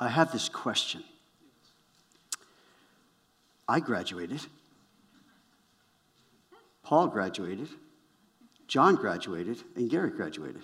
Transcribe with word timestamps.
I 0.00 0.08
have 0.08 0.32
this 0.32 0.48
question. 0.48 1.02
I 3.68 3.80
graduated. 3.80 4.40
Paul 6.82 7.08
graduated. 7.08 7.68
John 8.66 8.94
graduated. 8.94 9.62
And 9.76 9.90
Gary 9.90 10.10
graduated. 10.10 10.62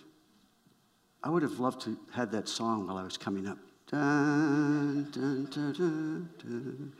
I 1.23 1.31
would 1.31 1.43
have 1.43 1.59
loved 1.59 1.81
to 1.83 1.99
have 2.13 2.31
that 2.33 2.49
song 2.49 2.87
while 2.87 2.97
I 2.97 3.03
was 3.03 3.17
coming 3.17 3.47
up. 3.47 3.59
Dun, 3.91 5.09
dun, 5.11 5.49
dun. 5.51 6.93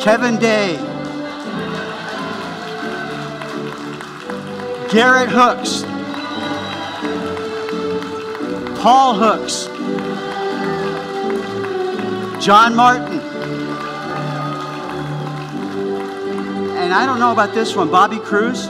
Kevin 0.00 0.38
Day. 0.38 0.89
Garrett 4.90 5.28
Hooks. 5.30 5.82
Paul 8.82 9.14
Hooks. 9.14 9.66
John 12.44 12.74
Martin. 12.74 13.20
And 16.76 16.92
I 16.92 17.06
don't 17.06 17.20
know 17.20 17.30
about 17.30 17.54
this 17.54 17.76
one, 17.76 17.88
Bobby 17.88 18.18
Cruz. 18.18 18.66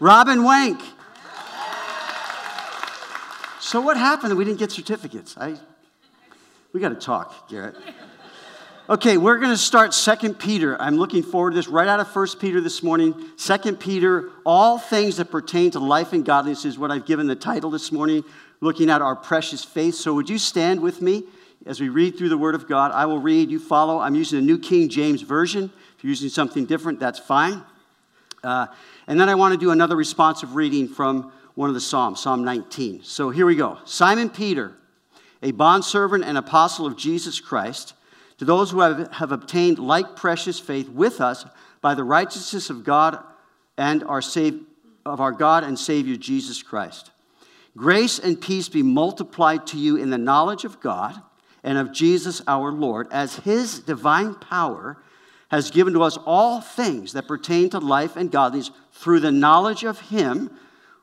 Robin 0.00 0.42
Wank. 0.42 0.80
So 3.60 3.80
what 3.80 3.96
happened 3.96 4.36
we 4.36 4.44
didn't 4.44 4.58
get 4.58 4.72
certificates? 4.72 5.36
I, 5.38 5.54
we 6.72 6.80
got 6.80 6.88
to 6.88 6.96
talk, 6.96 7.48
Garrett. 7.48 7.76
Okay, 8.90 9.18
we're 9.18 9.38
going 9.38 9.52
to 9.52 9.56
start 9.56 9.94
Second 9.94 10.40
Peter. 10.40 10.76
I'm 10.82 10.96
looking 10.96 11.22
forward 11.22 11.52
to 11.52 11.54
this 11.54 11.68
right 11.68 11.86
out 11.86 12.00
of 12.00 12.08
First 12.08 12.40
Peter 12.40 12.60
this 12.60 12.82
morning. 12.82 13.14
Second 13.36 13.78
Peter, 13.78 14.30
all 14.44 14.80
things 14.80 15.18
that 15.18 15.26
pertain 15.26 15.70
to 15.70 15.78
life 15.78 16.12
and 16.12 16.24
godliness 16.24 16.64
is 16.64 16.76
what 16.76 16.90
I've 16.90 17.06
given 17.06 17.28
the 17.28 17.36
title 17.36 17.70
this 17.70 17.92
morning, 17.92 18.24
looking 18.60 18.90
at 18.90 19.00
our 19.00 19.14
precious 19.14 19.62
faith. 19.62 19.94
So 19.94 20.12
would 20.14 20.28
you 20.28 20.38
stand 20.38 20.80
with 20.80 21.00
me 21.00 21.22
as 21.66 21.80
we 21.80 21.88
read 21.88 22.18
through 22.18 22.30
the 22.30 22.36
Word 22.36 22.56
of 22.56 22.66
God? 22.66 22.90
I 22.90 23.06
will 23.06 23.20
read, 23.20 23.48
you 23.48 23.60
follow. 23.60 24.00
I'm 24.00 24.16
using 24.16 24.40
the 24.40 24.44
New 24.44 24.58
King 24.58 24.88
James 24.88 25.22
Version. 25.22 25.70
If 25.96 26.02
you're 26.02 26.08
using 26.08 26.28
something 26.28 26.66
different, 26.66 26.98
that's 26.98 27.20
fine. 27.20 27.62
Uh, 28.42 28.66
and 29.06 29.20
then 29.20 29.28
I 29.28 29.36
want 29.36 29.54
to 29.54 29.60
do 29.60 29.70
another 29.70 29.94
responsive 29.94 30.56
reading 30.56 30.88
from 30.88 31.30
one 31.54 31.68
of 31.68 31.74
the 31.74 31.80
Psalms, 31.80 32.18
Psalm 32.18 32.42
19. 32.42 33.04
So 33.04 33.30
here 33.30 33.46
we 33.46 33.54
go. 33.54 33.78
Simon 33.84 34.28
Peter, 34.28 34.72
a 35.44 35.52
bondservant 35.52 36.24
and 36.24 36.36
apostle 36.36 36.86
of 36.86 36.96
Jesus 36.96 37.38
Christ 37.38 37.94
to 38.40 38.46
those 38.46 38.70
who 38.70 38.80
have, 38.80 39.12
have 39.12 39.32
obtained 39.32 39.78
like 39.78 40.16
precious 40.16 40.58
faith 40.58 40.88
with 40.88 41.20
us 41.20 41.44
by 41.82 41.94
the 41.94 42.02
righteousness 42.02 42.70
of 42.70 42.84
God 42.84 43.22
and 43.76 44.02
our 44.04 44.22
save, 44.22 44.62
of 45.04 45.20
our 45.20 45.30
God 45.30 45.62
and 45.62 45.78
Savior 45.78 46.16
Jesus 46.16 46.62
Christ. 46.62 47.10
Grace 47.76 48.18
and 48.18 48.40
peace 48.40 48.70
be 48.70 48.82
multiplied 48.82 49.66
to 49.66 49.78
you 49.78 49.96
in 49.96 50.08
the 50.08 50.16
knowledge 50.16 50.64
of 50.64 50.80
God 50.80 51.20
and 51.62 51.76
of 51.76 51.92
Jesus 51.92 52.40
our 52.46 52.72
Lord, 52.72 53.08
as 53.12 53.36
his 53.36 53.80
divine 53.80 54.34
power 54.36 54.96
has 55.50 55.70
given 55.70 55.92
to 55.92 56.02
us 56.02 56.16
all 56.24 56.62
things 56.62 57.12
that 57.12 57.28
pertain 57.28 57.68
to 57.68 57.78
life 57.78 58.16
and 58.16 58.32
godliness 58.32 58.70
through 58.90 59.20
the 59.20 59.30
knowledge 59.30 59.84
of 59.84 60.00
him 60.00 60.50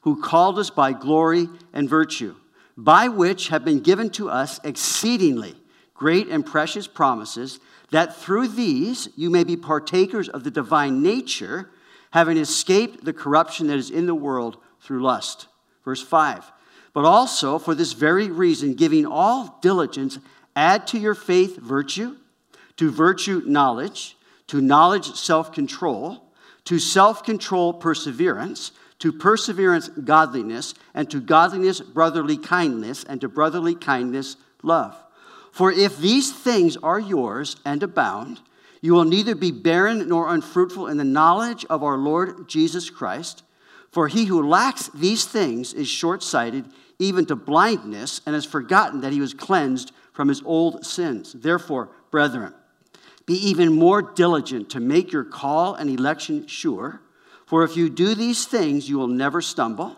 who 0.02 0.24
called 0.24 0.58
us 0.58 0.72
by 0.72 0.92
glory 0.92 1.48
and 1.72 1.88
virtue, 1.88 2.36
by 2.76 3.08
which 3.08 3.50
have 3.50 3.64
been 3.64 3.82
given 3.82 4.10
to 4.10 4.28
us 4.28 4.60
exceedingly 4.64 5.56
great 5.98 6.28
and 6.28 6.46
precious 6.46 6.88
promises, 6.88 7.60
that 7.92 8.16
through 8.16 8.48
these 8.48 9.10
you 9.16 9.30
may 9.30 9.44
be 9.44 9.58
partakers 9.58 10.30
of 10.30 10.44
the 10.44 10.52
divine 10.52 11.02
nature, 11.02 11.70
having 12.12 12.38
escaped 12.38 13.04
the 13.04 13.14
corruption 13.14 13.68
that 13.68 13.78
is 13.78 13.90
in 13.90 14.06
the 14.06 14.16
world 14.16 14.58
through 14.80 15.02
lust. 15.02 15.48
Verse 15.84 16.02
5. 16.02 16.52
But 16.94 17.06
also, 17.06 17.60
for 17.60 17.76
this 17.76 17.94
very 17.94 18.30
reason, 18.30 18.74
giving 18.74 19.06
all 19.06 19.60
diligence, 19.62 20.18
add 20.56 20.88
to 20.88 21.00
your 21.00 21.16
faith 21.16 21.58
virtue, 21.58 22.16
to 22.78 22.90
virtue 22.90 23.44
knowledge, 23.46 24.18
to 24.48 24.62
knowledge 24.62 25.14
self 25.16 25.52
control, 25.52 26.24
to 26.66 26.80
self 26.80 27.24
control 27.24 27.74
perseverance, 27.74 28.72
to 29.00 29.12
perseverance 29.12 29.90
godliness, 29.90 30.74
and 30.94 31.10
to 31.12 31.20
godliness 31.20 31.82
brotherly 31.82 32.38
kindness, 32.38 33.04
and 33.04 33.22
to 33.22 33.30
brotherly 33.30 33.76
kindness 33.76 34.38
love. 34.64 34.96
For 35.58 35.72
if 35.72 35.98
these 35.98 36.32
things 36.32 36.78
are 36.78 37.00
yours 37.00 37.56
and 37.66 37.82
abound, 37.82 38.42
you 38.80 38.94
will 38.94 39.06
neither 39.06 39.34
be 39.34 39.50
barren 39.50 40.08
nor 40.08 40.32
unfruitful 40.32 40.86
in 40.86 40.98
the 40.98 41.04
knowledge 41.04 41.66
of 41.68 41.82
our 41.82 41.98
Lord 41.98 42.48
Jesus 42.48 42.92
Christ. 42.92 43.42
For 43.90 44.08
he 44.08 44.26
who 44.26 44.48
lacks 44.48 44.92
these 44.94 45.26
things 45.26 45.74
is 45.74 45.88
short 45.88 46.22
sighted, 46.22 46.66
even 47.00 47.26
to 47.26 47.36
blindness, 47.36 48.22
and 48.28 48.36
has 48.36 48.46
forgotten 48.46 49.02
that 49.02 49.14
he 49.14 49.20
was 49.20 49.34
cleansed 49.34 49.94
from 50.14 50.28
his 50.28 50.44
old 50.46 50.86
sins. 50.86 51.34
Therefore, 51.34 51.90
brethren, 52.12 52.54
be 53.26 53.34
even 53.34 53.74
more 53.74 54.04
diligent 54.04 54.70
to 54.70 54.80
make 54.80 55.12
your 55.12 55.24
call 55.24 55.74
and 55.74 55.90
election 55.90 56.46
sure. 56.46 57.02
For 57.48 57.64
if 57.64 57.76
you 57.76 57.90
do 57.90 58.14
these 58.14 58.46
things, 58.46 58.88
you 58.88 59.00
will 59.00 59.08
never 59.08 59.42
stumble. 59.42 59.98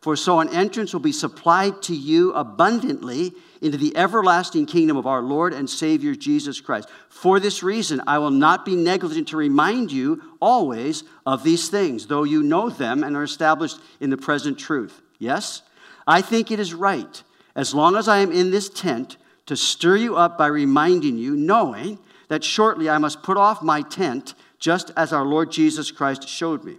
For 0.00 0.14
so 0.16 0.38
an 0.40 0.48
entrance 0.50 0.92
will 0.92 1.00
be 1.00 1.12
supplied 1.12 1.82
to 1.82 1.94
you 1.94 2.32
abundantly 2.32 3.32
into 3.60 3.76
the 3.76 3.96
everlasting 3.96 4.66
kingdom 4.66 4.96
of 4.96 5.06
our 5.06 5.22
Lord 5.22 5.52
and 5.52 5.68
Savior 5.68 6.14
Jesus 6.14 6.60
Christ. 6.60 6.88
For 7.08 7.40
this 7.40 7.62
reason, 7.64 8.00
I 8.06 8.18
will 8.18 8.30
not 8.30 8.64
be 8.64 8.76
negligent 8.76 9.28
to 9.28 9.36
remind 9.36 9.90
you 9.90 10.22
always 10.40 11.02
of 11.26 11.42
these 11.42 11.68
things, 11.68 12.06
though 12.06 12.22
you 12.22 12.44
know 12.44 12.70
them 12.70 13.02
and 13.02 13.16
are 13.16 13.24
established 13.24 13.80
in 13.98 14.10
the 14.10 14.16
present 14.16 14.58
truth. 14.58 15.02
Yes? 15.18 15.62
I 16.06 16.22
think 16.22 16.50
it 16.50 16.60
is 16.60 16.74
right, 16.74 17.22
as 17.56 17.74
long 17.74 17.96
as 17.96 18.06
I 18.06 18.18
am 18.18 18.30
in 18.30 18.52
this 18.52 18.68
tent, 18.68 19.16
to 19.46 19.56
stir 19.56 19.96
you 19.96 20.16
up 20.16 20.38
by 20.38 20.46
reminding 20.46 21.18
you, 21.18 21.34
knowing 21.34 21.98
that 22.28 22.44
shortly 22.44 22.88
I 22.88 22.98
must 22.98 23.22
put 23.22 23.36
off 23.36 23.62
my 23.62 23.82
tent, 23.82 24.34
just 24.60 24.92
as 24.96 25.12
our 25.12 25.24
Lord 25.24 25.50
Jesus 25.50 25.90
Christ 25.90 26.28
showed 26.28 26.62
me. 26.62 26.76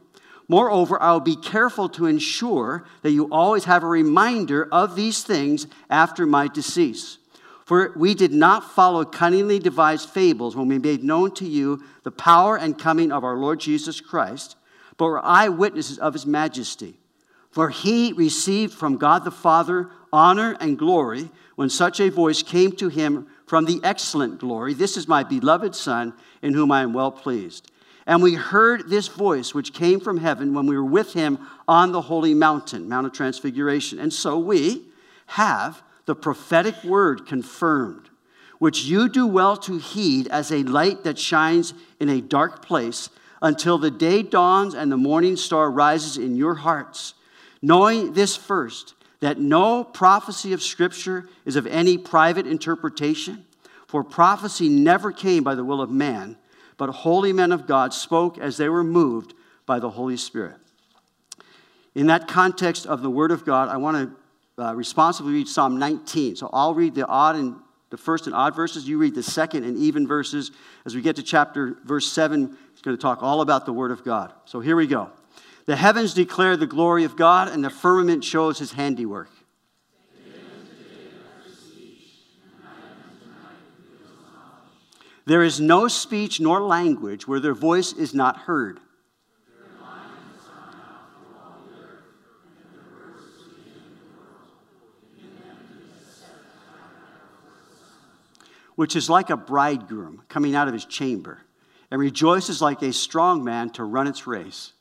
Moreover, 0.50 1.02
I 1.02 1.14
will 1.14 1.20
be 1.20 1.36
careful 1.36 1.88
to 1.90 2.08
ensure 2.08 2.84
that 3.04 3.12
you 3.12 3.30
always 3.32 3.66
have 3.66 3.84
a 3.84 3.88
reminder 3.88 4.68
of 4.72 4.96
these 4.96 5.24
things 5.24 5.68
after 5.92 6.26
my 6.26 6.48
decease. 6.48 7.20
For 7.66 7.94
we 7.96 8.16
did 8.16 8.34
not 8.34 8.72
follow 8.72 9.06
cunningly 9.06 9.60
devised 9.60 10.10
fables 10.10 10.56
when 10.56 10.68
we 10.68 10.80
made 10.80 11.04
known 11.04 11.36
to 11.36 11.46
you 11.46 11.84
the 12.02 12.10
power 12.10 12.58
and 12.58 12.76
coming 12.76 13.12
of 13.12 13.24
our 13.24 13.38
Lord 13.38 13.60
Jesus 13.60 14.02
Christ, 14.02 14.56
but 14.98 15.06
were 15.06 15.24
eyewitnesses 15.24 16.00
of 16.00 16.14
his 16.14 16.26
majesty. 16.26 16.96
For 17.52 17.70
he 17.70 18.12
received 18.14 18.74
from 18.74 18.98
God 18.98 19.24
the 19.24 19.32
Father 19.32 19.92
honor 20.12 20.58
and 20.60 20.80
glory 20.80 21.30
when 21.58 21.70
such 21.70 22.00
a 22.00 22.10
voice 22.10 22.42
came 22.42 22.72
to 22.74 22.90
him 22.90 23.28
from 23.46 23.66
the 23.66 23.80
excellent 23.84 24.40
glory 24.40 24.74
This 24.74 24.98
is 24.98 25.08
my 25.08 25.24
beloved 25.24 25.76
Son, 25.76 26.14
in 26.42 26.56
whom 26.56 26.72
I 26.72 26.82
am 26.82 26.94
well 26.94 27.12
pleased. 27.12 27.69
And 28.10 28.24
we 28.24 28.34
heard 28.34 28.90
this 28.90 29.08
voice 29.08 29.54
which 29.54 29.72
came 29.72 30.00
from 30.00 30.18
heaven 30.18 30.56
when 30.56 30.66
we 30.66 30.76
were 30.76 30.84
with 30.84 31.14
him 31.14 31.38
on 31.68 31.92
the 31.92 32.02
holy 32.02 32.34
mountain, 32.34 32.90
Mount 32.90 33.06
of 33.06 33.14
Transfiguration. 33.14 34.00
And 34.00 34.12
so 34.12 34.40
we 34.40 34.88
have 35.28 35.84
the 36.08 36.16
prophetic 36.16 36.84
word 36.84 37.28
confirmed, 37.28 38.10
which 38.58 38.86
you 38.86 39.10
do 39.10 39.28
well 39.28 39.56
to 39.58 39.78
heed 39.78 40.28
as 40.30 40.52
a 40.52 40.64
light 40.64 41.04
that 41.04 41.20
shines 41.20 41.76
in 42.00 42.10
a 42.10 42.20
dark 42.20 42.66
place 42.66 43.12
until 43.44 43.78
the 43.78 43.92
day 43.92 44.24
dawns 44.24 44.74
and 44.74 44.92
the 44.92 44.98
morning 44.98 45.36
star 45.36 45.70
rises 45.70 46.18
in 46.18 46.36
your 46.36 46.56
hearts. 46.56 47.14
Knowing 47.62 48.14
this 48.14 48.36
first, 48.36 48.96
that 49.20 49.38
no 49.38 49.84
prophecy 49.84 50.52
of 50.52 50.64
Scripture 50.64 51.30
is 51.46 51.56
of 51.56 51.68
any 51.68 51.96
private 51.96 52.48
interpretation, 52.48 53.46
for 53.86 54.04
prophecy 54.04 54.68
never 54.68 55.12
came 55.12 55.44
by 55.44 55.54
the 55.54 55.64
will 55.64 55.80
of 55.80 55.92
man 55.92 56.39
but 56.80 56.90
holy 56.90 57.34
men 57.34 57.52
of 57.52 57.68
God 57.68 57.94
spoke 57.94 58.40
as 58.40 58.56
they 58.58 58.70
were 58.70 58.86
moved 58.86 59.34
by 59.66 59.80
the 59.80 59.90
Holy 59.90 60.16
Spirit. 60.18 60.56
In 61.94 62.08
that 62.08 62.28
context 62.28 62.88
of 62.88 63.02
the 63.02 63.10
Word 63.10 63.32
of 63.32 63.46
God, 63.46 63.68
I 63.68 63.76
want 63.78 64.16
to 64.58 64.64
uh, 64.64 64.74
responsibly 64.74 65.34
read 65.34 65.48
Psalm 65.50 65.78
19. 65.78 66.38
So 66.38 66.50
I'll 66.54 66.74
read 66.74 66.96
the 66.96 67.06
odd 67.06 67.36
and 67.36 67.58
the 67.90 67.98
first 67.98 68.28
and 68.28 68.36
odd 68.36 68.56
verses. 68.56 68.88
You 68.88 68.98
read 68.98 69.14
the 69.14 69.22
second 69.22 69.66
and 69.66 69.78
even 69.78 70.08
verses. 70.08 70.52
As 70.86 70.96
we 70.96 71.02
get 71.02 71.18
to 71.18 71.24
chapter 71.24 71.78
verse 71.84 72.10
7, 72.10 72.58
it's 72.72 72.82
going 72.82 72.96
to 72.96 73.02
talk 73.02 73.22
all 73.22 73.42
about 73.42 73.66
the 73.66 73.74
Word 73.74 73.92
of 73.92 74.06
God. 74.06 74.32
So 74.46 74.62
here 74.62 74.78
we 74.78 74.88
go. 74.88 75.12
The 75.66 75.76
heavens 75.76 76.14
declare 76.14 76.56
the 76.56 76.66
glory 76.66 77.04
of 77.04 77.18
God, 77.18 77.50
and 77.50 77.64
the 77.64 77.70
firmament 77.70 78.24
shows 78.24 78.58
his 78.58 78.72
handiwork. 78.72 79.30
There 85.30 85.44
is 85.44 85.60
no 85.60 85.88
speech 85.88 86.40
nor 86.40 86.60
language 86.60 87.28
where 87.28 87.40
their 87.40 87.54
voice 87.54 87.94
is 87.94 88.16
not 88.16 88.36
heard. 88.36 88.80
which 98.76 98.96
is 98.96 99.08
like 99.10 99.30
a 99.30 99.38
bridegroom 99.38 100.24
coming 100.30 100.56
out 100.56 100.68
of 100.68 100.74
his 100.74 100.86
chamber, 100.86 101.42
and 101.92 102.00
rejoices 102.00 102.60
like 102.62 102.82
a 102.82 102.94
strong 102.94 103.44
man 103.44 103.70
to 103.70 103.84
run 103.84 104.08
its 104.08 104.26
race. 104.26 104.72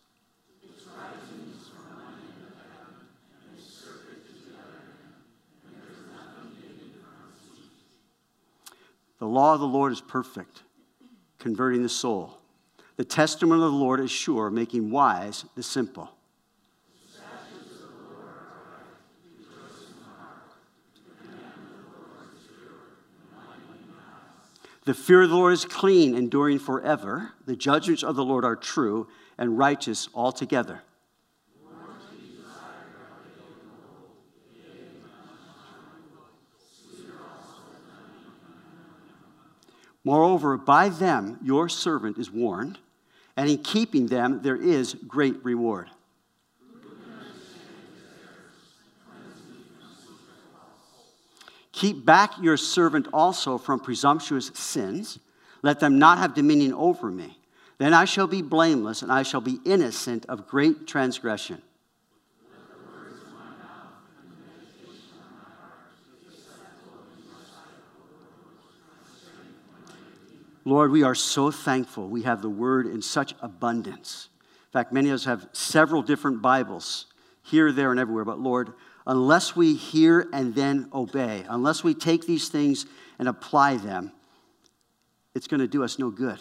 The 9.19 9.26
law 9.26 9.55
of 9.55 9.61
the 9.61 9.67
Lord 9.67 9.93
is 9.93 10.00
perfect, 10.00 10.62
converting 11.38 11.82
the 11.82 11.88
soul. 11.88 12.38
The 12.97 13.05
testimony 13.05 13.62
of 13.62 13.73
the 13.73 13.76
Lord 13.76 14.00
is 14.00 14.11
sure, 14.11 14.50
making 14.50 14.91
wise 14.91 15.44
the 15.55 15.62
simple. 15.62 16.11
The 24.85 24.94
fear 24.94 25.23
of 25.23 25.29
the 25.29 25.37
Lord 25.37 25.53
is 25.53 25.67
clean, 25.67 26.14
enduring 26.14 26.61
forever. 26.61 27.32
The 27.44 27.56
judgments 27.56 28.03
of 28.03 28.17
the 28.17 28.25
Lord 28.25 28.43
are 28.44 28.56
true 28.56 29.06
and 29.37 29.59
righteous 29.59 30.09
altogether. 30.14 30.82
Moreover, 40.09 40.57
by 40.57 40.89
them 40.89 41.39
your 41.43 41.69
servant 41.69 42.17
is 42.17 42.31
warned, 42.31 42.79
and 43.37 43.51
in 43.51 43.59
keeping 43.59 44.07
them 44.07 44.41
there 44.41 44.57
is 44.57 44.95
great 45.07 45.45
reward. 45.45 45.91
Keep 51.73 52.07
back 52.07 52.33
your 52.41 52.57
servant 52.57 53.07
also 53.13 53.59
from 53.59 53.81
presumptuous 53.81 54.47
sins. 54.55 55.19
Let 55.61 55.79
them 55.79 55.99
not 55.99 56.17
have 56.17 56.33
dominion 56.33 56.73
over 56.73 57.11
me. 57.11 57.39
Then 57.77 57.93
I 57.93 58.07
shall 58.07 58.27
be 58.27 58.41
blameless, 58.41 59.03
and 59.03 59.13
I 59.13 59.23
shall 59.23 59.43
be 59.43 59.61
innocent 59.67 60.25
of 60.31 60.49
great 60.49 60.87
transgression. 60.87 61.61
Lord, 70.69 70.91
we 70.91 71.03
are 71.03 71.15
so 71.15 71.50
thankful 71.50 72.09
we 72.09 72.25
have 72.25 72.43
the 72.43 72.50
word 72.50 72.87
in 72.87 73.00
such 73.00 73.32
abundance. 73.41 74.29
In 74.43 74.73
fact, 74.73 74.93
many 74.93 75.09
of 75.09 75.15
us 75.15 75.25
have 75.25 75.49
several 75.53 76.03
different 76.03 76.43
Bibles 76.43 77.06
here, 77.43 77.73
there, 77.73 77.91
and 77.91 77.99
everywhere. 77.99 78.26
But 78.26 78.38
Lord, 78.38 78.75
unless 79.06 79.56
we 79.56 79.75
hear 79.75 80.29
and 80.31 80.55
then 80.55 80.91
obey, 80.93 81.47
unless 81.49 81.82
we 81.82 81.94
take 81.94 82.26
these 82.26 82.50
things 82.50 82.85
and 83.19 83.29
apply 83.29 83.79
them, 83.79 84.12
it's 85.35 85.47
going 85.47 85.61
to 85.61 85.67
do 85.67 85.82
us 85.82 85.99
no 85.99 86.11
good. 86.11 86.38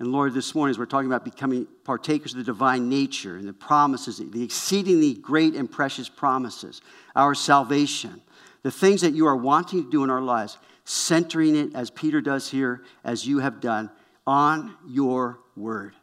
And 0.00 0.10
Lord, 0.10 0.34
this 0.34 0.52
morning, 0.52 0.72
as 0.72 0.78
we're 0.80 0.86
talking 0.86 1.06
about 1.06 1.24
becoming 1.24 1.68
partakers 1.84 2.32
of 2.32 2.38
the 2.38 2.44
divine 2.44 2.88
nature 2.88 3.36
and 3.36 3.46
the 3.46 3.52
promises, 3.52 4.18
the 4.18 4.42
exceedingly 4.42 5.14
great 5.14 5.54
and 5.54 5.70
precious 5.70 6.08
promises, 6.08 6.80
our 7.14 7.36
salvation, 7.36 8.22
the 8.64 8.72
things 8.72 9.02
that 9.02 9.14
you 9.14 9.28
are 9.28 9.36
wanting 9.36 9.84
to 9.84 9.90
do 9.90 10.02
in 10.02 10.10
our 10.10 10.20
lives, 10.20 10.58
centering 10.90 11.56
it, 11.56 11.74
as 11.74 11.90
Peter 11.90 12.20
does 12.20 12.50
here, 12.50 12.82
as 13.04 13.26
you 13.26 13.38
have 13.38 13.60
done, 13.60 13.90
on 14.26 14.76
your 14.86 15.38
word. 15.56 15.94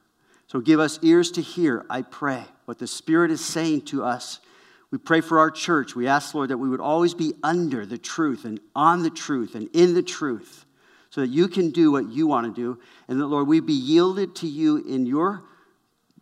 So 0.48 0.60
give 0.60 0.80
us 0.80 1.00
ears 1.01 1.31
to 1.31 1.42
hear, 1.42 1.86
I 1.89 2.04
pray, 2.04 2.44
what 2.66 2.80
the 2.80 2.88
Spirit 2.88 3.31
is 3.31 3.44
saying 3.44 3.81
to 3.86 4.04
us 4.04 4.39
we 4.92 4.98
pray 4.98 5.22
for 5.22 5.39
our 5.39 5.51
church. 5.51 5.95
We 5.95 6.07
ask, 6.07 6.34
Lord, 6.34 6.50
that 6.50 6.57
we 6.57 6.69
would 6.69 6.80
always 6.80 7.13
be 7.13 7.34
under 7.44 7.86
the 7.86 7.98
truth 7.98 8.45
and 8.45 8.60
on 8.75 9.04
the 9.04 9.10
truth 9.10 9.56
and 9.56 9.69
in 9.74 9.94
the 9.94 10.04
truth 10.04 10.66
so 11.10 11.22
that 11.22 11.28
you 11.28 11.48
can 11.48 11.72
do 11.72 11.92
what 11.92 12.10
you 12.10 12.28
want 12.28 12.48
to 12.48 12.62
do. 12.62 12.80
And 13.07 13.19
that, 13.19 13.28
Lord, 13.28 13.48
we 13.48 13.60
be 13.60 13.74
yielded 13.74 14.36
to 14.38 14.48
you 14.48 14.78
in 14.78 15.06
your, 15.06 15.44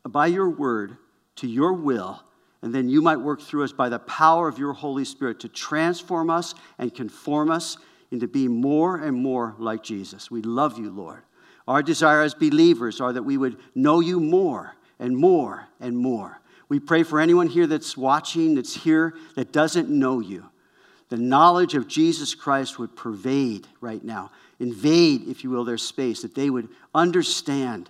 by 0.04 0.28
your 0.28 0.50
word, 0.50 0.98
to 1.38 1.48
your 1.48 1.74
will. 1.74 2.22
And 2.64 2.74
then 2.74 2.90
you 2.90 3.02
might 3.04 3.18
work 3.18 3.42
through 3.42 3.64
us 3.64 3.72
by 3.72 3.90
the 3.90 4.00
power 4.00 4.48
of 4.48 4.58
your 4.58 4.74
Holy 4.74 5.06
Spirit 5.06 5.42
to 5.42 5.50
transform 5.50 6.32
us 6.32 6.56
and 6.80 6.94
conform 6.94 7.52
us 7.52 7.78
into 8.12 8.28
being 8.28 8.62
more 8.62 8.98
and 8.98 9.16
more 9.16 9.56
like 9.57 9.84
Jesus. 9.84 10.30
We 10.30 10.42
love 10.42 10.78
you, 10.78 10.90
Lord. 10.90 11.24
Our 11.68 11.81
desire 11.81 12.22
as 12.22 12.34
believers 12.34 13.02
are 13.02 13.13
that 13.13 13.24
we 13.24 13.38
would 13.38 13.57
know 13.74 14.00
you 14.00 14.19
more 14.19 14.75
and 15.00 15.18
more 15.18 15.68
and 15.80 15.98
more. 15.98 16.40
We 16.69 16.80
pray 16.80 17.04
for 17.04 17.19
anyone 17.19 17.48
here 17.48 17.68
that's 17.68 17.98
watching, 17.98 18.56
that's 18.56 18.75
here, 18.75 19.16
that 19.36 19.52
doesn't 19.52 19.90
know 19.90 20.19
you. 20.19 20.50
The 21.10 21.18
knowledge 21.18 21.75
of 21.75 21.88
Jesus 21.88 22.34
Christ 22.34 22.80
would 22.80 22.96
pervade 22.96 23.68
right 23.81 24.04
now, 24.04 24.31
invade, 24.60 25.28
if 25.28 25.44
you 25.44 25.51
will, 25.51 25.63
their 25.63 25.78
space, 25.78 26.22
that 26.24 26.34
they 26.34 26.50
would 26.50 26.69
understand 26.94 27.90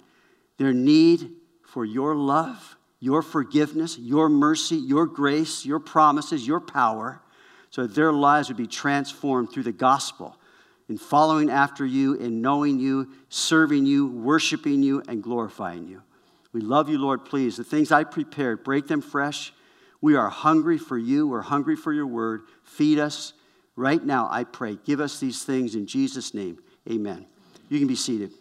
their 0.57 0.73
need 0.73 1.31
for 1.63 1.85
your 1.85 2.15
love, 2.15 2.75
your 2.99 3.21
forgiveness, 3.21 3.97
your 3.97 4.27
mercy, 4.27 4.75
your 4.75 5.05
grace, 5.05 5.65
your 5.65 5.79
promises, 5.79 6.45
your 6.45 6.59
power, 6.59 7.21
so 7.75 7.85
their 7.85 8.13
lives 8.13 8.47
would 8.47 8.55
be 8.55 8.67
transformed 8.67 9.51
through 9.51 9.63
the 9.63 9.71
gospel 9.73 10.37
in 10.87 10.97
following 10.97 11.49
after 11.49 11.85
you, 11.85 12.13
in 12.13 12.41
knowing 12.41 12.79
you, 12.79 13.09
serving 13.27 13.85
you, 13.85 14.07
worshiping 14.07 14.81
you, 14.81 15.03
and 15.09 15.21
glorifying 15.21 15.85
you. 15.85 16.01
We 16.53 16.61
love 16.61 16.87
you, 16.87 16.97
Lord, 16.97 17.25
please. 17.25 17.57
The 17.57 17.65
things 17.65 17.91
I 17.91 18.05
prepared, 18.05 18.63
break 18.63 18.87
them 18.87 19.01
fresh. 19.01 19.51
We 19.99 20.15
are 20.15 20.29
hungry 20.29 20.77
for 20.77 20.97
you. 20.97 21.27
We're 21.27 21.41
hungry 21.41 21.75
for 21.75 21.91
your 21.91 22.07
word. 22.07 22.43
Feed 22.63 22.97
us 22.97 23.33
right 23.75 24.01
now, 24.01 24.29
I 24.31 24.45
pray. 24.45 24.77
Give 24.85 25.01
us 25.01 25.19
these 25.19 25.43
things 25.43 25.75
in 25.75 25.85
Jesus' 25.85 26.33
name. 26.33 26.59
Amen. 26.89 27.25
You 27.67 27.77
can 27.77 27.89
be 27.89 27.97
seated. 27.97 28.31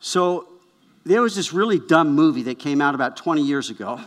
So, 0.00 0.48
there 1.06 1.22
was 1.22 1.34
this 1.34 1.54
really 1.54 1.78
dumb 1.78 2.14
movie 2.14 2.42
that 2.42 2.58
came 2.58 2.82
out 2.82 2.94
about 2.94 3.16
20 3.16 3.40
years 3.40 3.70
ago. 3.70 4.00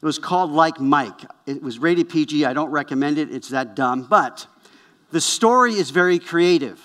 It 0.00 0.04
was 0.04 0.18
called 0.18 0.52
Like 0.52 0.80
Mike. 0.80 1.22
It 1.46 1.62
was 1.62 1.78
rated 1.78 2.08
PG. 2.08 2.44
I 2.44 2.52
don't 2.52 2.70
recommend 2.70 3.18
it, 3.18 3.32
it's 3.32 3.48
that 3.48 3.74
dumb. 3.74 4.06
But 4.08 4.46
the 5.10 5.20
story 5.20 5.74
is 5.74 5.90
very 5.90 6.18
creative. 6.18 6.80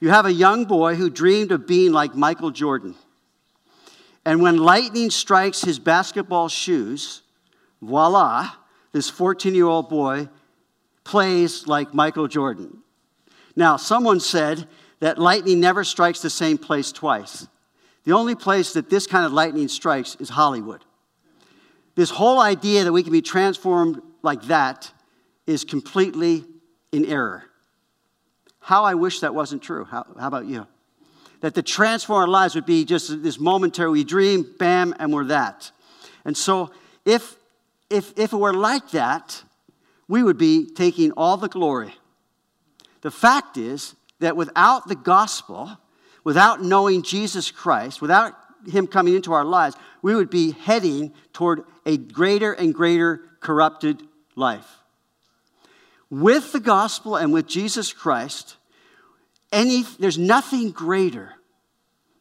You 0.00 0.10
have 0.10 0.26
a 0.26 0.32
young 0.32 0.64
boy 0.64 0.94
who 0.94 1.10
dreamed 1.10 1.52
of 1.52 1.66
being 1.66 1.92
like 1.92 2.14
Michael 2.14 2.50
Jordan. 2.50 2.94
And 4.24 4.42
when 4.42 4.58
lightning 4.58 5.10
strikes 5.10 5.62
his 5.62 5.78
basketball 5.78 6.48
shoes, 6.48 7.22
voila, 7.80 8.50
this 8.92 9.08
14 9.08 9.54
year 9.54 9.66
old 9.66 9.88
boy 9.88 10.28
plays 11.04 11.66
like 11.66 11.94
Michael 11.94 12.28
Jordan. 12.28 12.82
Now, 13.56 13.76
someone 13.76 14.20
said 14.20 14.68
that 15.00 15.18
lightning 15.18 15.60
never 15.60 15.82
strikes 15.82 16.20
the 16.20 16.30
same 16.30 16.58
place 16.58 16.92
twice. 16.92 17.48
The 18.04 18.12
only 18.12 18.34
place 18.34 18.72
that 18.74 18.90
this 18.90 19.06
kind 19.06 19.24
of 19.24 19.32
lightning 19.32 19.68
strikes 19.68 20.16
is 20.16 20.28
Hollywood. 20.28 20.84
This 21.98 22.10
whole 22.10 22.38
idea 22.40 22.84
that 22.84 22.92
we 22.92 23.02
can 23.02 23.12
be 23.12 23.22
transformed 23.22 24.00
like 24.22 24.42
that 24.44 24.92
is 25.48 25.64
completely 25.64 26.44
in 26.92 27.04
error. 27.04 27.42
How 28.60 28.84
I 28.84 28.94
wish 28.94 29.18
that 29.20 29.34
wasn't 29.34 29.62
true. 29.62 29.84
How, 29.84 30.06
how 30.16 30.28
about 30.28 30.46
you? 30.46 30.68
that 31.40 31.54
the 31.54 31.62
transform 31.62 32.22
our 32.22 32.28
lives 32.28 32.54
would 32.54 32.66
be 32.66 32.84
just 32.84 33.22
this 33.22 33.38
momentary, 33.38 33.90
we 33.90 34.04
dream, 34.04 34.46
bam, 34.58 34.94
and 34.98 35.12
we're 35.12 35.24
that. 35.24 35.70
And 36.24 36.36
so 36.36 36.70
if, 37.04 37.36
if, 37.90 38.12
if 38.16 38.32
it 38.32 38.36
were 38.36 38.52
like 38.52 38.90
that, 38.90 39.42
we 40.08 40.22
would 40.22 40.38
be 40.38 40.66
taking 40.66 41.12
all 41.12 41.36
the 41.36 41.48
glory. 41.48 41.94
The 43.02 43.10
fact 43.10 43.56
is 43.56 43.94
that 44.18 44.36
without 44.36 44.88
the 44.88 44.96
gospel, 44.96 45.78
without 46.24 46.62
knowing 46.62 47.02
Jesus 47.02 47.50
Christ, 47.50 48.02
without 48.02 48.34
him 48.68 48.86
coming 48.86 49.14
into 49.14 49.32
our 49.32 49.44
lives, 49.44 49.76
we 50.02 50.14
would 50.14 50.30
be 50.30 50.52
heading 50.52 51.12
toward 51.32 51.64
a 51.86 51.96
greater 51.96 52.52
and 52.52 52.74
greater 52.74 53.22
corrupted 53.40 54.02
life. 54.36 54.78
With 56.10 56.52
the 56.52 56.60
gospel 56.60 57.16
and 57.16 57.32
with 57.32 57.46
Jesus 57.46 57.92
Christ, 57.92 58.56
any, 59.52 59.82
there's 59.98 60.18
nothing 60.18 60.70
greater 60.70 61.34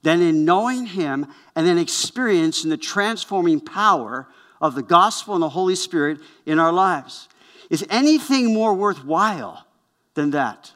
than 0.04 0.22
in 0.22 0.46
knowing 0.46 0.86
Him 0.86 1.28
and 1.56 1.68
then 1.68 1.78
experiencing 1.78 2.70
the 2.70 2.78
transforming 2.78 3.60
power 3.60 4.28
of 4.62 4.76
the 4.76 4.84
gospel 4.84 5.34
and 5.34 5.44
the 5.44 5.50
Holy 5.50 5.76
Spirit 5.76 6.20
in 6.46 6.60
our 6.60 6.72
lives. 6.72 7.30
Is 7.70 7.86
anything 7.90 8.54
more 8.54 8.74
worthwhile 8.74 9.66
than 10.14 10.32
that? 10.32 10.72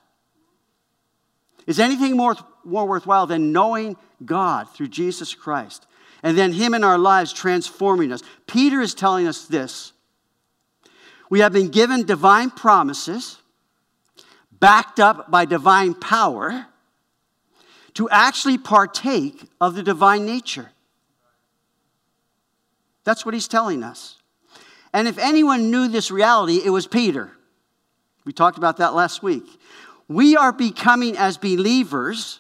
Is 1.66 1.80
anything 1.80 2.18
more, 2.18 2.36
more 2.64 2.88
worthwhile 2.88 3.28
than 3.28 3.52
knowing 3.52 3.98
God 4.24 4.70
through 4.74 4.90
Jesus 4.90 5.34
Christ 5.34 5.86
and 6.24 6.38
then 6.38 6.54
Him 6.54 6.74
in 6.74 6.84
our 6.84 6.98
lives 6.98 7.34
transforming 7.34 8.12
us? 8.12 8.22
Peter 8.48 8.82
is 8.82 8.94
telling 8.94 9.28
us 9.28 9.46
this. 9.46 9.94
We 11.30 11.40
have 11.40 11.54
been 11.54 11.70
given 11.70 12.06
divine 12.06 12.50
promises 12.50 13.38
backed 14.62 15.00
up 15.00 15.30
by 15.30 15.44
divine 15.44 15.94
power, 15.96 16.68
to 17.96 18.10
actually 18.10 18.58
partake 18.58 19.44
of 19.60 19.76
the 19.76 19.84
divine 19.84 20.26
nature. 20.26 20.72
That's 23.04 23.26
what 23.26 23.34
he's 23.34 23.50
telling 23.50 23.84
us. 23.84 24.18
And 24.94 25.08
if 25.08 25.18
anyone 25.18 25.72
knew 25.72 25.90
this 25.90 26.12
reality, 26.12 26.62
it 26.64 26.70
was 26.70 26.88
Peter. 26.88 27.32
We 28.24 28.32
talked 28.32 28.58
about 28.58 28.78
that 28.78 28.94
last 28.94 29.22
week. 29.22 29.44
we 30.08 30.38
are 30.38 30.54
becoming 30.54 31.18
as 31.18 31.38
believers 31.38 32.40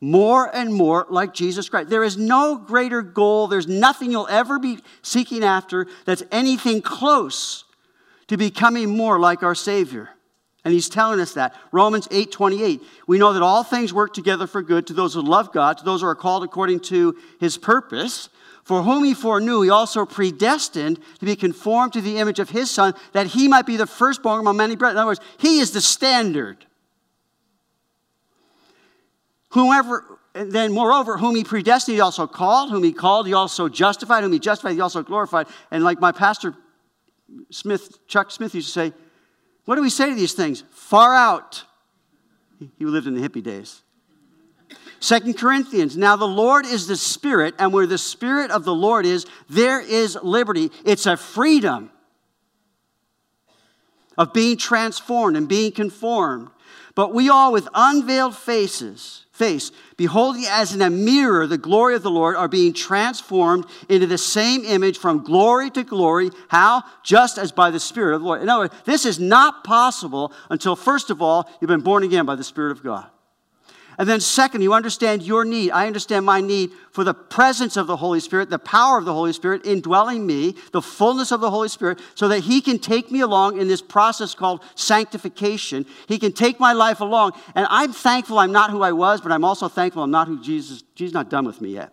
more 0.00 0.54
and 0.54 0.72
more 0.72 1.06
like 1.08 1.32
Jesus 1.32 1.68
Christ. 1.68 1.88
There 1.88 2.04
is 2.04 2.16
no 2.16 2.56
greater 2.56 3.02
goal, 3.02 3.46
there's 3.46 3.66
nothing 3.66 4.10
you'll 4.10 4.28
ever 4.28 4.58
be 4.58 4.78
seeking 5.02 5.42
after 5.42 5.86
that's 6.04 6.22
anything 6.30 6.82
close 6.82 7.64
to 8.28 8.36
becoming 8.36 8.96
more 8.96 9.18
like 9.18 9.42
our 9.42 9.54
Savior. 9.54 10.10
And 10.64 10.74
he's 10.74 10.88
telling 10.88 11.20
us 11.20 11.34
that. 11.34 11.54
Romans 11.70 12.08
8 12.10 12.32
28. 12.32 12.82
We 13.06 13.18
know 13.18 13.32
that 13.32 13.42
all 13.42 13.62
things 13.62 13.94
work 13.94 14.12
together 14.12 14.48
for 14.48 14.62
good 14.62 14.88
to 14.88 14.92
those 14.92 15.14
who 15.14 15.22
love 15.22 15.52
God, 15.52 15.78
to 15.78 15.84
those 15.84 16.00
who 16.00 16.08
are 16.08 16.16
called 16.16 16.42
according 16.42 16.80
to 16.80 17.16
his 17.38 17.56
purpose. 17.56 18.28
For 18.64 18.82
whom 18.82 19.04
he 19.04 19.14
foreknew, 19.14 19.62
he 19.62 19.70
also 19.70 20.04
predestined 20.04 20.98
to 21.20 21.24
be 21.24 21.36
conformed 21.36 21.92
to 21.92 22.00
the 22.00 22.18
image 22.18 22.40
of 22.40 22.50
his 22.50 22.68
Son, 22.68 22.94
that 23.12 23.28
he 23.28 23.46
might 23.46 23.64
be 23.64 23.76
the 23.76 23.86
firstborn 23.86 24.40
among 24.40 24.56
many 24.56 24.74
brethren. 24.74 24.96
In 24.96 25.02
other 25.02 25.10
words, 25.10 25.20
he 25.38 25.60
is 25.60 25.70
the 25.70 25.80
standard. 25.80 26.65
Whomever, 29.56 30.18
then 30.34 30.70
moreover, 30.70 31.16
whom 31.16 31.34
he 31.34 31.42
predestined, 31.42 31.94
he 31.94 32.00
also 32.02 32.26
called. 32.26 32.70
Whom 32.70 32.84
he 32.84 32.92
called, 32.92 33.26
he 33.26 33.32
also 33.32 33.70
justified. 33.70 34.22
Whom 34.22 34.34
he 34.34 34.38
justified, 34.38 34.74
he 34.74 34.82
also 34.82 35.02
glorified. 35.02 35.46
And 35.70 35.82
like 35.82 35.98
my 35.98 36.12
pastor 36.12 36.54
Smith, 37.50 38.06
Chuck 38.06 38.30
Smith 38.30 38.54
used 38.54 38.68
to 38.68 38.72
say, 38.72 38.92
what 39.64 39.76
do 39.76 39.82
we 39.82 39.88
say 39.88 40.10
to 40.10 40.14
these 40.14 40.34
things? 40.34 40.62
Far 40.72 41.14
out. 41.14 41.64
He 42.78 42.84
lived 42.84 43.06
in 43.06 43.14
the 43.14 43.26
hippie 43.26 43.42
days. 43.42 43.80
Second 45.00 45.38
Corinthians, 45.38 45.96
now 45.96 46.16
the 46.16 46.28
Lord 46.28 46.66
is 46.66 46.86
the 46.86 46.96
Spirit, 46.96 47.54
and 47.58 47.72
where 47.72 47.86
the 47.86 47.96
Spirit 47.96 48.50
of 48.50 48.64
the 48.64 48.74
Lord 48.74 49.06
is, 49.06 49.24
there 49.48 49.80
is 49.80 50.18
liberty. 50.22 50.70
It's 50.84 51.06
a 51.06 51.16
freedom 51.16 51.90
of 54.18 54.34
being 54.34 54.58
transformed 54.58 55.34
and 55.38 55.48
being 55.48 55.72
conformed. 55.72 56.50
But 56.94 57.14
we 57.14 57.28
all, 57.28 57.52
with 57.52 57.68
unveiled 57.74 58.36
faces, 58.36 59.25
face, 59.36 59.70
beholding 59.96 60.44
as 60.46 60.74
in 60.74 60.82
a 60.82 60.90
mirror 60.90 61.46
the 61.46 61.58
glory 61.58 61.94
of 61.94 62.02
the 62.02 62.10
Lord, 62.10 62.36
are 62.36 62.48
being 62.48 62.72
transformed 62.72 63.66
into 63.88 64.06
the 64.06 64.18
same 64.18 64.64
image 64.64 64.98
from 64.98 65.22
glory 65.22 65.70
to 65.70 65.84
glory. 65.84 66.30
How? 66.48 66.82
Just 67.04 67.38
as 67.38 67.52
by 67.52 67.70
the 67.70 67.80
Spirit 67.80 68.14
of 68.14 68.22
the 68.22 68.26
Lord. 68.26 68.42
In 68.42 68.48
other 68.48 68.64
words, 68.64 68.74
this 68.84 69.04
is 69.04 69.20
not 69.20 69.64
possible 69.64 70.32
until, 70.50 70.74
first 70.74 71.10
of 71.10 71.20
all, 71.22 71.48
you've 71.60 71.68
been 71.68 71.80
born 71.80 72.02
again 72.02 72.26
by 72.26 72.34
the 72.34 72.44
Spirit 72.44 72.72
of 72.72 72.82
God. 72.82 73.08
And 73.98 74.08
then, 74.08 74.20
second, 74.20 74.60
you 74.60 74.74
understand 74.74 75.22
your 75.22 75.44
need. 75.44 75.70
I 75.70 75.86
understand 75.86 76.26
my 76.26 76.40
need 76.40 76.70
for 76.90 77.02
the 77.02 77.14
presence 77.14 77.76
of 77.78 77.86
the 77.86 77.96
Holy 77.96 78.20
Spirit, 78.20 78.50
the 78.50 78.58
power 78.58 78.98
of 78.98 79.06
the 79.06 79.14
Holy 79.14 79.32
Spirit 79.32 79.64
indwelling 79.64 80.26
me, 80.26 80.54
the 80.72 80.82
fullness 80.82 81.32
of 81.32 81.40
the 81.40 81.50
Holy 81.50 81.68
Spirit, 81.68 81.98
so 82.14 82.28
that 82.28 82.40
He 82.40 82.60
can 82.60 82.78
take 82.78 83.10
me 83.10 83.20
along 83.20 83.58
in 83.58 83.68
this 83.68 83.80
process 83.80 84.34
called 84.34 84.62
sanctification. 84.74 85.86
He 86.08 86.18
can 86.18 86.32
take 86.32 86.60
my 86.60 86.74
life 86.74 87.00
along. 87.00 87.32
And 87.54 87.66
I'm 87.70 87.92
thankful 87.92 88.38
I'm 88.38 88.52
not 88.52 88.70
who 88.70 88.82
I 88.82 88.92
was, 88.92 89.22
but 89.22 89.32
I'm 89.32 89.44
also 89.44 89.68
thankful 89.68 90.02
I'm 90.02 90.10
not 90.10 90.28
who 90.28 90.42
Jesus, 90.42 90.82
Jesus 90.94 91.14
not 91.14 91.30
done 91.30 91.46
with 91.46 91.62
me 91.62 91.70
yet. 91.70 91.92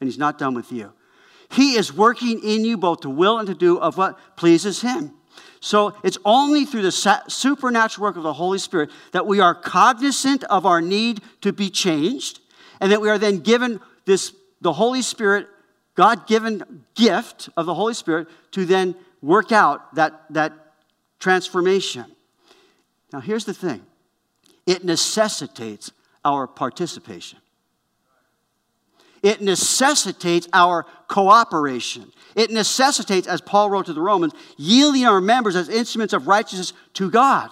And 0.00 0.08
He's 0.08 0.18
not 0.18 0.38
done 0.38 0.54
with 0.54 0.70
you. 0.70 0.92
He 1.50 1.74
is 1.74 1.92
working 1.92 2.40
in 2.44 2.64
you 2.64 2.76
both 2.76 3.00
to 3.00 3.10
will 3.10 3.38
and 3.38 3.48
to 3.48 3.54
do 3.54 3.78
of 3.78 3.96
what 3.96 4.18
pleases 4.36 4.82
Him. 4.82 5.14
So 5.64 5.94
it's 6.04 6.18
only 6.26 6.66
through 6.66 6.82
the 6.82 7.22
supernatural 7.26 8.02
work 8.02 8.16
of 8.16 8.22
the 8.22 8.34
Holy 8.34 8.58
Spirit 8.58 8.90
that 9.12 9.26
we 9.26 9.40
are 9.40 9.54
cognizant 9.54 10.44
of 10.44 10.66
our 10.66 10.82
need 10.82 11.22
to 11.40 11.54
be 11.54 11.70
changed, 11.70 12.40
and 12.82 12.92
that 12.92 13.00
we 13.00 13.08
are 13.08 13.16
then 13.16 13.38
given 13.38 13.80
this, 14.04 14.34
the 14.60 14.74
Holy 14.74 15.00
Spirit, 15.00 15.46
God 15.94 16.26
given 16.26 16.84
gift 16.94 17.48
of 17.56 17.64
the 17.64 17.72
Holy 17.72 17.94
Spirit 17.94 18.28
to 18.50 18.66
then 18.66 18.94
work 19.22 19.52
out 19.52 19.94
that, 19.94 20.26
that 20.28 20.52
transformation. 21.18 22.04
Now, 23.10 23.20
here's 23.20 23.46
the 23.46 23.54
thing 23.54 23.86
it 24.66 24.84
necessitates 24.84 25.92
our 26.26 26.46
participation. 26.46 27.38
It 29.24 29.40
necessitates 29.40 30.46
our 30.52 30.84
cooperation. 31.08 32.12
It 32.36 32.50
necessitates, 32.50 33.26
as 33.26 33.40
Paul 33.40 33.70
wrote 33.70 33.86
to 33.86 33.94
the 33.94 34.02
Romans, 34.02 34.34
yielding 34.58 35.06
our 35.06 35.18
members 35.18 35.56
as 35.56 35.70
instruments 35.70 36.12
of 36.12 36.28
righteousness 36.28 36.74
to 36.92 37.10
God, 37.10 37.50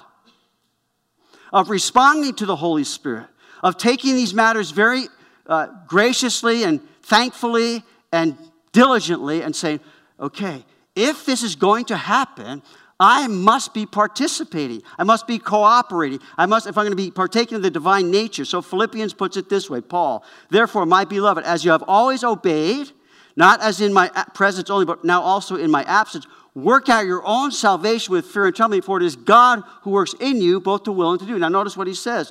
of 1.51 1.71
responding 1.71 2.35
to 2.35 2.45
the 2.45 2.57
Holy 2.57 2.85
Spirit, 2.85 3.27
of 3.63 3.79
taking 3.79 4.15
these 4.15 4.35
matters 4.35 4.71
very 4.71 5.07
uh, 5.47 5.69
graciously 5.87 6.63
and 6.65 6.79
thankfully 7.05 7.83
and 8.13 8.37
diligently 8.73 9.41
and 9.41 9.57
saying, 9.57 9.81
okay, 10.21 10.67
if 10.95 11.25
this 11.25 11.43
is 11.43 11.57
going 11.57 11.87
to 11.87 11.97
happen, 11.97 12.61
I 13.03 13.27
must 13.27 13.75
be 13.75 13.85
participating. 13.85 14.81
I 14.97 15.03
must 15.03 15.27
be 15.27 15.41
cooperating. 15.41 16.21
I 16.39 16.47
must, 16.47 16.69
if 16.69 16.79
I'm 16.79 16.85
going 16.85 16.93
to 16.93 16.97
be 16.97 17.11
partaking 17.11 17.57
of 17.57 17.63
the 17.63 17.71
divine 17.71 18.13
nature. 18.13 18.45
So 18.45 18.63
Philippians 18.63 19.13
puts 19.13 19.37
it 19.37 19.49
this 19.49 19.69
way 19.69 19.81
Paul, 19.81 20.25
therefore, 20.51 20.87
my 20.87 21.05
beloved, 21.05 21.45
as 21.45 21.65
you 21.65 21.73
have 21.73 21.83
always 21.89 22.23
obeyed, 22.23 22.93
not 23.35 23.61
as 23.61 23.81
in 23.81 23.93
my 23.93 24.07
presence 24.35 24.71
only, 24.71 24.87
but 24.87 25.05
now 25.05 25.21
also 25.21 25.57
in 25.57 25.69
my 25.69 25.83
absence, 25.83 26.29
work 26.55 26.89
out 26.89 27.05
your 27.05 27.27
own 27.27 27.51
salvation 27.51 28.13
with 28.13 28.25
fear 28.25 28.47
and 28.47 28.55
trembling, 28.55 28.83
for 28.83 29.01
it 29.01 29.03
is 29.05 29.17
God 29.17 29.65
who 29.81 29.91
works 29.91 30.15
in 30.21 30.41
you 30.41 30.61
both 30.61 30.85
to 30.85 30.93
will 30.93 31.11
and 31.11 31.19
to 31.19 31.27
do. 31.27 31.37
Now, 31.41 31.49
notice 31.49 31.77
what 31.77 31.89
he 31.89 31.95
says 31.95 32.31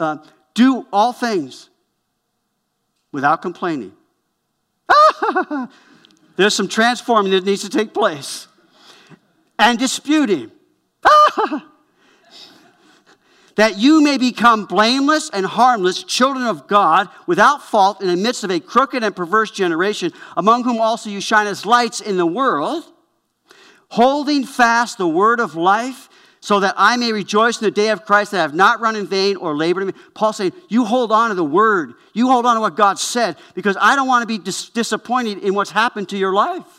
uh, 0.00 0.16
do 0.54 0.88
all 0.92 1.12
things 1.12 1.70
without 3.12 3.42
complaining. 3.42 3.92
There's 6.36 6.54
some 6.54 6.66
transforming 6.66 7.30
that 7.30 7.44
needs 7.44 7.62
to 7.62 7.68
take 7.68 7.94
place 7.94 8.48
and 9.58 9.78
disputing. 9.78 10.50
that 13.58 13.76
you 13.76 14.00
may 14.00 14.16
become 14.18 14.66
blameless 14.66 15.30
and 15.30 15.44
harmless, 15.44 16.04
children 16.04 16.46
of 16.46 16.68
God, 16.68 17.08
without 17.26 17.60
fault, 17.60 18.00
in 18.00 18.06
the 18.06 18.16
midst 18.16 18.44
of 18.44 18.52
a 18.52 18.60
crooked 18.60 19.02
and 19.02 19.16
perverse 19.16 19.50
generation, 19.50 20.12
among 20.36 20.62
whom 20.62 20.80
also 20.80 21.10
you 21.10 21.20
shine 21.20 21.48
as 21.48 21.66
lights 21.66 22.00
in 22.00 22.16
the 22.16 22.24
world, 22.24 22.84
holding 23.88 24.44
fast 24.44 24.96
the 24.96 25.08
word 25.08 25.40
of 25.40 25.56
life, 25.56 26.08
so 26.40 26.60
that 26.60 26.74
I 26.76 26.96
may 26.98 27.12
rejoice 27.12 27.60
in 27.60 27.64
the 27.64 27.72
day 27.72 27.88
of 27.88 28.04
Christ 28.04 28.30
that 28.30 28.38
I 28.38 28.42
have 28.42 28.54
not 28.54 28.80
run 28.80 28.94
in 28.94 29.08
vain 29.08 29.36
or 29.36 29.56
labored 29.56 29.82
in 29.82 29.92
vain. 29.92 30.02
Paul 30.14 30.32
saying, 30.32 30.52
You 30.68 30.84
hold 30.84 31.10
on 31.10 31.30
to 31.30 31.34
the 31.34 31.42
word. 31.42 31.94
You 32.12 32.28
hold 32.28 32.46
on 32.46 32.54
to 32.54 32.60
what 32.60 32.76
God 32.76 33.00
said, 33.00 33.36
because 33.54 33.76
I 33.80 33.96
don't 33.96 34.06
want 34.06 34.22
to 34.22 34.28
be 34.28 34.38
dis- 34.38 34.68
disappointed 34.68 35.38
in 35.38 35.52
what's 35.54 35.72
happened 35.72 36.10
to 36.10 36.16
your 36.16 36.32
life. 36.32 36.77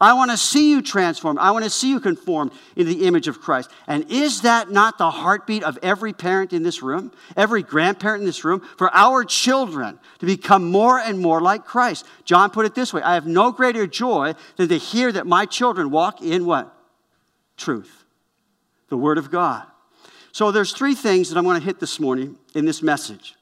I 0.00 0.12
want 0.12 0.30
to 0.30 0.36
see 0.36 0.70
you 0.70 0.80
transformed. 0.80 1.40
I 1.40 1.50
want 1.50 1.64
to 1.64 1.70
see 1.70 1.90
you 1.90 1.98
conformed 1.98 2.52
into 2.76 2.94
the 2.94 3.06
image 3.06 3.26
of 3.26 3.40
Christ. 3.40 3.68
And 3.88 4.08
is 4.10 4.42
that 4.42 4.70
not 4.70 4.96
the 4.96 5.10
heartbeat 5.10 5.64
of 5.64 5.76
every 5.82 6.12
parent 6.12 6.52
in 6.52 6.62
this 6.62 6.82
room, 6.82 7.10
every 7.36 7.64
grandparent 7.64 8.20
in 8.20 8.26
this 8.26 8.44
room, 8.44 8.60
for 8.76 8.94
our 8.94 9.24
children 9.24 9.98
to 10.20 10.26
become 10.26 10.70
more 10.70 11.00
and 11.00 11.18
more 11.18 11.40
like 11.40 11.64
Christ? 11.64 12.06
John 12.24 12.50
put 12.50 12.64
it 12.64 12.76
this 12.76 12.92
way 12.92 13.02
I 13.02 13.14
have 13.14 13.26
no 13.26 13.50
greater 13.50 13.88
joy 13.88 14.34
than 14.56 14.68
to 14.68 14.78
hear 14.78 15.10
that 15.10 15.26
my 15.26 15.46
children 15.46 15.90
walk 15.90 16.22
in 16.22 16.46
what? 16.46 16.72
Truth, 17.56 18.04
the 18.90 18.96
Word 18.96 19.18
of 19.18 19.32
God. 19.32 19.66
So 20.30 20.52
there's 20.52 20.72
three 20.72 20.94
things 20.94 21.28
that 21.28 21.38
I'm 21.38 21.44
going 21.44 21.58
to 21.58 21.66
hit 21.66 21.80
this 21.80 21.98
morning 21.98 22.38
in 22.54 22.66
this 22.66 22.84
message. 22.84 23.34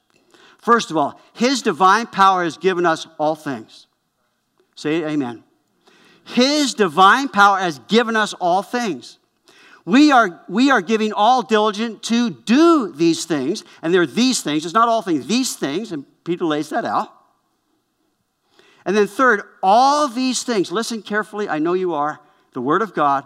First 0.57 0.91
of 0.91 0.97
all, 0.97 1.21
His 1.35 1.61
divine 1.61 2.07
power 2.07 2.45
has 2.45 2.57
given 2.57 2.87
us 2.87 3.07
all 3.19 3.35
things. 3.35 3.89
Say 4.75 5.05
amen. 5.05 5.45
His 6.27 6.75
divine 6.75 7.29
power 7.29 7.59
has 7.59 7.79
given 7.81 8.17
us 8.17 8.35
all 8.35 8.63
things. 8.63 9.19
We 9.85 10.11
are, 10.11 10.45
we 10.49 10.71
are 10.71 10.81
giving 10.81 11.13
all 11.13 11.43
diligent 11.43 12.03
to 12.05 12.31
do 12.31 12.93
these 12.93 13.25
things, 13.25 13.63
and 13.81 13.95
they're 13.95 14.07
these 14.07 14.43
things. 14.43 14.65
It's 14.65 14.75
not 14.75 14.89
all 14.89 15.03
things, 15.03 15.29
these 15.29 15.55
things, 15.55 15.93
and 15.93 16.05
Peter 16.25 16.45
lays 16.45 16.71
that 16.71 16.85
out. 16.85 17.13
And 18.85 18.97
then, 18.97 19.07
third, 19.07 19.43
all 19.63 20.09
these 20.09 20.43
things, 20.43 20.73
listen 20.73 21.03
carefully, 21.03 21.49
I 21.49 21.59
know 21.61 21.75
you 21.75 21.95
are, 21.95 22.21
the 22.53 22.61
Word 22.61 22.83
of 22.83 22.93
God, 22.93 23.25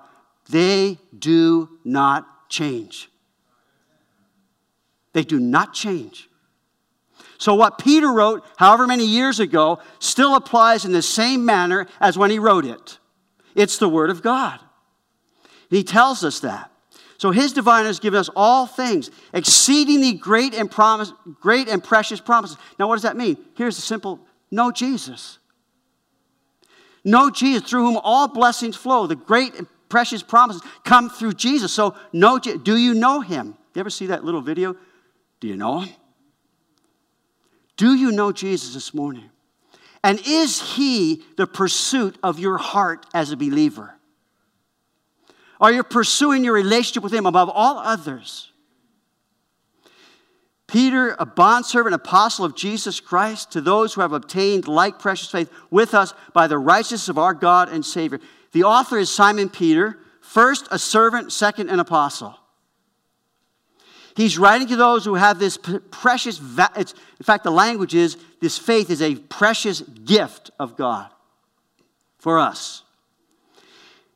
they 0.51 0.99
do 1.19 1.79
not 1.85 2.51
change. 2.51 3.11
They 5.13 5.23
do 5.23 5.39
not 5.39 5.73
change. 5.73 6.30
So, 7.41 7.55
what 7.55 7.79
Peter 7.79 8.13
wrote 8.13 8.45
however 8.59 8.87
many 8.87 9.07
years 9.07 9.41
ago 9.41 9.79
still 9.99 10.35
applies 10.35 10.85
in 10.85 10.93
the 10.93 11.01
same 11.01 11.47
manner 11.47 11.87
as 11.99 12.19
when 12.19 12.31
he 12.31 12.39
wrote 12.39 12.67
it. 12.67 12.99
It's 13.55 13.79
the 13.79 13.89
Word 13.89 14.11
of 14.11 14.21
God. 14.21 14.61
He 15.71 15.83
tells 15.83 16.23
us 16.23 16.41
that. 16.41 16.71
So 17.17 17.31
his 17.31 17.55
divine 17.55 17.87
has 17.87 17.99
given 17.99 18.21
us 18.21 18.29
all 18.37 18.67
things, 18.67 19.11
exceedingly 19.33 20.13
great 20.13 20.53
and 20.53 20.71
promise, 20.71 21.15
great 21.41 21.69
and 21.69 21.83
precious 21.83 22.21
promises. 22.21 22.59
Now, 22.79 22.89
what 22.89 22.97
does 22.97 23.05
that 23.05 23.17
mean? 23.17 23.39
Here's 23.55 23.77
the 23.77 23.83
simple 23.83 24.21
know 24.51 24.71
Jesus. 24.71 25.39
Know 27.05 27.31
Jesus, 27.31 27.69
through 27.69 27.85
whom 27.85 28.01
all 28.03 28.29
blessings 28.29 28.77
flow. 28.77 29.07
The 29.07 29.17
great 29.17 29.55
and 29.55 29.67
precious 29.89 30.23
promises 30.23 30.61
come 30.85 31.09
through 31.09 31.33
Jesus. 31.35 31.73
So 31.73 31.95
know 32.13 32.39
do 32.39 32.77
you 32.77 32.93
know 32.93 33.23
him? 33.23 33.57
You 33.75 33.81
ever 33.81 33.91
see 33.91 34.07
that 34.07 34.25
little 34.25 34.43
video? 34.43 34.77
Do 35.41 35.49
you 35.49 35.57
know 35.57 35.81
him? 35.81 35.95
Do 37.81 37.95
you 37.95 38.13
know 38.13 38.31
Jesus 38.31 38.75
this 38.75 38.93
morning? 38.93 39.31
And 40.05 40.21
is 40.27 40.61
he 40.75 41.23
the 41.39 41.47
pursuit 41.47 42.19
of 42.23 42.39
your 42.39 42.59
heart 42.59 43.07
as 43.15 43.33
a 43.33 43.39
believer? 43.39 43.95
Are 45.63 45.73
you 45.73 45.83
pursuing 45.83 46.45
your 46.45 46.53
relationship 46.53 47.03
with 47.03 47.15
Him 47.15 47.25
above 47.25 47.49
all 47.49 47.79
others? 47.79 48.53
Peter, 50.67 51.17
a 51.19 51.25
bondservant, 51.25 51.95
apostle 51.95 52.45
of 52.45 52.55
Jesus 52.55 53.01
Christ, 53.01 53.53
to 53.53 53.63
those 53.63 53.95
who 53.95 54.03
have 54.03 54.13
obtained 54.13 54.69
like 54.69 54.99
precious 54.99 55.31
faith 55.31 55.51
with 55.71 55.95
us 55.95 56.13
by 56.35 56.47
the 56.47 56.59
righteousness 56.59 57.09
of 57.09 57.17
our 57.17 57.33
God 57.33 57.71
and 57.71 57.83
Savior. 57.83 58.21
The 58.53 58.65
author 58.65 58.99
is 58.99 59.11
Simon 59.11 59.49
Peter, 59.49 59.99
first 60.21 60.69
a 60.71 60.79
servant, 60.79 61.33
second 61.33 61.71
an 61.71 61.81
apostle. 61.81 62.40
He's 64.17 64.39
writing 64.39 64.69
to 64.69 64.77
those 64.77 65.05
who 65.05 65.15
have 65.15 65.39
this 65.39 65.59
precious, 65.91 66.41
in 66.41 67.23
fact, 67.23 67.45
the 67.45 67.51
language 67.51 67.95
is 67.95 68.17
this 68.41 68.59
faith 68.59 68.91
is 68.91 69.03
a 69.03 69.15
precious 69.15 69.81
gift 69.81 70.51
of 70.59 70.77
God 70.77 71.11
for 72.19 72.39
us. 72.39 72.83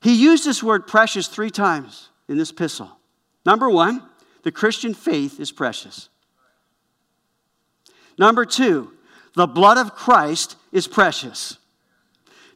He 0.02 0.14
used 0.14 0.44
this 0.44 0.62
word 0.62 0.86
precious 0.86 1.28
three 1.28 1.50
times 1.50 2.08
in 2.28 2.36
this 2.36 2.50
epistle. 2.50 2.90
Number 3.46 3.70
one, 3.70 4.02
the 4.42 4.52
Christian 4.52 4.94
faith 4.94 5.40
is 5.40 5.50
precious. 5.52 6.08
Number 8.18 8.44
two, 8.44 8.92
the 9.34 9.46
blood 9.46 9.78
of 9.78 9.94
Christ 9.94 10.56
is 10.72 10.86
precious. 10.86 11.58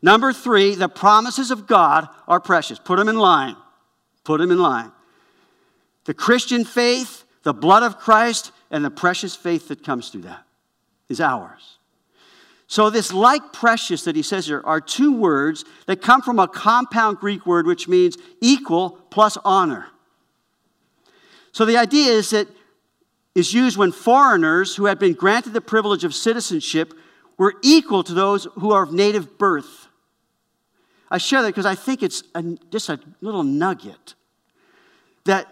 Number 0.03 0.33
three, 0.33 0.75
the 0.75 0.89
promises 0.89 1.51
of 1.51 1.67
God 1.67 2.09
are 2.29 2.41
precious. 2.41 2.79
Put 2.79 2.99
them 2.99 3.09
in 3.09 3.17
line. 3.17 3.57
Put 4.25 4.41
them 4.41 4.51
in 4.51 4.59
line. 4.59 4.93
The 6.05 6.15
Christian 6.15 6.65
faith, 6.65 7.25
the 7.43 7.55
blood 7.55 7.83
of 7.83 7.99
Christ, 7.99 8.53
and 8.71 8.85
the 8.85 8.91
precious 8.91 9.35
faith 9.35 9.69
that 9.69 9.83
comes 9.85 10.11
through 10.11 10.23
that 10.23 10.45
is 11.09 11.21
ours. 11.21 11.79
So, 12.67 12.91
this 12.91 13.15
like 13.15 13.53
precious 13.53 14.05
that 14.05 14.15
he 14.15 14.23
says 14.23 14.47
here 14.47 14.61
are 14.65 14.81
two 14.81 15.17
words 15.17 15.65
that 15.87 16.03
come 16.03 16.21
from 16.21 16.39
a 16.39 16.47
compound 16.47 17.17
Greek 17.19 17.47
word 17.47 17.67
which 17.67 17.89
means 17.89 18.19
equal 18.43 18.91
plus 19.11 19.39
honor. 19.43 19.87
So, 21.53 21.65
the 21.65 21.79
idea 21.79 22.13
is 22.13 22.31
that 22.31 22.47
is 23.35 23.55
used 23.55 23.79
when 23.79 23.93
foreigners 23.93 24.77
who 24.77 24.87
had 24.87 24.99
been 24.99 25.15
granted 25.15 25.53
the 25.53 25.61
privilege 25.61 26.05
of 26.05 26.15
citizenship 26.15 26.93
were 27.39 27.55
equal 27.63 28.03
to 28.03 28.13
those 28.13 28.47
who 28.57 28.73
are 28.73 28.83
of 28.83 28.93
native 28.93 29.39
birth. 29.39 29.87
I 31.11 31.19
share 31.19 31.41
that 31.43 31.49
because 31.49 31.65
I 31.65 31.75
think 31.75 32.03
it's 32.03 32.23
a, 32.35 32.43
just 32.71 32.89
a 32.89 33.01
little 33.21 33.45
nugget. 33.45 34.15
That, 35.25 35.47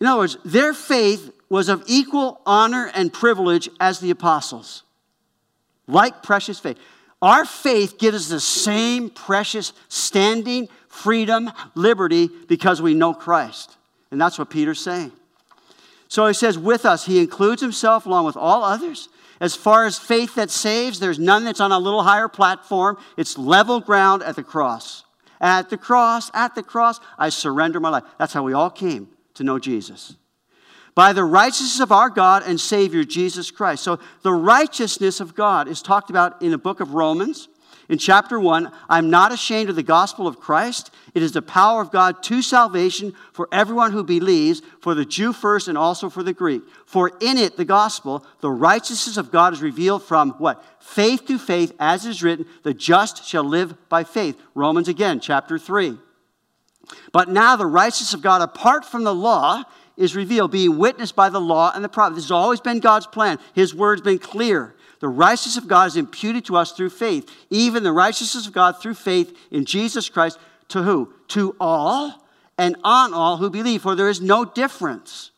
in 0.00 0.06
other 0.06 0.20
words, 0.20 0.38
their 0.44 0.72
faith 0.72 1.30
was 1.48 1.68
of 1.68 1.84
equal 1.86 2.40
honor 2.46 2.90
and 2.94 3.12
privilege 3.12 3.68
as 3.78 4.00
the 4.00 4.10
apostles, 4.10 4.82
like 5.86 6.22
precious 6.22 6.58
faith. 6.58 6.78
Our 7.20 7.44
faith 7.44 7.98
gives 7.98 8.16
us 8.16 8.28
the 8.28 8.40
same 8.40 9.10
precious 9.10 9.74
standing, 9.88 10.68
freedom, 10.88 11.50
liberty 11.74 12.30
because 12.48 12.80
we 12.80 12.94
know 12.94 13.12
Christ. 13.12 13.76
And 14.10 14.18
that's 14.18 14.38
what 14.38 14.48
Peter's 14.48 14.80
saying. 14.80 15.12
So 16.08 16.26
he 16.26 16.34
says, 16.34 16.58
with 16.58 16.86
us, 16.86 17.04
he 17.04 17.18
includes 17.18 17.60
himself 17.60 18.06
along 18.06 18.24
with 18.24 18.36
all 18.36 18.64
others. 18.64 19.10
As 19.38 19.54
far 19.54 19.84
as 19.84 19.98
faith 19.98 20.34
that 20.36 20.50
saves, 20.50 20.98
there's 20.98 21.18
none 21.18 21.44
that's 21.44 21.60
on 21.60 21.72
a 21.72 21.78
little 21.78 22.02
higher 22.02 22.28
platform. 22.28 22.96
It's 23.16 23.36
level 23.36 23.80
ground 23.80 24.22
at 24.22 24.34
the 24.34 24.42
cross. 24.42 25.04
At 25.40 25.70
the 25.70 25.78
cross, 25.78 26.30
at 26.32 26.54
the 26.54 26.62
cross, 26.62 27.00
I 27.18 27.28
surrender 27.28 27.80
my 27.80 27.90
life. 27.90 28.04
That's 28.18 28.32
how 28.32 28.42
we 28.42 28.54
all 28.54 28.70
came 28.70 29.08
to 29.40 29.44
know 29.44 29.58
Jesus. 29.58 30.16
By 30.94 31.14
the 31.14 31.24
righteousness 31.24 31.80
of 31.80 31.92
our 31.92 32.10
God 32.10 32.42
and 32.44 32.60
Savior, 32.60 33.04
Jesus 33.04 33.50
Christ. 33.50 33.82
So 33.82 33.98
the 34.22 34.34
righteousness 34.34 35.18
of 35.18 35.34
God 35.34 35.66
is 35.66 35.80
talked 35.80 36.10
about 36.10 36.42
in 36.42 36.50
the 36.50 36.58
book 36.58 36.80
of 36.80 36.92
Romans. 36.92 37.48
In 37.88 37.96
chapter 37.96 38.38
1, 38.38 38.70
I'm 38.88 39.08
not 39.08 39.32
ashamed 39.32 39.70
of 39.70 39.76
the 39.76 39.82
gospel 39.82 40.26
of 40.26 40.38
Christ. 40.38 40.90
It 41.14 41.22
is 41.22 41.32
the 41.32 41.40
power 41.40 41.80
of 41.80 41.90
God 41.90 42.22
to 42.24 42.42
salvation 42.42 43.14
for 43.32 43.48
everyone 43.50 43.92
who 43.92 44.04
believes, 44.04 44.60
for 44.82 44.94
the 44.94 45.06
Jew 45.06 45.32
first 45.32 45.68
and 45.68 45.78
also 45.78 46.10
for 46.10 46.22
the 46.22 46.34
Greek. 46.34 46.62
For 46.84 47.10
in 47.20 47.38
it, 47.38 47.56
the 47.56 47.64
gospel, 47.64 48.26
the 48.40 48.50
righteousness 48.50 49.16
of 49.16 49.32
God 49.32 49.54
is 49.54 49.62
revealed 49.62 50.02
from 50.02 50.32
what? 50.32 50.62
Faith 50.80 51.26
to 51.28 51.38
faith, 51.38 51.72
as 51.80 52.04
is 52.04 52.22
written, 52.22 52.46
the 52.62 52.74
just 52.74 53.24
shall 53.24 53.44
live 53.44 53.74
by 53.88 54.04
faith. 54.04 54.36
Romans 54.54 54.86
again, 54.86 55.18
chapter 55.18 55.58
3. 55.58 55.98
But 57.12 57.28
now 57.28 57.56
the 57.56 57.66
righteousness 57.66 58.14
of 58.14 58.22
God 58.22 58.42
apart 58.42 58.84
from 58.84 59.04
the 59.04 59.14
law 59.14 59.64
is 59.96 60.16
revealed, 60.16 60.50
being 60.50 60.78
witnessed 60.78 61.14
by 61.14 61.28
the 61.28 61.40
law 61.40 61.72
and 61.74 61.84
the 61.84 61.88
prophets. 61.88 62.16
This 62.16 62.24
has 62.24 62.30
always 62.30 62.60
been 62.60 62.80
God's 62.80 63.06
plan. 63.06 63.38
His 63.54 63.74
word's 63.74 64.02
been 64.02 64.18
clear. 64.18 64.74
The 65.00 65.08
righteousness 65.08 65.56
of 65.56 65.68
God 65.68 65.88
is 65.88 65.96
imputed 65.96 66.44
to 66.46 66.56
us 66.56 66.72
through 66.72 66.90
faith. 66.90 67.30
Even 67.50 67.82
the 67.82 67.92
righteousness 67.92 68.46
of 68.46 68.52
God 68.52 68.80
through 68.80 68.94
faith 68.94 69.36
in 69.50 69.64
Jesus 69.64 70.08
Christ 70.08 70.38
to 70.68 70.82
who? 70.82 71.12
To 71.28 71.56
all 71.60 72.26
and 72.56 72.76
on 72.84 73.14
all 73.14 73.38
who 73.38 73.50
believe, 73.50 73.82
for 73.82 73.94
there 73.94 74.08
is 74.08 74.20
no 74.20 74.44
difference. 74.44 75.30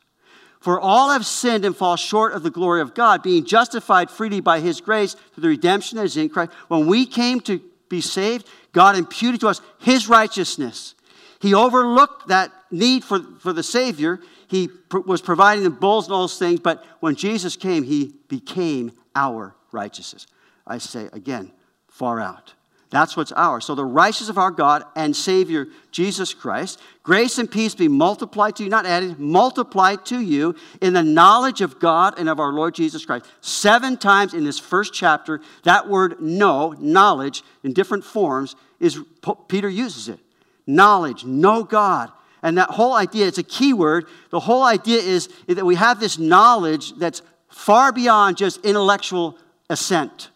For 0.60 0.78
all 0.78 1.10
have 1.10 1.26
sinned 1.26 1.64
and 1.64 1.76
fall 1.76 1.96
short 1.96 2.32
of 2.32 2.44
the 2.44 2.50
glory 2.50 2.80
of 2.80 2.94
God, 2.94 3.22
being 3.22 3.44
justified 3.44 4.10
freely 4.10 4.40
by 4.40 4.60
his 4.60 4.80
grace 4.80 5.14
through 5.14 5.42
the 5.42 5.48
redemption 5.48 5.98
that 5.98 6.04
is 6.04 6.16
in 6.16 6.28
Christ. 6.28 6.52
When 6.68 6.86
we 6.86 7.04
came 7.04 7.40
to 7.40 7.60
be 7.88 8.00
saved, 8.00 8.46
God 8.72 8.96
imputed 8.96 9.40
to 9.40 9.48
us 9.48 9.60
his 9.80 10.08
righteousness. 10.08 10.94
He 11.42 11.54
overlooked 11.54 12.28
that 12.28 12.52
need 12.70 13.02
for, 13.02 13.20
for 13.40 13.52
the 13.52 13.64
Savior. 13.64 14.20
He 14.46 14.68
pr- 14.68 15.00
was 15.00 15.20
providing 15.20 15.64
the 15.64 15.70
bulls 15.70 16.06
and 16.06 16.14
all 16.14 16.20
those 16.22 16.38
things, 16.38 16.60
but 16.60 16.84
when 17.00 17.16
Jesus 17.16 17.56
came, 17.56 17.82
he 17.82 18.14
became 18.28 18.92
our 19.16 19.56
righteousness. 19.72 20.28
I 20.64 20.78
say 20.78 21.08
again, 21.12 21.50
far 21.88 22.20
out. 22.20 22.54
That's 22.90 23.16
what's 23.16 23.32
ours. 23.32 23.64
So 23.64 23.74
the 23.74 23.84
righteousness 23.84 24.28
of 24.28 24.38
our 24.38 24.52
God 24.52 24.84
and 24.94 25.16
Savior 25.16 25.66
Jesus 25.90 26.32
Christ, 26.32 26.78
grace 27.02 27.38
and 27.38 27.50
peace 27.50 27.74
be 27.74 27.88
multiplied 27.88 28.54
to 28.56 28.62
you, 28.62 28.70
not 28.70 28.86
added, 28.86 29.18
multiplied 29.18 30.06
to 30.06 30.20
you 30.20 30.54
in 30.80 30.92
the 30.92 31.02
knowledge 31.02 31.60
of 31.60 31.80
God 31.80 32.18
and 32.18 32.28
of 32.28 32.38
our 32.38 32.52
Lord 32.52 32.76
Jesus 32.76 33.04
Christ. 33.04 33.26
Seven 33.40 33.96
times 33.96 34.32
in 34.32 34.44
this 34.44 34.60
first 34.60 34.94
chapter, 34.94 35.40
that 35.64 35.88
word 35.88 36.20
know, 36.20 36.76
knowledge, 36.78 37.42
in 37.64 37.72
different 37.72 38.04
forms, 38.04 38.54
is 38.78 39.00
Peter 39.48 39.68
uses 39.68 40.08
it. 40.08 40.20
Knowledge, 40.66 41.24
know 41.24 41.64
God. 41.64 42.10
And 42.42 42.58
that 42.58 42.70
whole 42.70 42.94
idea, 42.94 43.26
it's 43.26 43.38
a 43.38 43.44
key 43.44 43.72
word. 43.72 44.06
The 44.30 44.40
whole 44.40 44.64
idea 44.64 45.00
is 45.00 45.28
that 45.46 45.64
we 45.64 45.76
have 45.76 46.00
this 46.00 46.18
knowledge 46.18 46.92
that's 46.96 47.22
far 47.48 47.92
beyond 47.92 48.36
just 48.36 48.64
intellectual 48.64 49.38
assent. 49.70 50.30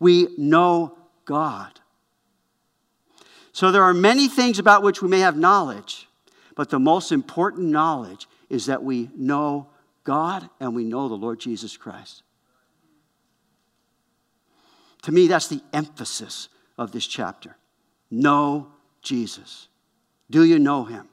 We 0.00 0.28
know 0.36 0.98
God. 1.24 1.80
So 3.52 3.70
there 3.70 3.84
are 3.84 3.94
many 3.94 4.28
things 4.28 4.58
about 4.58 4.82
which 4.82 5.02
we 5.02 5.08
may 5.08 5.20
have 5.20 5.36
knowledge, 5.36 6.08
but 6.56 6.70
the 6.70 6.80
most 6.80 7.12
important 7.12 7.68
knowledge 7.68 8.26
is 8.48 8.66
that 8.66 8.82
we 8.82 9.10
know 9.14 9.68
God 10.04 10.48
and 10.58 10.74
we 10.74 10.84
know 10.84 11.08
the 11.08 11.14
Lord 11.14 11.38
Jesus 11.38 11.76
Christ. 11.76 12.22
To 15.02 15.12
me, 15.12 15.26
that's 15.26 15.48
the 15.48 15.62
emphasis 15.72 16.48
of 16.78 16.92
this 16.92 17.06
chapter. 17.06 17.56
Know 18.12 18.68
Jesus. 19.00 19.68
Do 20.30 20.44
you 20.44 20.58
know 20.58 20.84
him? 20.84 21.08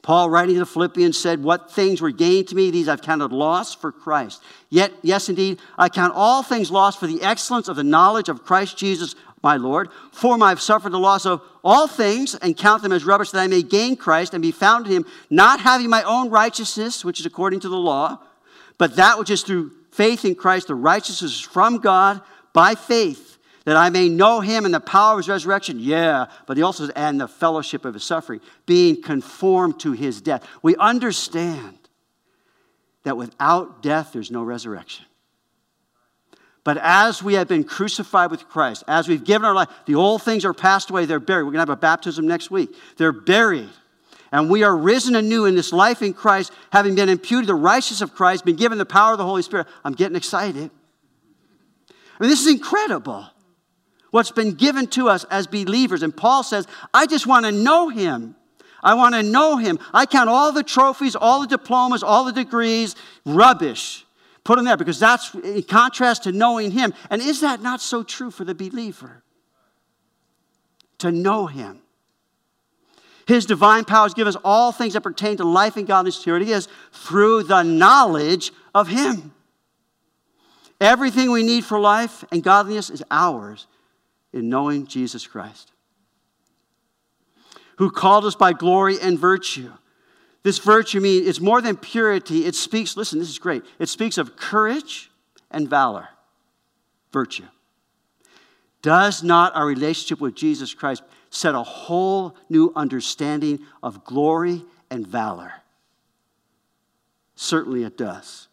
Paul, 0.00 0.30
writing 0.30 0.54
to 0.54 0.60
the 0.60 0.66
Philippians, 0.66 1.18
said, 1.18 1.42
What 1.42 1.70
things 1.70 2.00
were 2.00 2.10
gained 2.10 2.48
to 2.48 2.54
me, 2.54 2.70
these 2.70 2.88
I've 2.88 3.02
counted 3.02 3.30
loss 3.30 3.74
for 3.74 3.92
Christ. 3.92 4.42
Yet, 4.70 4.90
yes, 5.02 5.28
indeed, 5.28 5.60
I 5.76 5.90
count 5.90 6.14
all 6.16 6.42
things 6.42 6.70
lost 6.70 6.98
for 6.98 7.06
the 7.06 7.22
excellence 7.22 7.68
of 7.68 7.76
the 7.76 7.84
knowledge 7.84 8.30
of 8.30 8.42
Christ 8.42 8.78
Jesus, 8.78 9.14
my 9.42 9.58
Lord. 9.58 9.90
For 10.12 10.32
whom 10.32 10.42
I've 10.42 10.62
suffered 10.62 10.92
the 10.92 10.98
loss 10.98 11.26
of 11.26 11.42
all 11.62 11.86
things 11.86 12.34
and 12.34 12.56
count 12.56 12.82
them 12.82 12.92
as 12.92 13.04
rubbish 13.04 13.32
that 13.32 13.42
I 13.42 13.46
may 13.46 13.62
gain 13.62 13.96
Christ 13.96 14.32
and 14.32 14.40
be 14.40 14.50
found 14.50 14.86
in 14.86 14.92
him, 14.92 15.06
not 15.28 15.60
having 15.60 15.90
my 15.90 16.02
own 16.04 16.30
righteousness, 16.30 17.04
which 17.04 17.20
is 17.20 17.26
according 17.26 17.60
to 17.60 17.68
the 17.68 17.76
law, 17.76 18.18
but 18.78 18.96
that 18.96 19.18
which 19.18 19.28
is 19.28 19.42
through 19.42 19.72
faith 19.90 20.24
in 20.24 20.36
Christ, 20.36 20.68
the 20.68 20.74
righteousness 20.74 21.38
from 21.38 21.78
God 21.78 22.22
by 22.54 22.74
faith 22.76 23.27
that 23.68 23.76
I 23.76 23.90
may 23.90 24.08
know 24.08 24.40
him 24.40 24.64
and 24.64 24.72
the 24.72 24.80
power 24.80 25.12
of 25.12 25.18
his 25.18 25.28
resurrection. 25.28 25.78
Yeah, 25.78 26.28
but 26.46 26.56
he 26.56 26.62
also 26.62 26.86
says, 26.86 26.92
and 26.96 27.20
the 27.20 27.28
fellowship 27.28 27.84
of 27.84 27.92
his 27.92 28.02
suffering, 28.02 28.40
being 28.64 29.02
conformed 29.02 29.78
to 29.80 29.92
his 29.92 30.22
death. 30.22 30.42
We 30.62 30.74
understand 30.76 31.76
that 33.02 33.18
without 33.18 33.82
death, 33.82 34.14
there's 34.14 34.30
no 34.30 34.42
resurrection. 34.42 35.04
But 36.64 36.78
as 36.78 37.22
we 37.22 37.34
have 37.34 37.46
been 37.46 37.62
crucified 37.62 38.30
with 38.30 38.48
Christ, 38.48 38.84
as 38.88 39.06
we've 39.06 39.22
given 39.22 39.44
our 39.44 39.54
life, 39.54 39.68
the 39.84 39.96
old 39.96 40.22
things 40.22 40.46
are 40.46 40.54
passed 40.54 40.88
away, 40.88 41.04
they're 41.04 41.20
buried. 41.20 41.42
We're 41.42 41.52
going 41.52 41.66
to 41.66 41.70
have 41.70 41.76
a 41.76 41.76
baptism 41.76 42.26
next 42.26 42.50
week. 42.50 42.74
They're 42.96 43.12
buried. 43.12 43.68
And 44.32 44.48
we 44.48 44.62
are 44.62 44.74
risen 44.74 45.14
anew 45.14 45.44
in 45.44 45.54
this 45.54 45.74
life 45.74 46.00
in 46.00 46.14
Christ, 46.14 46.52
having 46.72 46.94
been 46.94 47.10
imputed 47.10 47.46
the 47.46 47.54
righteousness 47.54 48.00
of 48.00 48.14
Christ, 48.14 48.46
been 48.46 48.56
given 48.56 48.78
the 48.78 48.86
power 48.86 49.12
of 49.12 49.18
the 49.18 49.26
Holy 49.26 49.42
Spirit. 49.42 49.66
I'm 49.84 49.92
getting 49.92 50.16
excited. 50.16 50.70
I 51.90 52.22
mean, 52.24 52.30
this 52.30 52.40
is 52.40 52.50
incredible 52.50 53.26
what's 54.10 54.30
been 54.30 54.52
given 54.52 54.86
to 54.88 55.08
us 55.08 55.24
as 55.24 55.46
believers. 55.46 56.02
And 56.02 56.16
Paul 56.16 56.42
says, 56.42 56.66
I 56.92 57.06
just 57.06 57.26
want 57.26 57.46
to 57.46 57.52
know 57.52 57.88
him. 57.88 58.36
I 58.82 58.94
want 58.94 59.14
to 59.14 59.22
know 59.22 59.56
him. 59.56 59.78
I 59.92 60.06
count 60.06 60.28
all 60.28 60.52
the 60.52 60.62
trophies, 60.62 61.16
all 61.16 61.40
the 61.40 61.46
diplomas, 61.46 62.02
all 62.02 62.24
the 62.24 62.32
degrees, 62.32 62.94
rubbish. 63.24 64.04
Put 64.44 64.56
them 64.56 64.64
there 64.64 64.76
because 64.76 65.00
that's 65.00 65.34
in 65.34 65.62
contrast 65.64 66.24
to 66.24 66.32
knowing 66.32 66.70
him. 66.70 66.94
And 67.10 67.20
is 67.20 67.40
that 67.40 67.60
not 67.60 67.80
so 67.80 68.02
true 68.02 68.30
for 68.30 68.44
the 68.44 68.54
believer? 68.54 69.22
To 70.98 71.12
know 71.12 71.46
him. 71.46 71.82
His 73.26 73.44
divine 73.44 73.84
powers 73.84 74.14
give 74.14 74.26
us 74.26 74.36
all 74.42 74.72
things 74.72 74.94
that 74.94 75.02
pertain 75.02 75.36
to 75.36 75.44
life 75.44 75.76
and 75.76 75.86
godliness. 75.86 76.24
Here 76.24 76.36
it 76.36 76.48
is 76.48 76.66
through 76.92 77.42
the 77.42 77.62
knowledge 77.62 78.52
of 78.74 78.88
Him. 78.88 79.34
Everything 80.80 81.30
we 81.30 81.42
need 81.42 81.66
for 81.66 81.78
life 81.78 82.24
and 82.32 82.42
godliness 82.42 82.88
is 82.88 83.04
ours 83.10 83.66
in 84.32 84.48
knowing 84.48 84.86
Jesus 84.86 85.26
Christ, 85.26 85.72
who 87.76 87.90
called 87.90 88.24
us 88.24 88.34
by 88.34 88.52
glory 88.52 88.96
and 89.00 89.18
virtue. 89.18 89.72
This 90.42 90.58
virtue 90.58 91.00
means 91.00 91.26
it's 91.26 91.40
more 91.40 91.60
than 91.60 91.76
purity. 91.76 92.46
It 92.46 92.54
speaks, 92.54 92.96
listen, 92.96 93.18
this 93.18 93.28
is 93.28 93.38
great. 93.38 93.64
It 93.78 93.88
speaks 93.88 94.18
of 94.18 94.36
courage 94.36 95.10
and 95.50 95.68
valor. 95.68 96.08
Virtue. 97.12 97.46
Does 98.82 99.22
not 99.22 99.56
our 99.56 99.66
relationship 99.66 100.20
with 100.20 100.34
Jesus 100.34 100.74
Christ 100.74 101.02
set 101.30 101.54
a 101.54 101.62
whole 101.62 102.36
new 102.48 102.72
understanding 102.76 103.60
of 103.82 104.04
glory 104.04 104.64
and 104.90 105.06
valor? 105.06 105.52
Certainly 107.34 107.84
it 107.84 107.96
does. 107.96 108.47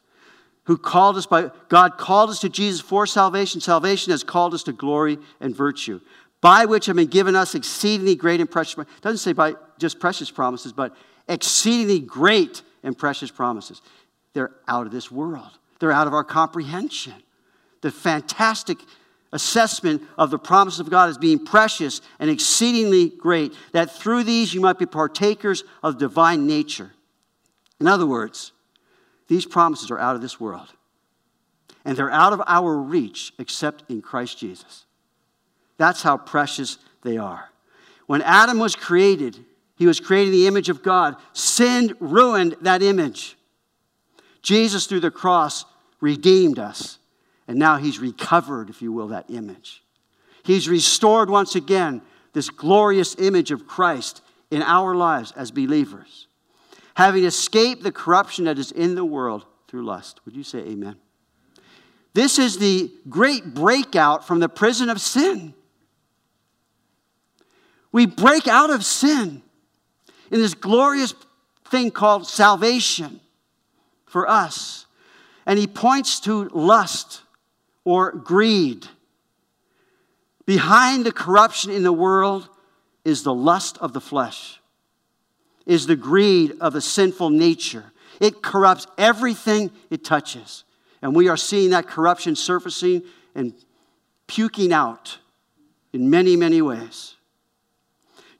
Who 0.65 0.77
called 0.77 1.17
us 1.17 1.25
by 1.25 1.51
God 1.69 1.97
called 1.97 2.29
us 2.29 2.39
to 2.39 2.49
Jesus 2.49 2.81
for 2.81 3.05
salvation. 3.05 3.61
Salvation 3.61 4.11
has 4.11 4.23
called 4.23 4.53
us 4.53 4.63
to 4.63 4.73
glory 4.73 5.19
and 5.39 5.55
virtue, 5.55 6.01
by 6.41 6.65
which 6.65 6.87
have 6.87 6.95
been 6.95 7.07
given 7.07 7.35
us 7.35 7.55
exceedingly 7.55 8.15
great 8.15 8.39
and 8.39 8.49
precious. 8.49 8.83
Doesn't 9.01 9.19
say 9.19 9.33
by 9.33 9.55
just 9.77 9.99
precious 9.99 10.31
promises, 10.31 10.73
but 10.73 10.95
exceedingly 11.27 11.99
great 11.99 12.63
and 12.83 12.97
precious 12.97 13.31
promises. 13.31 13.81
They're 14.33 14.51
out 14.67 14.85
of 14.85 14.91
this 14.91 15.11
world. 15.11 15.57
They're 15.79 15.91
out 15.91 16.07
of 16.07 16.13
our 16.13 16.23
comprehension. 16.23 17.13
The 17.81 17.91
fantastic 17.91 18.79
assessment 19.31 20.01
of 20.17 20.31
the 20.31 20.39
promise 20.39 20.79
of 20.79 20.89
God 20.89 21.09
as 21.09 21.17
being 21.17 21.43
precious 21.43 22.01
and 22.19 22.29
exceedingly 22.29 23.09
great, 23.09 23.53
that 23.73 23.91
through 23.91 24.23
these 24.23 24.53
you 24.53 24.61
might 24.61 24.79
be 24.79 24.85
partakers 24.85 25.63
of 25.83 25.97
divine 25.97 26.47
nature. 26.47 26.93
In 27.79 27.87
other 27.87 28.07
words, 28.07 28.51
these 29.27 29.45
promises 29.45 29.91
are 29.91 29.99
out 29.99 30.15
of 30.15 30.21
this 30.21 30.39
world. 30.39 30.73
And 31.83 31.95
they're 31.97 32.11
out 32.11 32.33
of 32.33 32.41
our 32.47 32.75
reach 32.77 33.33
except 33.37 33.83
in 33.89 34.01
Christ 34.01 34.39
Jesus. 34.39 34.85
That's 35.77 36.01
how 36.01 36.17
precious 36.17 36.77
they 37.03 37.17
are. 37.17 37.49
When 38.07 38.21
Adam 38.21 38.59
was 38.59 38.75
created, 38.75 39.37
he 39.77 39.85
was 39.85 39.99
created 39.99 40.33
in 40.33 40.39
the 40.39 40.47
image 40.47 40.69
of 40.69 40.83
God. 40.83 41.15
Sin 41.33 41.95
ruined 41.99 42.55
that 42.61 42.81
image. 42.81 43.37
Jesus, 44.41 44.85
through 44.85 44.99
the 45.01 45.11
cross, 45.11 45.65
redeemed 45.99 46.59
us. 46.59 46.99
And 47.47 47.59
now 47.59 47.77
he's 47.77 47.99
recovered, 47.99 48.69
if 48.69 48.81
you 48.81 48.91
will, 48.91 49.09
that 49.09 49.29
image. 49.29 49.83
He's 50.43 50.69
restored 50.69 51.29
once 51.29 51.55
again 51.55 52.01
this 52.33 52.49
glorious 52.49 53.15
image 53.17 53.51
of 53.51 53.67
Christ 53.67 54.21
in 54.51 54.61
our 54.61 54.95
lives 54.95 55.31
as 55.31 55.51
believers, 55.51 56.27
having 56.95 57.23
escaped 57.25 57.83
the 57.83 57.91
corruption 57.91 58.45
that 58.45 58.57
is 58.57 58.71
in 58.71 58.95
the 58.95 59.05
world 59.05 59.45
through 59.67 59.85
lust. 59.85 60.21
Would 60.25 60.35
you 60.35 60.43
say 60.43 60.59
amen? 60.59 60.95
This 62.13 62.39
is 62.39 62.57
the 62.57 62.91
great 63.09 63.53
breakout 63.53 64.25
from 64.25 64.39
the 64.39 64.49
prison 64.49 64.89
of 64.89 65.01
sin. 65.01 65.53
We 67.91 68.05
break 68.05 68.47
out 68.47 68.69
of 68.69 68.83
sin 68.83 69.41
in 70.31 70.39
this 70.39 70.53
glorious 70.53 71.13
thing 71.65 71.91
called 71.91 72.27
salvation 72.27 73.19
for 74.05 74.29
us. 74.29 74.85
And 75.45 75.59
he 75.59 75.67
points 75.67 76.19
to 76.21 76.49
lust 76.49 77.21
or 77.83 78.11
greed. 78.11 78.87
Behind 80.45 81.05
the 81.05 81.11
corruption 81.11 81.71
in 81.71 81.83
the 81.83 81.93
world 81.93 82.49
is 83.03 83.23
the 83.23 83.33
lust 83.33 83.77
of 83.79 83.93
the 83.93 84.01
flesh, 84.01 84.59
is 85.65 85.87
the 85.87 85.95
greed 85.95 86.53
of 86.61 86.73
the 86.73 86.81
sinful 86.81 87.29
nature. 87.29 87.85
It 88.19 88.41
corrupts 88.41 88.87
everything 88.97 89.71
it 89.89 90.03
touches. 90.03 90.63
And 91.01 91.15
we 91.15 91.27
are 91.27 91.37
seeing 91.37 91.71
that 91.71 91.87
corruption 91.87 92.35
surfacing 92.35 93.03
and 93.33 93.53
puking 94.27 94.71
out 94.71 95.17
in 95.93 96.09
many, 96.09 96.35
many 96.35 96.61
ways. 96.61 97.15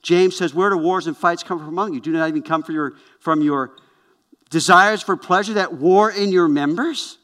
James 0.02 0.36
says, 0.36 0.54
Where 0.54 0.70
do 0.70 0.76
wars 0.76 1.06
and 1.06 1.16
fights 1.16 1.42
come 1.42 1.58
from 1.58 1.68
among 1.68 1.94
you? 1.94 2.00
Do 2.00 2.12
not 2.12 2.28
even 2.28 2.42
come 2.42 2.62
from 2.62 2.74
your, 2.74 2.94
from 3.18 3.42
your 3.42 3.72
desires 4.50 5.02
for 5.02 5.16
pleasure 5.16 5.54
that 5.54 5.74
war 5.74 6.10
in 6.10 6.30
your 6.30 6.48
members? 6.48 7.18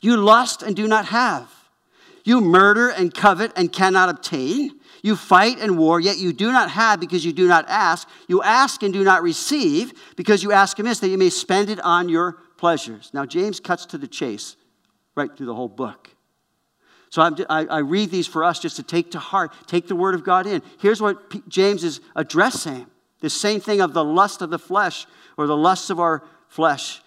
You 0.00 0.16
lust 0.16 0.62
and 0.62 0.76
do 0.76 0.86
not 0.86 1.06
have. 1.06 1.50
You 2.24 2.40
murder 2.40 2.88
and 2.88 3.12
covet 3.12 3.52
and 3.56 3.72
cannot 3.72 4.08
obtain. 4.08 4.78
You 5.04 5.16
fight 5.16 5.60
and 5.60 5.76
war, 5.76 6.00
yet 6.00 6.16
you 6.16 6.32
do 6.32 6.50
not 6.50 6.70
have 6.70 6.98
because 6.98 7.26
you 7.26 7.34
do 7.34 7.46
not 7.46 7.66
ask. 7.68 8.08
You 8.26 8.42
ask 8.42 8.82
and 8.82 8.90
do 8.90 9.04
not 9.04 9.22
receive 9.22 9.92
because 10.16 10.42
you 10.42 10.50
ask 10.50 10.78
amiss 10.78 11.00
that 11.00 11.10
you 11.10 11.18
may 11.18 11.28
spend 11.28 11.68
it 11.68 11.78
on 11.80 12.08
your 12.08 12.38
pleasures. 12.56 13.10
Now, 13.12 13.26
James 13.26 13.60
cuts 13.60 13.84
to 13.86 13.98
the 13.98 14.08
chase 14.08 14.56
right 15.14 15.28
through 15.36 15.44
the 15.44 15.54
whole 15.54 15.68
book. 15.68 16.08
So 17.10 17.20
I, 17.20 17.66
I 17.66 17.78
read 17.80 18.12
these 18.12 18.26
for 18.26 18.44
us 18.44 18.58
just 18.58 18.76
to 18.76 18.82
take 18.82 19.10
to 19.10 19.18
heart, 19.18 19.52
take 19.66 19.88
the 19.88 19.94
word 19.94 20.14
of 20.14 20.24
God 20.24 20.46
in. 20.46 20.62
Here's 20.80 21.02
what 21.02 21.28
P- 21.28 21.42
James 21.48 21.84
is 21.84 22.00
addressing 22.16 22.86
the 23.20 23.28
same 23.28 23.60
thing 23.60 23.82
of 23.82 23.92
the 23.92 24.02
lust 24.02 24.40
of 24.40 24.48
the 24.48 24.58
flesh 24.58 25.06
or 25.36 25.46
the 25.46 25.56
lusts 25.56 25.90
of 25.90 26.00
our 26.00 26.24
flesh. 26.48 27.02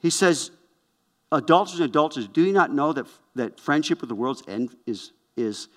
He 0.00 0.08
says, 0.08 0.52
Adulterers 1.30 1.80
and 1.80 1.90
adulterers, 1.90 2.28
do 2.28 2.46
you 2.46 2.54
not 2.54 2.72
know 2.72 2.94
that, 2.94 3.06
that 3.34 3.60
friendship 3.60 4.00
with 4.00 4.08
the 4.08 4.14
world's 4.14 4.42
end 4.48 4.74
is, 4.86 5.12
is 5.36 5.68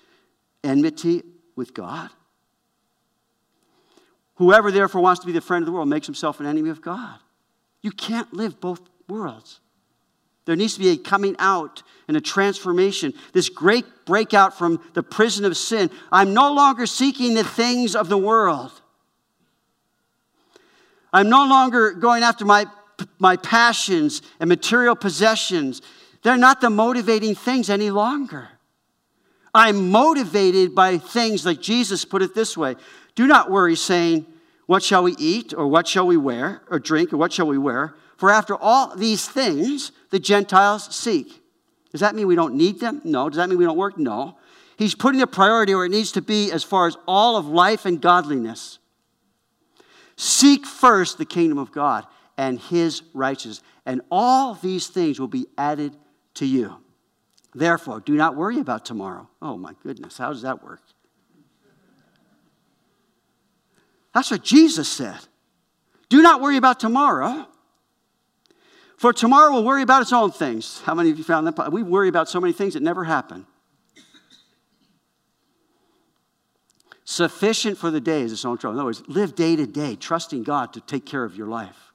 enmity 0.64 1.22
with 1.56 1.74
God? 1.74 2.10
Whoever 4.36 4.70
therefore 4.70 5.00
wants 5.00 5.20
to 5.20 5.26
be 5.26 5.32
the 5.32 5.40
friend 5.40 5.62
of 5.62 5.66
the 5.66 5.72
world 5.72 5.88
makes 5.88 6.06
himself 6.06 6.40
an 6.40 6.46
enemy 6.46 6.70
of 6.70 6.80
God. 6.80 7.18
You 7.82 7.90
can't 7.90 8.32
live 8.32 8.60
both 8.60 8.80
worlds. 9.08 9.60
There 10.46 10.56
needs 10.56 10.74
to 10.74 10.80
be 10.80 10.88
a 10.90 10.96
coming 10.96 11.36
out 11.38 11.82
and 12.08 12.16
a 12.16 12.20
transformation, 12.20 13.12
this 13.32 13.48
great 13.48 13.84
breakout 14.06 14.56
from 14.56 14.80
the 14.94 15.02
prison 15.02 15.44
of 15.44 15.56
sin. 15.56 15.90
I'm 16.10 16.34
no 16.34 16.52
longer 16.52 16.86
seeking 16.86 17.34
the 17.34 17.44
things 17.44 17.94
of 17.94 18.08
the 18.08 18.18
world. 18.18 18.72
I'm 21.12 21.28
no 21.28 21.46
longer 21.46 21.92
going 21.92 22.22
after 22.22 22.44
my 22.44 22.66
my 23.18 23.36
passions 23.36 24.22
and 24.38 24.48
material 24.48 24.96
possessions, 24.96 25.82
they're 26.22 26.36
not 26.36 26.60
the 26.60 26.70
motivating 26.70 27.34
things 27.34 27.70
any 27.70 27.90
longer. 27.90 28.48
I'm 29.54 29.90
motivated 29.90 30.74
by 30.74 30.98
things 30.98 31.44
like 31.44 31.60
Jesus 31.60 32.04
put 32.04 32.22
it 32.22 32.34
this 32.34 32.56
way 32.56 32.76
Do 33.14 33.26
not 33.26 33.50
worry, 33.50 33.76
saying, 33.76 34.26
What 34.66 34.82
shall 34.82 35.02
we 35.02 35.14
eat, 35.18 35.52
or 35.54 35.66
what 35.66 35.88
shall 35.88 36.06
we 36.06 36.16
wear, 36.16 36.62
or 36.70 36.78
drink, 36.78 37.12
or 37.12 37.16
what 37.16 37.32
shall 37.32 37.46
we 37.46 37.58
wear? 37.58 37.94
For 38.16 38.30
after 38.30 38.54
all 38.54 38.94
these 38.94 39.26
things 39.26 39.92
the 40.10 40.18
Gentiles 40.18 40.94
seek. 40.94 41.42
Does 41.90 42.00
that 42.00 42.14
mean 42.14 42.26
we 42.26 42.36
don't 42.36 42.54
need 42.54 42.78
them? 42.78 43.00
No. 43.04 43.28
Does 43.28 43.38
that 43.38 43.48
mean 43.48 43.58
we 43.58 43.64
don't 43.64 43.76
work? 43.76 43.98
No. 43.98 44.36
He's 44.76 44.94
putting 44.94 45.20
the 45.20 45.26
priority 45.26 45.74
where 45.74 45.84
it 45.84 45.90
needs 45.90 46.12
to 46.12 46.22
be 46.22 46.52
as 46.52 46.62
far 46.62 46.86
as 46.86 46.96
all 47.06 47.36
of 47.36 47.46
life 47.46 47.84
and 47.84 48.00
godliness. 48.00 48.78
Seek 50.16 50.66
first 50.66 51.18
the 51.18 51.24
kingdom 51.24 51.58
of 51.58 51.72
God 51.72 52.06
and 52.36 52.58
his 52.58 53.02
righteousness. 53.12 53.62
And 53.84 54.02
all 54.10 54.54
these 54.54 54.86
things 54.86 55.18
will 55.18 55.28
be 55.28 55.46
added 55.58 55.96
to 56.34 56.46
you. 56.46 56.76
Therefore, 57.54 58.00
do 58.00 58.14
not 58.14 58.36
worry 58.36 58.58
about 58.58 58.84
tomorrow. 58.84 59.28
Oh 59.42 59.56
my 59.56 59.74
goodness, 59.82 60.18
how 60.18 60.32
does 60.32 60.42
that 60.42 60.62
work? 60.62 60.82
That's 64.14 64.30
what 64.30 64.42
Jesus 64.42 64.88
said. 64.88 65.18
Do 66.08 66.22
not 66.22 66.40
worry 66.40 66.56
about 66.56 66.80
tomorrow. 66.80 67.46
For 68.96 69.12
tomorrow 69.12 69.52
will 69.52 69.64
worry 69.64 69.82
about 69.82 70.02
its 70.02 70.12
own 70.12 70.30
things. 70.30 70.80
How 70.84 70.94
many 70.94 71.10
of 71.10 71.18
you 71.18 71.24
found 71.24 71.46
that? 71.46 71.72
We 71.72 71.82
worry 71.82 72.08
about 72.08 72.28
so 72.28 72.40
many 72.40 72.52
things 72.52 72.74
that 72.74 72.82
never 72.82 73.04
happen. 73.04 73.46
Sufficient 77.04 77.78
for 77.78 77.90
the 77.90 78.00
day 78.00 78.22
is 78.22 78.32
its 78.32 78.44
own 78.44 78.58
trouble. 78.58 78.74
In 78.74 78.80
other 78.80 78.86
words, 78.86 79.02
live 79.08 79.34
day 79.34 79.56
to 79.56 79.66
day, 79.66 79.96
trusting 79.96 80.42
God 80.42 80.72
to 80.74 80.80
take 80.80 81.06
care 81.06 81.24
of 81.24 81.36
your 81.36 81.48
life 81.48 81.90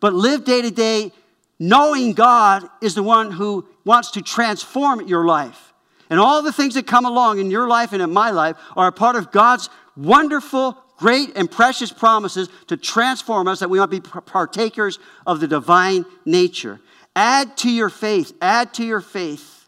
but 0.00 0.14
live 0.14 0.44
day 0.44 0.62
to 0.62 0.70
day 0.70 1.12
knowing 1.58 2.12
God 2.12 2.68
is 2.80 2.94
the 2.94 3.02
one 3.02 3.30
who 3.30 3.66
wants 3.84 4.12
to 4.12 4.22
transform 4.22 5.06
your 5.06 5.24
life. 5.24 5.72
And 6.10 6.18
all 6.18 6.42
the 6.42 6.52
things 6.52 6.74
that 6.74 6.86
come 6.86 7.04
along 7.04 7.38
in 7.38 7.50
your 7.50 7.68
life 7.68 7.92
and 7.92 8.02
in 8.02 8.12
my 8.12 8.30
life 8.30 8.56
are 8.76 8.88
a 8.88 8.92
part 8.92 9.16
of 9.16 9.30
God's 9.30 9.68
wonderful, 9.96 10.76
great, 10.96 11.36
and 11.36 11.50
precious 11.50 11.92
promises 11.92 12.48
to 12.68 12.76
transform 12.76 13.48
us 13.48 13.60
that 13.60 13.68
we 13.68 13.78
might 13.78 13.90
be 13.90 14.00
partakers 14.00 14.98
of 15.26 15.40
the 15.40 15.48
divine 15.48 16.06
nature. 16.24 16.80
Add 17.14 17.56
to 17.58 17.70
your 17.70 17.90
faith, 17.90 18.32
add 18.40 18.72
to 18.74 18.84
your 18.84 19.00
faith. 19.00 19.66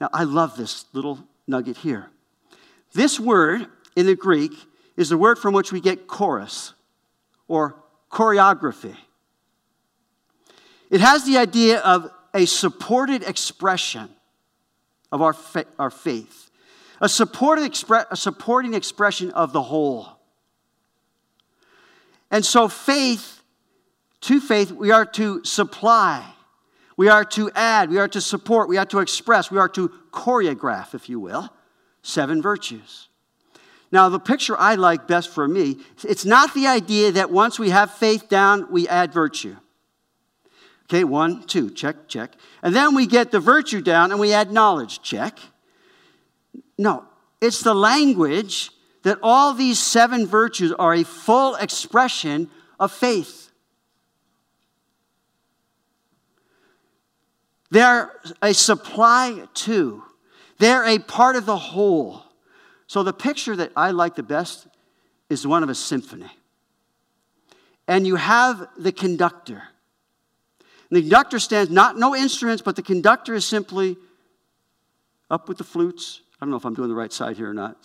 Now, 0.00 0.08
I 0.12 0.24
love 0.24 0.56
this 0.56 0.86
little 0.92 1.18
nugget 1.46 1.78
here. 1.78 2.10
This 2.94 3.18
word 3.18 3.66
in 3.96 4.06
the 4.06 4.14
Greek 4.14 4.52
is 4.96 5.08
the 5.08 5.18
word 5.18 5.38
from 5.38 5.52
which 5.52 5.72
we 5.72 5.80
get 5.80 6.06
chorus 6.06 6.72
or 7.48 7.76
choreography. 8.10 8.96
It 10.90 11.00
has 11.00 11.24
the 11.24 11.38
idea 11.38 11.80
of 11.80 12.10
a 12.32 12.46
supported 12.46 13.22
expression 13.22 14.08
of 15.12 15.22
our, 15.22 15.32
fa- 15.32 15.66
our 15.78 15.90
faith, 15.90 16.50
a, 17.00 17.08
supported 17.08 17.70
expre- 17.70 18.06
a 18.10 18.16
supporting 18.16 18.74
expression 18.74 19.30
of 19.30 19.52
the 19.52 19.62
whole. 19.62 20.08
And 22.30 22.44
so, 22.44 22.68
faith, 22.68 23.42
to 24.22 24.40
faith, 24.40 24.72
we 24.72 24.90
are 24.90 25.06
to 25.06 25.44
supply, 25.44 26.24
we 26.96 27.08
are 27.08 27.24
to 27.26 27.50
add, 27.54 27.90
we 27.90 27.98
are 27.98 28.08
to 28.08 28.20
support, 28.20 28.68
we 28.68 28.76
are 28.76 28.86
to 28.86 28.98
express, 28.98 29.50
we 29.50 29.58
are 29.58 29.68
to 29.70 29.90
choreograph, 30.10 30.94
if 30.94 31.08
you 31.08 31.20
will, 31.20 31.48
seven 32.02 32.42
virtues. 32.42 33.08
Now, 33.92 34.08
the 34.08 34.18
picture 34.18 34.58
I 34.58 34.74
like 34.74 35.06
best 35.06 35.28
for 35.28 35.46
me, 35.46 35.78
it's 36.02 36.24
not 36.24 36.54
the 36.54 36.66
idea 36.66 37.12
that 37.12 37.30
once 37.30 37.60
we 37.60 37.70
have 37.70 37.92
faith 37.92 38.28
down, 38.28 38.72
we 38.72 38.88
add 38.88 39.12
virtue. 39.12 39.56
Okay, 40.88 41.04
one, 41.04 41.44
two, 41.44 41.70
check, 41.70 42.08
check. 42.08 42.32
And 42.62 42.74
then 42.74 42.94
we 42.94 43.06
get 43.06 43.30
the 43.30 43.40
virtue 43.40 43.80
down 43.80 44.10
and 44.10 44.20
we 44.20 44.32
add 44.32 44.52
knowledge, 44.52 45.00
check. 45.02 45.38
No, 46.76 47.04
it's 47.40 47.60
the 47.60 47.74
language 47.74 48.70
that 49.02 49.18
all 49.22 49.54
these 49.54 49.78
seven 49.78 50.26
virtues 50.26 50.72
are 50.72 50.94
a 50.94 51.04
full 51.04 51.54
expression 51.56 52.50
of 52.78 52.92
faith. 52.92 53.50
They're 57.70 58.12
a 58.40 58.54
supply 58.54 59.46
to, 59.54 60.02
they're 60.58 60.84
a 60.84 60.98
part 60.98 61.36
of 61.36 61.46
the 61.46 61.56
whole. 61.56 62.22
So 62.86 63.02
the 63.02 63.12
picture 63.12 63.56
that 63.56 63.72
I 63.74 63.90
like 63.90 64.14
the 64.14 64.22
best 64.22 64.68
is 65.28 65.46
one 65.46 65.62
of 65.62 65.68
a 65.68 65.74
symphony. 65.74 66.30
And 67.88 68.06
you 68.06 68.16
have 68.16 68.68
the 68.78 68.92
conductor. 68.92 69.64
And 70.90 70.96
the 70.96 71.00
conductor 71.02 71.38
stands, 71.38 71.70
not 71.70 71.98
no 71.98 72.14
instruments, 72.14 72.62
but 72.62 72.76
the 72.76 72.82
conductor 72.82 73.34
is 73.34 73.44
simply 73.44 73.96
up 75.30 75.48
with 75.48 75.58
the 75.58 75.64
flutes. 75.64 76.20
I 76.40 76.44
don't 76.44 76.50
know 76.50 76.56
if 76.56 76.64
I'm 76.64 76.74
doing 76.74 76.88
the 76.88 76.94
right 76.94 77.12
side 77.12 77.36
here 77.36 77.50
or 77.50 77.54
not. 77.54 77.76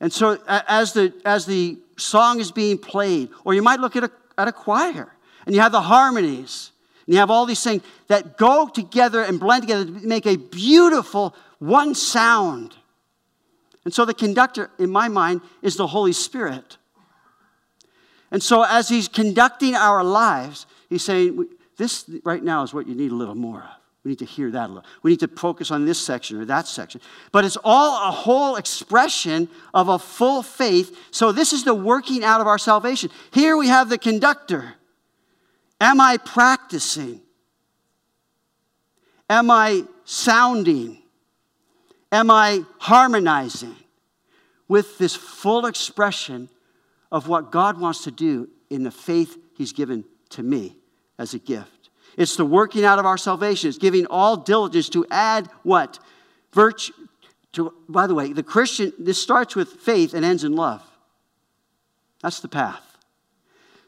And 0.00 0.12
so 0.12 0.38
as 0.46 0.92
the, 0.92 1.12
as 1.24 1.44
the 1.46 1.78
song 1.96 2.40
is 2.40 2.52
being 2.52 2.78
played, 2.78 3.28
or 3.44 3.52
you 3.52 3.62
might 3.62 3.80
look 3.80 3.96
at 3.96 4.04
a, 4.04 4.10
at 4.38 4.48
a 4.48 4.52
choir, 4.52 5.12
and 5.44 5.54
you 5.54 5.60
have 5.60 5.72
the 5.72 5.82
harmonies, 5.82 6.72
and 7.06 7.14
you 7.14 7.20
have 7.20 7.30
all 7.30 7.44
these 7.44 7.62
things 7.62 7.82
that 8.08 8.38
go 8.38 8.68
together 8.68 9.22
and 9.22 9.38
blend 9.38 9.62
together 9.62 9.84
to 9.84 9.90
make 9.90 10.26
a 10.26 10.36
beautiful 10.36 11.34
one 11.58 11.94
sound. 11.94 12.76
And 13.84 13.92
so 13.92 14.04
the 14.04 14.14
conductor, 14.14 14.70
in 14.78 14.90
my 14.90 15.08
mind, 15.08 15.40
is 15.62 15.76
the 15.76 15.86
Holy 15.86 16.12
Spirit. 16.12 16.78
And 18.30 18.42
so 18.42 18.62
as 18.62 18.88
he's 18.88 19.08
conducting 19.08 19.74
our 19.74 20.04
lives, 20.04 20.66
he's 20.90 21.04
saying, 21.04 21.48
This 21.78 22.04
right 22.24 22.42
now 22.42 22.62
is 22.62 22.74
what 22.74 22.86
you 22.86 22.94
need 22.94 23.12
a 23.12 23.14
little 23.14 23.34
more 23.34 23.60
of. 23.60 23.80
We 24.04 24.10
need 24.10 24.18
to 24.20 24.24
hear 24.24 24.50
that 24.50 24.66
a 24.66 24.72
little. 24.72 24.88
We 25.02 25.10
need 25.10 25.20
to 25.20 25.28
focus 25.28 25.70
on 25.70 25.84
this 25.84 25.98
section 25.98 26.40
or 26.40 26.46
that 26.46 26.66
section. 26.66 27.02
But 27.32 27.44
it's 27.44 27.58
all 27.62 28.08
a 28.08 28.10
whole 28.10 28.56
expression 28.56 29.48
of 29.74 29.88
a 29.88 29.98
full 29.98 30.42
faith. 30.42 30.96
So 31.10 31.32
this 31.32 31.52
is 31.52 31.64
the 31.64 31.74
working 31.74 32.24
out 32.24 32.40
of 32.40 32.46
our 32.46 32.56
salvation. 32.56 33.10
Here 33.30 33.58
we 33.58 33.68
have 33.68 33.90
the 33.90 33.98
conductor. 33.98 34.74
Am 35.80 36.00
I 36.00 36.16
practicing? 36.16 37.20
Am 39.28 39.50
I 39.50 39.84
sounding? 40.04 41.02
Am 42.10 42.30
I 42.30 42.64
harmonizing 42.78 43.76
with 44.66 44.96
this 44.96 45.14
full 45.14 45.66
expression 45.66 46.48
of 47.12 47.28
what 47.28 47.52
God 47.52 47.78
wants 47.78 48.04
to 48.04 48.10
do 48.10 48.48
in 48.70 48.82
the 48.82 48.90
faith 48.90 49.36
He's 49.54 49.72
given 49.72 50.04
to 50.30 50.42
me 50.42 50.79
as 51.20 51.34
a 51.34 51.38
gift? 51.38 51.90
It's 52.16 52.36
the 52.36 52.44
working 52.44 52.84
out 52.84 52.98
of 52.98 53.06
our 53.06 53.18
salvation. 53.18 53.68
It's 53.68 53.78
giving 53.78 54.06
all 54.06 54.36
diligence 54.36 54.88
to 54.90 55.06
add 55.10 55.48
what? 55.62 55.98
Virtue. 56.52 56.92
To, 57.52 57.72
by 57.88 58.06
the 58.06 58.14
way, 58.14 58.32
the 58.32 58.42
Christian, 58.42 58.92
this 58.98 59.20
starts 59.20 59.56
with 59.56 59.68
faith 59.68 60.14
and 60.14 60.24
ends 60.24 60.44
in 60.44 60.54
love. 60.54 60.82
That's 62.22 62.40
the 62.40 62.48
path. 62.48 62.82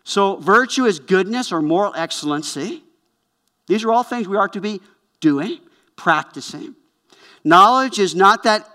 So, 0.05 0.37
virtue 0.37 0.85
is 0.85 0.99
goodness 0.99 1.53
or 1.53 1.63
moral 1.63 1.95
excellency. 1.95 2.83
These 3.69 3.85
are 3.85 3.93
all 3.93 4.03
things 4.03 4.27
we 4.27 4.37
are 4.37 4.49
to 4.49 4.61
be 4.61 4.81
doing, 5.21 5.59
practicing. 5.95 6.75
Knowledge 7.45 7.99
is 7.99 8.15
not 8.15 8.43
that, 8.43 8.69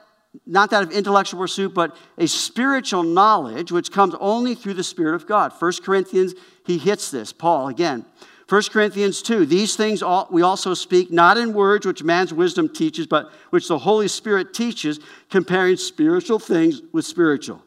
not 0.45 0.69
that 0.69 0.83
of 0.83 0.91
intellectual 0.91 1.39
pursuit, 1.41 1.73
but 1.73 1.95
a 2.17 2.27
spiritual 2.27 3.03
knowledge 3.03 3.71
which 3.71 3.91
comes 3.91 4.15
only 4.19 4.55
through 4.55 4.75
the 4.75 4.83
Spirit 4.83 5.15
of 5.15 5.27
God. 5.27 5.51
1 5.57 5.73
Corinthians, 5.83 6.33
he 6.65 6.77
hits 6.77 7.11
this. 7.11 7.33
Paul, 7.33 7.67
again. 7.67 8.05
1 8.49 8.63
Corinthians 8.71 9.21
2, 9.21 9.45
these 9.45 9.75
things 9.75 10.01
all, 10.01 10.27
we 10.31 10.41
also 10.41 10.73
speak 10.73 11.11
not 11.11 11.37
in 11.37 11.53
words 11.53 11.85
which 11.85 12.01
man's 12.01 12.33
wisdom 12.33 12.69
teaches, 12.69 13.05
but 13.05 13.29
which 13.49 13.67
the 13.67 13.79
Holy 13.79 14.07
Spirit 14.07 14.53
teaches, 14.53 14.99
comparing 15.29 15.75
spiritual 15.75 16.39
things 16.39 16.81
with 16.93 17.05
spiritual. 17.05 17.61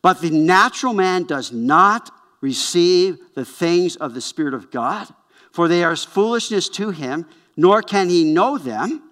But 0.00 0.22
the 0.22 0.30
natural 0.30 0.94
man 0.94 1.24
does 1.24 1.52
not 1.52 2.10
receive 2.40 3.18
the 3.34 3.44
things 3.44 3.96
of 3.96 4.14
the 4.14 4.22
Spirit 4.22 4.54
of 4.54 4.70
God, 4.70 5.06
for 5.52 5.68
they 5.68 5.84
are 5.84 5.94
foolishness 5.94 6.70
to 6.70 6.90
him, 6.90 7.26
nor 7.58 7.82
can 7.82 8.08
he 8.08 8.24
know 8.24 8.56
them 8.56 9.02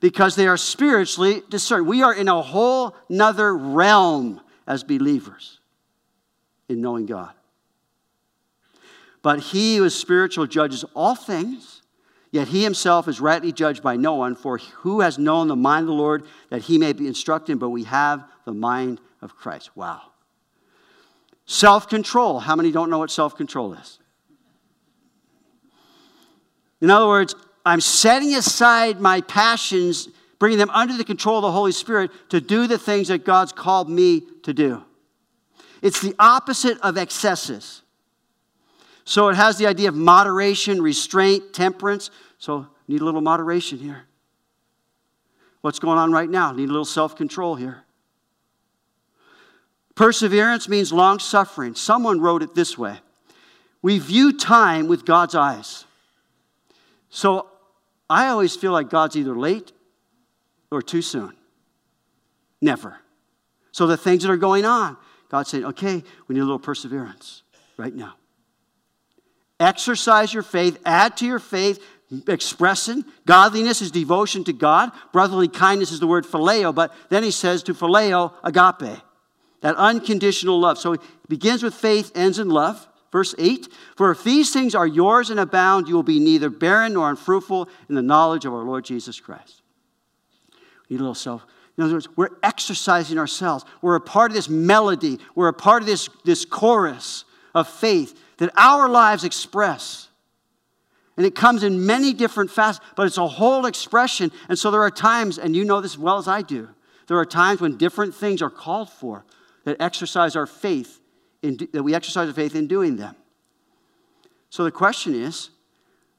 because 0.00 0.36
they 0.36 0.46
are 0.46 0.56
spiritually 0.56 1.42
discerned. 1.50 1.86
We 1.86 2.02
are 2.02 2.14
in 2.14 2.28
a 2.28 2.40
whole 2.40 2.96
nother 3.10 3.54
realm 3.54 4.40
as 4.66 4.82
believers 4.82 5.58
in 6.70 6.80
knowing 6.80 7.04
God. 7.04 7.34
But 9.22 9.40
he 9.40 9.76
who 9.76 9.84
is 9.84 9.94
spiritual 9.94 10.46
judges 10.46 10.84
all 10.94 11.14
things, 11.14 11.82
yet 12.30 12.48
he 12.48 12.62
himself 12.62 13.06
is 13.08 13.20
rightly 13.20 13.52
judged 13.52 13.82
by 13.82 13.96
no 13.96 14.14
one. 14.14 14.34
For 14.34 14.58
who 14.58 15.00
has 15.00 15.18
known 15.18 15.48
the 15.48 15.56
mind 15.56 15.82
of 15.82 15.88
the 15.88 15.92
Lord 15.94 16.24
that 16.48 16.62
he 16.62 16.78
may 16.78 16.92
be 16.92 17.06
instructed? 17.06 17.58
But 17.58 17.70
we 17.70 17.84
have 17.84 18.24
the 18.44 18.54
mind 18.54 19.00
of 19.20 19.36
Christ. 19.36 19.76
Wow. 19.76 20.02
Self 21.44 21.88
control. 21.88 22.40
How 22.40 22.56
many 22.56 22.70
don't 22.70 22.90
know 22.90 22.98
what 22.98 23.10
self 23.10 23.36
control 23.36 23.74
is? 23.74 23.98
In 26.80 26.90
other 26.90 27.06
words, 27.06 27.34
I'm 27.66 27.80
setting 27.80 28.34
aside 28.34 29.00
my 29.00 29.20
passions, 29.20 30.08
bringing 30.38 30.58
them 30.58 30.70
under 30.70 30.96
the 30.96 31.04
control 31.04 31.38
of 31.38 31.42
the 31.42 31.52
Holy 31.52 31.72
Spirit 31.72 32.10
to 32.30 32.40
do 32.40 32.66
the 32.66 32.78
things 32.78 33.08
that 33.08 33.24
God's 33.24 33.52
called 33.52 33.90
me 33.90 34.22
to 34.44 34.54
do. 34.54 34.82
It's 35.82 36.00
the 36.00 36.14
opposite 36.18 36.78
of 36.80 36.96
excesses. 36.96 37.79
So 39.10 39.28
it 39.28 39.34
has 39.34 39.58
the 39.58 39.66
idea 39.66 39.88
of 39.88 39.96
moderation, 39.96 40.80
restraint, 40.80 41.52
temperance. 41.52 42.12
So 42.38 42.68
need 42.86 43.00
a 43.00 43.04
little 43.04 43.20
moderation 43.20 43.76
here. 43.76 44.04
What's 45.62 45.80
going 45.80 45.98
on 45.98 46.12
right 46.12 46.30
now? 46.30 46.52
Need 46.52 46.68
a 46.68 46.72
little 46.72 46.84
self 46.84 47.16
control 47.16 47.56
here. 47.56 47.82
Perseverance 49.96 50.68
means 50.68 50.92
long 50.92 51.18
suffering. 51.18 51.74
Someone 51.74 52.20
wrote 52.20 52.40
it 52.44 52.54
this 52.54 52.78
way 52.78 53.00
We 53.82 53.98
view 53.98 54.38
time 54.38 54.86
with 54.86 55.04
God's 55.04 55.34
eyes. 55.34 55.86
So 57.08 57.48
I 58.08 58.28
always 58.28 58.54
feel 58.54 58.70
like 58.70 58.90
God's 58.90 59.16
either 59.16 59.34
late 59.34 59.72
or 60.70 60.82
too 60.82 61.02
soon. 61.02 61.32
Never. 62.60 62.96
So 63.72 63.88
the 63.88 63.96
things 63.96 64.22
that 64.22 64.30
are 64.30 64.36
going 64.36 64.64
on, 64.64 64.96
God's 65.28 65.50
saying, 65.50 65.64
okay, 65.64 66.04
we 66.28 66.36
need 66.36 66.42
a 66.42 66.44
little 66.44 66.60
perseverance 66.60 67.42
right 67.76 67.92
now. 67.92 68.14
Exercise 69.60 70.32
your 70.32 70.42
faith, 70.42 70.78
add 70.86 71.18
to 71.18 71.26
your 71.26 71.38
faith, 71.38 71.84
expressing. 72.26 73.04
Godliness 73.26 73.82
is 73.82 73.90
devotion 73.90 74.42
to 74.44 74.54
God. 74.54 74.90
Brotherly 75.12 75.48
kindness 75.48 75.92
is 75.92 76.00
the 76.00 76.06
word 76.06 76.24
phileo, 76.24 76.74
but 76.74 76.94
then 77.10 77.22
he 77.22 77.30
says 77.30 77.62
to 77.64 77.74
phileo 77.74 78.32
agape, 78.42 79.00
that 79.60 79.76
unconditional 79.76 80.58
love. 80.58 80.78
So 80.78 80.92
he 80.92 80.98
begins 81.28 81.62
with 81.62 81.74
faith, 81.74 82.10
ends 82.14 82.38
in 82.38 82.48
love. 82.48 82.88
Verse 83.12 83.34
8 83.38 83.68
For 83.96 84.10
if 84.10 84.24
these 84.24 84.50
things 84.52 84.74
are 84.74 84.86
yours 84.86 85.28
and 85.30 85.38
abound, 85.38 85.88
you 85.88 85.94
will 85.94 86.02
be 86.02 86.20
neither 86.20 86.48
barren 86.48 86.94
nor 86.94 87.10
unfruitful 87.10 87.68
in 87.88 87.94
the 87.94 88.02
knowledge 88.02 88.46
of 88.46 88.54
our 88.54 88.64
Lord 88.64 88.84
Jesus 88.84 89.20
Christ. 89.20 89.62
Need 90.88 90.96
a 90.96 91.00
little 91.00 91.14
self. 91.14 91.44
In 91.76 91.84
other 91.84 91.94
words, 91.94 92.08
we're 92.16 92.36
exercising 92.42 93.18
ourselves. 93.18 93.64
We're 93.82 93.96
a 93.96 94.00
part 94.00 94.30
of 94.30 94.34
this 94.34 94.48
melody, 94.48 95.18
we're 95.34 95.48
a 95.48 95.52
part 95.52 95.82
of 95.82 95.86
this, 95.86 96.08
this 96.24 96.44
chorus 96.44 97.24
of 97.54 97.68
faith 97.68 98.18
that 98.40 98.50
our 98.56 98.88
lives 98.88 99.22
express. 99.22 100.08
And 101.16 101.26
it 101.26 101.34
comes 101.34 101.62
in 101.62 101.84
many 101.84 102.14
different 102.14 102.50
facets, 102.50 102.84
but 102.96 103.06
it's 103.06 103.18
a 103.18 103.28
whole 103.28 103.66
expression. 103.66 104.32
And 104.48 104.58
so 104.58 104.70
there 104.70 104.80
are 104.80 104.90
times, 104.90 105.38
and 105.38 105.54
you 105.54 105.62
know 105.62 105.82
this 105.82 105.92
as 105.92 105.98
well 105.98 106.16
as 106.16 106.26
I 106.26 106.40
do, 106.40 106.70
there 107.06 107.18
are 107.18 107.26
times 107.26 107.60
when 107.60 107.76
different 107.76 108.14
things 108.14 108.40
are 108.40 108.50
called 108.50 108.88
for 108.88 109.26
that 109.64 109.76
exercise 109.78 110.36
our 110.36 110.46
faith 110.46 111.00
in, 111.42 111.58
that 111.72 111.82
we 111.82 111.94
exercise 111.94 112.28
our 112.28 112.34
faith 112.34 112.54
in 112.54 112.66
doing 112.66 112.96
them. 112.96 113.14
So 114.48 114.64
the 114.64 114.70
question 114.70 115.14
is 115.14 115.50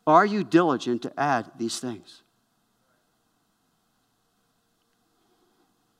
are 0.05 0.25
you 0.25 0.43
diligent 0.43 1.01
to 1.01 1.19
add 1.19 1.49
these 1.57 1.79
things? 1.79 2.21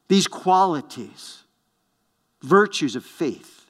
These 0.08 0.28
qualities, 0.28 1.44
virtues 2.44 2.96
of 2.96 3.06
faith, 3.06 3.61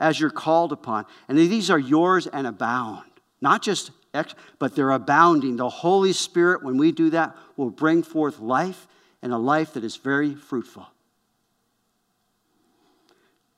as 0.00 0.18
you're 0.18 0.30
called 0.30 0.72
upon. 0.72 1.04
And 1.28 1.38
these 1.38 1.70
are 1.70 1.78
yours 1.78 2.26
and 2.26 2.46
abound. 2.46 3.04
Not 3.40 3.62
just, 3.62 3.92
ex- 4.12 4.34
but 4.58 4.74
they're 4.74 4.90
abounding. 4.90 5.56
The 5.56 5.68
Holy 5.68 6.12
Spirit, 6.12 6.64
when 6.64 6.78
we 6.78 6.90
do 6.90 7.10
that, 7.10 7.36
will 7.56 7.70
bring 7.70 8.02
forth 8.02 8.40
life 8.40 8.88
and 9.22 9.32
a 9.32 9.38
life 9.38 9.74
that 9.74 9.84
is 9.84 9.96
very 9.96 10.34
fruitful. 10.34 10.86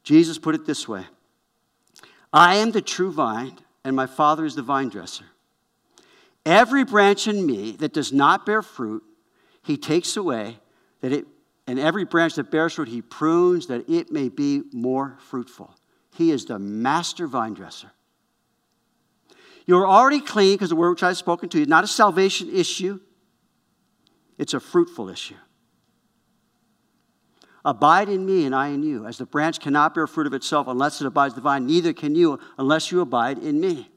Jesus 0.02 0.36
put 0.36 0.56
it 0.56 0.66
this 0.66 0.88
way 0.88 1.06
I 2.32 2.56
am 2.56 2.72
the 2.72 2.82
true 2.82 3.12
vine, 3.12 3.56
and 3.84 3.94
my 3.94 4.06
Father 4.06 4.44
is 4.44 4.56
the 4.56 4.62
vine 4.62 4.88
dresser. 4.88 5.26
Every 6.44 6.84
branch 6.84 7.28
in 7.28 7.46
me 7.46 7.72
that 7.72 7.92
does 7.92 8.12
not 8.12 8.44
bear 8.44 8.62
fruit, 8.62 9.04
he 9.62 9.76
takes 9.76 10.16
away, 10.16 10.58
that 11.00 11.12
it, 11.12 11.26
and 11.68 11.78
every 11.78 12.04
branch 12.04 12.34
that 12.34 12.50
bears 12.50 12.74
fruit, 12.74 12.88
he 12.88 13.00
prunes 13.00 13.68
that 13.68 13.88
it 13.88 14.10
may 14.10 14.28
be 14.28 14.62
more 14.72 15.18
fruitful. 15.20 15.72
He 16.12 16.30
is 16.30 16.44
the 16.44 16.58
master 16.58 17.26
vine 17.26 17.54
dresser. 17.54 17.90
You're 19.66 19.86
already 19.86 20.20
clean 20.20 20.54
because 20.54 20.70
the 20.70 20.76
word 20.76 20.90
which 20.90 21.02
I 21.02 21.08
have 21.08 21.16
spoken 21.16 21.48
to 21.50 21.58
you 21.58 21.62
is 21.62 21.68
not 21.68 21.84
a 21.84 21.88
salvation 21.88 22.54
issue, 22.54 23.00
it's 24.38 24.54
a 24.54 24.60
fruitful 24.60 25.08
issue. 25.08 25.36
Abide 27.64 28.08
in 28.08 28.26
me 28.26 28.44
and 28.44 28.54
I 28.54 28.68
in 28.68 28.82
you. 28.82 29.06
As 29.06 29.18
the 29.18 29.26
branch 29.26 29.60
cannot 29.60 29.94
bear 29.94 30.08
fruit 30.08 30.26
of 30.26 30.34
itself 30.34 30.66
unless 30.66 31.00
it 31.00 31.06
abides 31.06 31.34
the 31.34 31.40
vine, 31.40 31.64
neither 31.64 31.92
can 31.92 32.16
you 32.16 32.40
unless 32.58 32.90
you 32.90 33.00
abide 33.00 33.38
in 33.38 33.60
me. 33.60 33.88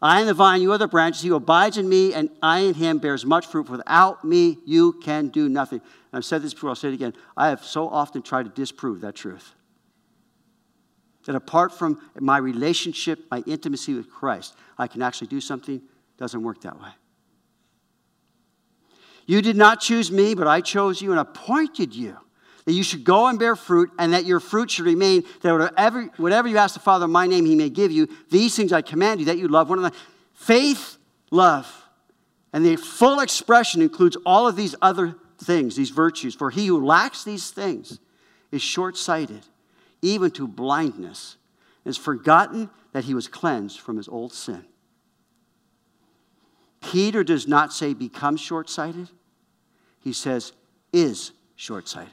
I 0.00 0.20
am 0.20 0.26
the 0.26 0.34
vine, 0.34 0.62
you 0.62 0.72
are 0.72 0.78
the 0.78 0.88
branches. 0.88 1.22
He 1.22 1.28
who 1.28 1.34
abides 1.34 1.76
in 1.76 1.88
me 1.88 2.14
and 2.14 2.30
I 2.42 2.60
in 2.60 2.74
him 2.74 2.98
bears 2.98 3.26
much 3.26 3.46
fruit. 3.46 3.68
Without 3.68 4.24
me, 4.24 4.58
you 4.64 4.94
can 5.02 5.28
do 5.28 5.48
nothing. 5.50 5.80
And 5.80 6.18
I've 6.18 6.24
said 6.24 6.42
this 6.42 6.54
before, 6.54 6.70
I'll 6.70 6.76
say 6.76 6.88
it 6.88 6.94
again. 6.94 7.14
I 7.36 7.48
have 7.48 7.64
so 7.64 7.88
often 7.88 8.22
tried 8.22 8.44
to 8.44 8.50
disprove 8.50 9.02
that 9.02 9.14
truth. 9.14 9.54
That 11.26 11.34
apart 11.34 11.72
from 11.72 12.00
my 12.18 12.38
relationship, 12.38 13.20
my 13.30 13.42
intimacy 13.46 13.94
with 13.94 14.10
Christ, 14.10 14.54
I 14.76 14.86
can 14.86 15.02
actually 15.02 15.28
do 15.28 15.40
something. 15.40 15.80
Doesn't 16.18 16.42
work 16.42 16.60
that 16.62 16.80
way. 16.80 16.90
You 19.26 19.40
did 19.40 19.56
not 19.56 19.80
choose 19.80 20.12
me, 20.12 20.34
but 20.34 20.46
I 20.46 20.60
chose 20.60 21.00
you 21.00 21.10
and 21.10 21.20
appointed 21.20 21.94
you 21.94 22.18
that 22.64 22.72
you 22.72 22.82
should 22.82 23.04
go 23.04 23.26
and 23.26 23.38
bear 23.38 23.56
fruit, 23.56 23.90
and 23.98 24.14
that 24.14 24.24
your 24.24 24.40
fruit 24.40 24.70
should 24.70 24.86
remain, 24.86 25.22
that 25.42 25.52
whatever, 25.52 26.04
whatever 26.16 26.48
you 26.48 26.56
ask 26.56 26.74
the 26.74 26.80
Father 26.80 27.04
in 27.04 27.10
my 27.10 27.26
name, 27.26 27.44
he 27.44 27.54
may 27.54 27.68
give 27.68 27.92
you. 27.92 28.08
These 28.30 28.56
things 28.56 28.72
I 28.72 28.80
command 28.80 29.20
you, 29.20 29.26
that 29.26 29.38
you 29.38 29.48
love 29.48 29.68
one 29.68 29.80
another. 29.80 29.96
Faith, 30.32 30.96
love. 31.30 31.70
And 32.52 32.64
the 32.64 32.76
full 32.76 33.20
expression 33.20 33.82
includes 33.82 34.16
all 34.24 34.48
of 34.48 34.56
these 34.56 34.74
other 34.80 35.14
things, 35.38 35.76
these 35.76 35.90
virtues. 35.90 36.34
For 36.34 36.50
he 36.50 36.66
who 36.66 36.84
lacks 36.84 37.22
these 37.22 37.50
things 37.50 37.98
is 38.50 38.62
short 38.62 38.96
sighted, 38.96 39.42
even 40.04 40.30
to 40.32 40.46
blindness, 40.46 41.36
and 41.84 41.94
has 41.94 41.96
forgotten 41.96 42.68
that 42.92 43.04
he 43.04 43.14
was 43.14 43.26
cleansed 43.26 43.80
from 43.80 43.96
his 43.96 44.06
old 44.06 44.32
sin. 44.32 44.64
Peter 46.82 47.24
does 47.24 47.48
not 47.48 47.72
say 47.72 47.94
become 47.94 48.36
short 48.36 48.68
sighted, 48.68 49.08
he 49.98 50.12
says 50.12 50.52
is 50.92 51.32
short 51.56 51.88
sighted. 51.88 52.12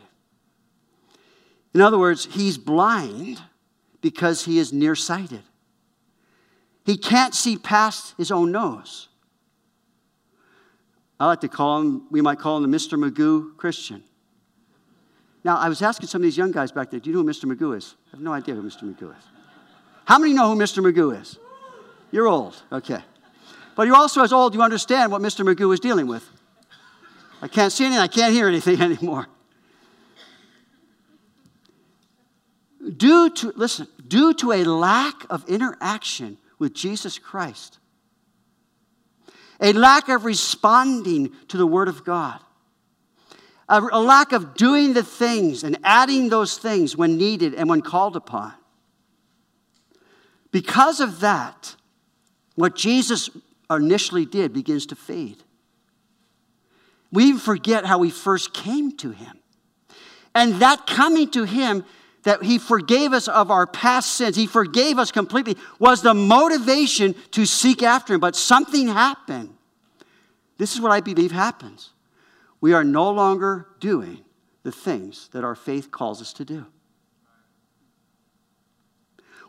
In 1.73 1.81
other 1.81 1.99
words, 1.99 2.25
he's 2.31 2.57
blind 2.57 3.41
because 4.01 4.45
he 4.45 4.57
is 4.57 4.71
nearsighted. 4.71 5.43
He 6.85 6.97
can't 6.97 7.35
see 7.35 7.57
past 7.57 8.15
his 8.17 8.31
own 8.31 8.51
nose. 8.51 9.09
I 11.19 11.27
like 11.27 11.41
to 11.41 11.49
call 11.49 11.81
him, 11.81 12.07
we 12.09 12.21
might 12.21 12.39
call 12.39 12.57
him 12.57 12.69
the 12.69 12.75
Mr. 12.75 12.97
Magoo 12.97 13.55
Christian. 13.57 14.03
Now, 15.43 15.57
I 15.57 15.69
was 15.69 15.81
asking 15.81 16.07
some 16.07 16.21
of 16.21 16.23
these 16.23 16.37
young 16.37 16.51
guys 16.51 16.71
back 16.71 16.91
there, 16.91 16.99
do 16.99 17.09
you 17.09 17.15
know 17.15 17.23
who 17.23 17.29
Mr. 17.29 17.51
Magoo 17.51 17.75
is? 17.75 17.95
I 18.07 18.11
have 18.11 18.21
no 18.21 18.31
idea 18.31 18.53
who 18.53 18.61
Mr. 18.61 18.83
Magoo 18.83 19.17
is. 19.17 19.23
How 20.05 20.19
many 20.19 20.33
know 20.33 20.53
who 20.53 20.59
Mr. 20.59 20.83
Magoo 20.83 21.19
is? 21.19 21.39
You're 22.11 22.27
old, 22.27 22.61
okay. 22.71 22.99
But 23.75 23.87
you're 23.87 23.95
also 23.95 24.21
as 24.21 24.33
old, 24.33 24.53
you 24.53 24.61
understand 24.61 25.11
what 25.11 25.21
Mr. 25.21 25.45
Magoo 25.45 25.73
is 25.73 25.79
dealing 25.79 26.05
with. 26.05 26.29
I 27.41 27.47
can't 27.47 27.71
see 27.71 27.85
anything, 27.85 28.01
I 28.01 28.07
can't 28.07 28.33
hear 28.33 28.47
anything 28.47 28.81
anymore. 28.81 29.27
Due 32.97 33.29
to, 33.29 33.53
listen, 33.55 33.87
due 34.07 34.33
to 34.35 34.51
a 34.51 34.63
lack 34.63 35.25
of 35.29 35.47
interaction 35.47 36.37
with 36.59 36.73
Jesus 36.73 37.17
Christ, 37.17 37.79
a 39.59 39.73
lack 39.73 40.09
of 40.09 40.25
responding 40.25 41.31
to 41.47 41.57
the 41.57 41.65
Word 41.65 41.87
of 41.87 42.03
God, 42.03 42.39
a, 43.71 43.81
a 43.93 44.01
lack 44.01 44.33
of 44.33 44.53
doing 44.55 44.93
the 44.93 45.03
things 45.03 45.63
and 45.63 45.77
adding 45.83 46.29
those 46.29 46.57
things 46.57 46.97
when 46.97 47.17
needed 47.17 47.55
and 47.55 47.69
when 47.69 47.81
called 47.81 48.17
upon. 48.17 48.53
Because 50.51 50.99
of 50.99 51.21
that, 51.21 51.75
what 52.55 52.75
Jesus 52.75 53.29
initially 53.69 54.25
did 54.25 54.51
begins 54.51 54.85
to 54.87 54.95
fade. 54.95 55.41
We 57.13 57.37
forget 57.37 57.85
how 57.85 57.97
we 57.99 58.09
first 58.09 58.53
came 58.53 58.97
to 58.97 59.11
Him. 59.11 59.39
And 60.35 60.55
that 60.55 60.85
coming 60.85 61.31
to 61.31 61.45
Him 61.45 61.85
that 62.23 62.43
He 62.43 62.57
forgave 62.57 63.13
us 63.13 63.29
of 63.29 63.49
our 63.49 63.65
past 63.65 64.15
sins, 64.15 64.35
He 64.35 64.47
forgave 64.47 64.99
us 64.99 65.11
completely, 65.11 65.55
was 65.79 66.01
the 66.01 66.13
motivation 66.13 67.15
to 67.31 67.45
seek 67.45 67.83
after 67.83 68.13
Him. 68.13 68.19
But 68.19 68.35
something 68.35 68.89
happened. 68.89 69.55
This 70.57 70.73
is 70.73 70.81
what 70.81 70.91
I 70.91 70.99
believe 70.99 71.31
happens. 71.31 71.91
We 72.61 72.73
are 72.73 72.83
no 72.83 73.11
longer 73.11 73.67
doing 73.79 74.23
the 74.63 74.71
things 74.71 75.27
that 75.33 75.43
our 75.43 75.55
faith 75.55 75.91
calls 75.91 76.21
us 76.21 76.31
to 76.33 76.45
do. 76.45 76.65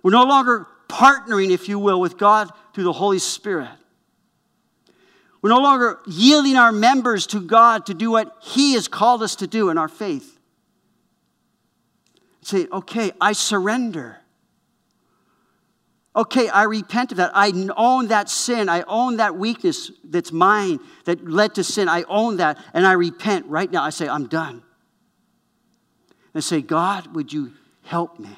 We're 0.03 0.11
no 0.11 0.25
longer 0.25 0.66
partnering, 0.88 1.51
if 1.51 1.68
you 1.68 1.79
will, 1.79 2.01
with 2.01 2.18
God 2.18 2.51
through 2.75 2.85
the 2.85 2.92
Holy 2.92 3.18
Spirit. 3.18 3.68
We're 5.40 5.51
no 5.51 5.61
longer 5.61 6.01
yielding 6.07 6.57
our 6.57 6.72
members 6.72 7.27
to 7.29 7.40
God 7.40 7.87
to 7.87 7.94
do 7.94 8.11
what 8.11 8.37
He 8.40 8.72
has 8.75 8.88
called 8.88 9.22
us 9.22 9.37
to 9.37 9.46
do 9.46 9.70
in 9.70 9.79
our 9.79 9.88
faith 9.88 10.38
say, 12.42 12.66
okay, 12.72 13.12
I 13.20 13.33
surrender. 13.33 14.18
Okay, 16.14 16.48
I 16.48 16.64
repent 16.64 17.12
of 17.12 17.16
that. 17.16 17.31
I 17.35 17.53
own 17.77 18.09
that 18.09 18.29
sin. 18.29 18.68
I 18.68 18.83
own 18.83 19.16
that 19.16 19.37
weakness 19.37 19.90
that's 20.05 20.31
mine 20.31 20.79
that 21.05 21.27
led 21.27 21.55
to 21.55 21.64
sin. 21.64 21.88
I 21.88 22.03
own 22.03 22.37
that 22.37 22.59
and 22.75 22.87
I 22.87 22.92
repent 22.92 23.46
right 23.46 23.70
now. 23.70 23.83
I 23.83 23.90
say, 23.90 24.09
I'm 24.09 24.27
done. 24.27 24.62
And 26.35 26.44
say, 26.44 26.61
God, 26.61 27.14
would 27.14 27.33
you 27.33 27.53
help 27.85 28.18
me 28.18 28.37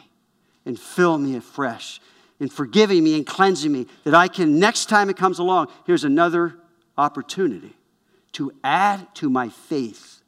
and 0.64 0.78
fill 0.78 1.18
me 1.18 1.37
afresh 1.37 2.00
in 2.38 2.48
forgiving 2.48 3.02
me 3.02 3.16
and 3.16 3.26
cleansing 3.26 3.70
me 3.70 3.87
that 4.04 4.14
I 4.14 4.28
can, 4.28 4.58
next 4.58 4.88
time 4.88 5.10
it 5.10 5.16
comes 5.16 5.38
along, 5.38 5.68
here's 5.87 6.04
another 6.04 6.56
opportunity 6.96 7.74
to 8.32 8.52
add 8.62 9.14
to 9.16 9.30
my 9.30 9.48
faith, 9.48 10.20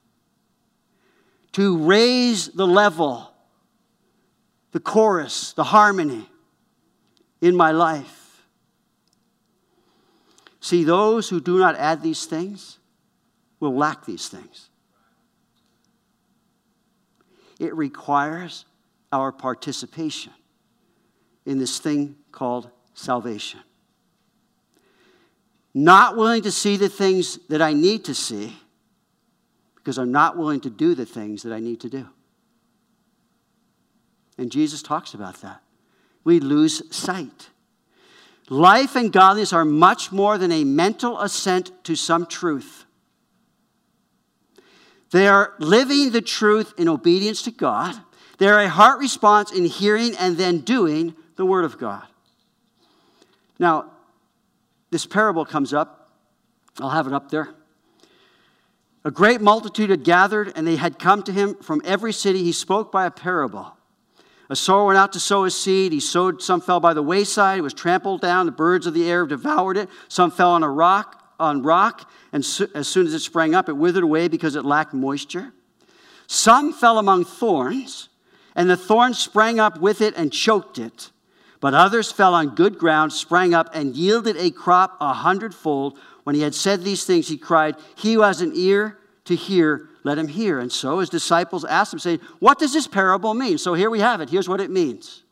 to 1.53 1.79
raise 1.79 2.49
the 2.49 2.67
level 2.67 3.33
the 4.73 4.81
chorus, 4.81 5.55
the 5.55 5.65
harmony 5.65 6.29
in 7.41 7.57
my 7.57 7.71
life. 7.71 8.43
See, 10.61 10.85
those 10.85 11.29
who 11.29 11.41
do 11.41 11.59
not 11.59 11.77
add 11.77 12.03
these 12.03 12.25
things 12.25 12.79
will 13.61 13.75
lack 13.75 14.05
these 14.05 14.29
things. 14.29 14.69
It 17.59 17.75
requires 17.75 18.65
our 19.13 19.33
participation 19.33 20.33
in 21.45 21.59
this 21.59 21.79
thing 21.79 22.17
called 22.33 22.71
salvation. 22.95 23.61
Not 25.73 26.17
willing 26.17 26.43
to 26.43 26.51
see 26.51 26.77
the 26.77 26.89
things 26.89 27.39
that 27.49 27.63
I 27.63 27.73
need 27.73 28.05
to 28.07 28.15
see 28.15 28.57
because 29.77 29.99
I'm 29.99 30.11
not 30.11 30.37
willing 30.37 30.61
to 30.63 30.71
do 30.71 30.95
the 30.95 31.07
things 31.07 31.43
that 31.45 31.53
I 31.53 31.61
need 31.61 31.81
to 31.83 31.89
do. 31.89 32.09
And 34.37 34.51
Jesus 34.51 34.83
talks 34.83 35.15
about 35.15 35.41
that. 35.43 35.63
We 36.27 36.41
lose 36.41 36.83
sight. 36.93 37.51
Life 38.49 38.97
and 38.97 39.13
godliness 39.13 39.53
are 39.53 39.65
much 39.65 40.11
more 40.11 40.39
than 40.39 40.51
a 40.51 40.65
mental 40.65 41.21
assent 41.21 41.71
to 41.85 41.95
some 41.95 42.27
truth. 42.27 42.85
They 45.13 45.29
are 45.29 45.55
living 45.61 46.11
the 46.11 46.21
truth 46.21 46.75
in 46.77 46.89
obedience 46.89 47.43
to 47.43 47.53
God. 47.53 47.95
They 48.39 48.49
are 48.49 48.59
a 48.59 48.69
heart 48.69 48.99
response 48.99 49.53
in 49.53 49.67
hearing 49.67 50.17
and 50.17 50.37
then 50.37 50.63
doing 50.63 51.15
the 51.37 51.47
Word 51.47 51.65
of 51.65 51.79
God. 51.79 52.03
Now, 53.61 53.93
this 54.91 55.07
parable 55.07 55.45
comes 55.45 55.73
up. 55.73 56.11
I'll 56.81 56.91
have 56.91 57.07
it 57.07 57.13
up 57.13 57.31
there. 57.31 57.51
A 59.05 59.13
great 59.13 59.41
multitude 59.41 59.91
had 59.91 60.03
gathered, 60.03 60.53
and 60.57 60.67
they 60.67 60.75
had 60.75 60.99
come 60.99 61.23
to 61.23 61.33
him 61.33 61.55
from 61.63 61.83
every 61.85 62.13
city. 62.13 62.43
He 62.43 62.51
spoke 62.51 62.91
by 62.91 63.07
a 63.07 63.13
parable. 63.13 63.76
A 64.49 64.57
sower 64.57 64.87
went 64.87 64.99
out 64.99 65.13
to 65.15 65.21
sow 65.21 65.45
his 65.45 65.55
seed. 65.55 65.93
He 65.93 66.01
sowed, 66.01 66.41
some 66.41 66.61
fell 66.61 66.79
by 66.79 66.95
the 66.95 67.03
wayside. 67.03 67.59
It 67.59 67.63
was 67.63 67.75
trampled 67.75 68.21
down. 68.21 68.47
The 68.47 68.53
birds 68.53 68.87
of 68.87 68.95
the 68.95 69.11
air 69.11 69.27
devoured 69.27 69.77
it. 69.77 69.89
Some 70.09 70.31
fell 70.31 70.53
on 70.53 70.63
a 70.63 70.71
rock, 70.71 71.35
on 71.41 71.63
rock, 71.63 72.11
and 72.33 72.45
so, 72.45 72.67
as 72.75 72.89
soon 72.89 73.07
as 73.07 73.15
it 73.15 73.21
sprang 73.21 73.55
up, 73.55 73.69
it 73.69 73.77
withered 73.77 74.05
away 74.05 74.29
because 74.29 74.57
it 74.57 74.65
lacked 74.65 74.95
moisture. 74.95 75.53
Some 76.27 76.73
fell 76.73 76.99
among 76.99 77.25
thorns, 77.25 78.09
and 78.55 78.71
the 78.71 78.77
thorns 78.77 79.19
sprang 79.19 79.61
up 79.61 79.81
with 79.81 80.01
it 80.01 80.15
and 80.17 80.33
choked 80.33 80.79
it. 80.79 81.11
But 81.61 81.75
others 81.75 82.13
fell 82.13 82.35
on 82.35 82.55
good 82.55 82.79
ground, 82.79 83.13
sprang 83.13 83.55
up, 83.55 83.71
and 83.75 83.97
yielded 83.97 84.37
a 84.37 84.51
crop 84.51 84.97
a 85.01 85.13
hundredfold. 85.13 85.99
When 86.25 86.35
he 86.35 86.43
had 86.43 86.55
said 86.55 86.83
these 86.83 87.05
things, 87.05 87.29
he 87.29 87.37
cried, 87.37 87.77
He 87.97 88.15
who 88.15 88.23
has 88.23 88.41
an 88.41 88.53
ear 88.55 88.99
to 89.27 89.37
hear, 89.37 89.89
let 90.05 90.19
him 90.19 90.29
hear. 90.29 90.59
And 90.59 90.73
so 90.73 90.99
his 90.99 91.11
disciples 91.11 91.65
asked 91.65 91.93
him, 91.93 91.99
saying, 91.99 92.21
What 92.39 92.59
does 92.59 92.73
this 92.73 92.87
parable 92.87 93.35
mean? 93.35 93.59
So 93.59 93.75
here 93.75 93.91
we 93.91 94.01
have 94.01 94.21
it. 94.21 94.31
Here's 94.31 94.49
what 94.49 94.61
it 94.61 94.71
means. 94.71 95.23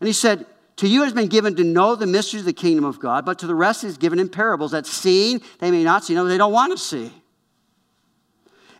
And 0.00 0.06
he 0.06 0.12
said, 0.12 0.46
To 0.76 0.88
you 0.88 1.02
has 1.02 1.12
been 1.12 1.28
given 1.28 1.56
to 1.56 1.64
know 1.64 1.94
the 1.94 2.06
mysteries 2.06 2.42
of 2.42 2.46
the 2.46 2.52
kingdom 2.52 2.84
of 2.84 3.00
God, 3.00 3.24
but 3.24 3.38
to 3.40 3.46
the 3.46 3.54
rest 3.54 3.84
is 3.84 3.98
given 3.98 4.18
in 4.18 4.28
parables, 4.28 4.72
that 4.72 4.86
seeing 4.86 5.40
they 5.58 5.70
may 5.70 5.84
not 5.84 6.04
see, 6.04 6.14
no, 6.14 6.26
they 6.26 6.38
don't 6.38 6.52
want 6.52 6.72
to 6.72 6.78
see. 6.78 7.10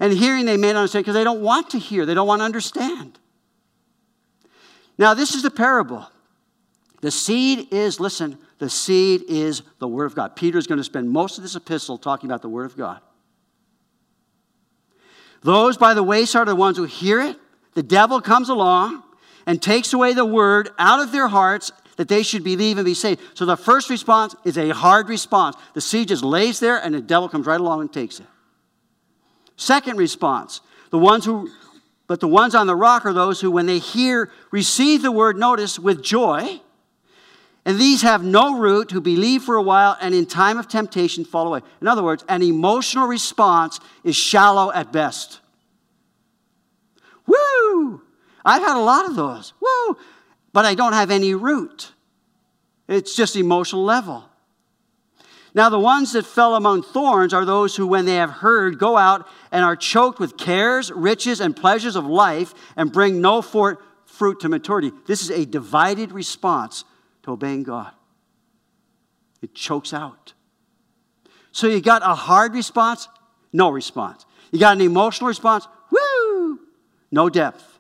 And 0.01 0.13
hearing 0.13 0.45
they 0.45 0.57
may 0.57 0.73
not 0.73 0.81
understand 0.81 1.05
because 1.05 1.15
they 1.15 1.25
don't 1.25 1.43
want 1.43 1.71
to 1.71 1.79
hear, 1.79 2.07
they 2.07 2.15
don't 2.15 2.29
want 2.29 2.41
to 2.41 2.45
understand. 2.45 3.19
Now, 4.97 5.15
this 5.15 5.35
is 5.35 5.43
the 5.43 5.51
parable. 5.51 6.09
The 7.01 7.11
seed 7.13 7.73
is, 7.73 8.01
listen, 8.01 8.39
the 8.59 8.69
seed 8.69 9.23
is 9.29 9.63
the 9.79 9.87
Word 9.87 10.07
of 10.07 10.17
God. 10.17 10.35
Peter 10.35 10.59
is 10.59 10.67
going 10.67 10.79
to 10.79 10.85
spend 10.85 11.09
most 11.09 11.39
of 11.39 11.43
this 11.43 11.55
epistle 11.55 11.97
talking 11.97 12.29
about 12.29 12.43
the 12.43 12.49
Word 12.49 12.65
of 12.65 12.77
God. 12.77 13.01
Those 15.43 15.77
by 15.77 15.95
the 15.95 16.03
wayside 16.03 16.43
are 16.43 16.47
the 16.47 16.57
ones 16.57 16.77
who 16.77 16.85
hear 16.85 17.21
it. 17.21 17.37
The 17.75 17.83
devil 17.83 18.21
comes 18.21 18.49
along 18.49 19.03
and 19.47 19.63
takes 19.63 19.93
away 19.93 20.13
the 20.15 20.25
Word 20.25 20.71
out 20.79 21.01
of 21.01 21.13
their 21.13 21.29
hearts 21.29 21.71
that 21.97 22.09
they 22.09 22.23
should 22.23 22.45
believe 22.45 22.79
and 22.79 22.85
be 22.85 22.95
saved. 22.95 23.21
So 23.35 23.45
the 23.45 23.57
first 23.57 23.91
response 23.91 24.35
is 24.45 24.57
a 24.57 24.73
hard 24.73 25.09
response. 25.09 25.57
The 25.75 25.81
seed 25.81 26.09
just 26.09 26.23
lays 26.23 26.61
there 26.61 26.83
and 26.83 26.95
the 26.95 27.01
devil 27.01 27.29
comes 27.29 27.47
right 27.47 27.61
along 27.61 27.81
and 27.81 27.93
takes 27.93 28.21
it. 28.21 28.27
Second 29.57 29.97
response, 29.97 30.61
the 30.91 30.99
ones 30.99 31.25
who, 31.25 31.51
but 32.07 32.21
the 32.21 32.29
ones 32.29 32.55
on 32.55 32.69
the 32.69 32.77
rock 32.77 33.05
are 33.05 33.13
those 33.13 33.41
who, 33.41 33.51
when 33.51 33.67
they 33.67 33.81
hear, 33.81 34.31
receive 34.53 35.03
the 35.03 35.11
word, 35.11 35.37
notice, 35.37 35.79
with 35.79 36.03
joy 36.03 36.61
and 37.69 37.79
these 37.79 38.01
have 38.01 38.25
no 38.25 38.57
root, 38.57 38.93
who 38.93 39.01
believe 39.03 39.43
for 39.43 39.57
a 39.57 39.63
while 39.63 39.95
and 40.01 40.15
in 40.15 40.25
time 40.25 40.57
of 40.57 40.69
temptation 40.69 41.23
fall 41.23 41.49
away. 41.49 41.61
In 41.83 41.87
other 41.87 42.03
words, 42.03 42.25
an 42.27 42.41
emotional 42.43 43.07
response 43.07 43.79
is 44.03 44.17
shallow 44.17 44.73
at 44.73 44.91
best. 44.91 45.41
Woo! 47.27 48.01
I've 48.43 48.63
had 48.63 48.79
a 48.79 48.81
lot 48.81 49.05
of 49.05 49.17
those. 49.17 49.53
Woo! 49.61 49.99
But 50.55 50.65
I 50.65 50.75
don't 50.75 50.95
have 50.95 51.11
any 51.11 51.35
root. 51.35 51.93
It's 52.89 53.15
just 53.15 53.37
emotional 53.37 53.85
level. 53.85 54.25
Now, 55.53 55.69
the 55.69 55.79
ones 55.79 56.13
that 56.13 56.25
fell 56.25 56.55
among 56.55 56.85
thorns 56.85 57.35
are 57.35 57.45
those 57.45 57.77
who, 57.77 57.87
when 57.87 58.07
they 58.07 58.15
have 58.15 58.31
heard, 58.31 58.79
go 58.79 58.97
out 58.97 59.29
and 59.53 59.63
are 59.63 59.77
choked 59.77 60.19
with 60.19 60.39
cares, 60.39 60.91
riches, 60.91 61.39
and 61.39 61.55
pleasures 61.55 61.97
of 61.97 62.07
life 62.07 62.55
and 62.79 62.91
bring 62.91 63.21
no 63.21 63.43
fruit 63.43 64.41
to 64.41 64.49
maturity. 64.49 64.91
This 65.07 65.21
is 65.21 65.31
a 65.31 65.45
divided 65.45 66.13
response 66.13 66.85
to 67.29 67.33
obeying 67.33 67.63
God. 67.63 67.93
It 69.43 69.55
chokes 69.55 69.93
out. 69.93 70.33
So 71.53 71.67
you 71.67 71.81
got 71.81 72.03
a 72.03 72.15
hard 72.15 72.55
response, 72.55 73.07
no 73.53 73.71
response. 73.71 74.25
You 74.51 74.59
got 74.59 74.77
an 74.77 74.81
emotional 74.81 75.29
response, 75.29 75.69
woo, 75.91 76.59
no 77.11 77.29
depth. 77.29 77.79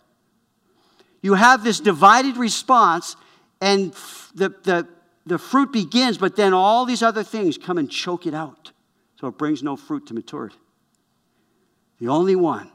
You 1.23 1.35
have 1.35 1.65
this 1.65 1.81
divided 1.81 2.37
response, 2.37 3.17
and 3.61 3.93
the, 4.35 4.51
the, 4.63 4.87
the 5.25 5.39
fruit 5.39 5.73
begins, 5.73 6.19
but 6.19 6.37
then 6.37 6.53
all 6.53 6.85
these 6.85 7.03
other 7.03 7.25
things 7.25 7.57
come 7.57 7.79
and 7.79 7.91
choke 7.91 8.27
it 8.27 8.35
out. 8.35 8.73
So 9.19 9.29
it 9.29 9.39
brings 9.39 9.63
no 9.63 9.77
fruit 9.77 10.07
to 10.09 10.15
maturity. 10.15 10.57
The 12.01 12.09
only 12.09 12.37
one 12.37 12.71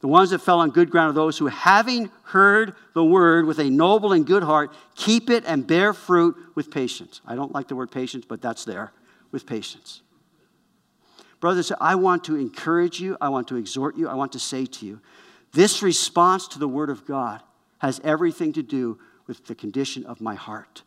the 0.00 0.08
ones 0.08 0.30
that 0.30 0.40
fell 0.40 0.60
on 0.60 0.70
good 0.70 0.90
ground 0.90 1.10
are 1.10 1.14
those 1.14 1.38
who, 1.38 1.46
having 1.46 2.10
heard 2.24 2.74
the 2.94 3.04
word 3.04 3.44
with 3.44 3.58
a 3.58 3.68
noble 3.68 4.12
and 4.12 4.26
good 4.26 4.42
heart, 4.42 4.72
keep 4.94 5.28
it 5.28 5.44
and 5.46 5.66
bear 5.66 5.92
fruit 5.92 6.36
with 6.54 6.70
patience. 6.70 7.20
I 7.26 7.34
don't 7.34 7.52
like 7.52 7.68
the 7.68 7.76
word 7.76 7.90
patience, 7.90 8.24
but 8.26 8.40
that's 8.40 8.64
there 8.64 8.92
with 9.30 9.46
patience. 9.46 10.00
Brothers, 11.38 11.72
I 11.80 11.94
want 11.94 12.24
to 12.24 12.36
encourage 12.36 13.00
you, 13.00 13.16
I 13.20 13.28
want 13.28 13.48
to 13.48 13.56
exhort 13.56 13.96
you, 13.96 14.08
I 14.08 14.14
want 14.14 14.32
to 14.32 14.38
say 14.38 14.66
to 14.66 14.86
you 14.86 15.00
this 15.52 15.82
response 15.82 16.46
to 16.48 16.58
the 16.58 16.68
word 16.68 16.90
of 16.90 17.06
God 17.06 17.42
has 17.78 18.00
everything 18.04 18.52
to 18.52 18.62
do 18.62 18.98
with 19.26 19.46
the 19.46 19.54
condition 19.54 20.04
of 20.04 20.20
my 20.20 20.34
heart. 20.34 20.82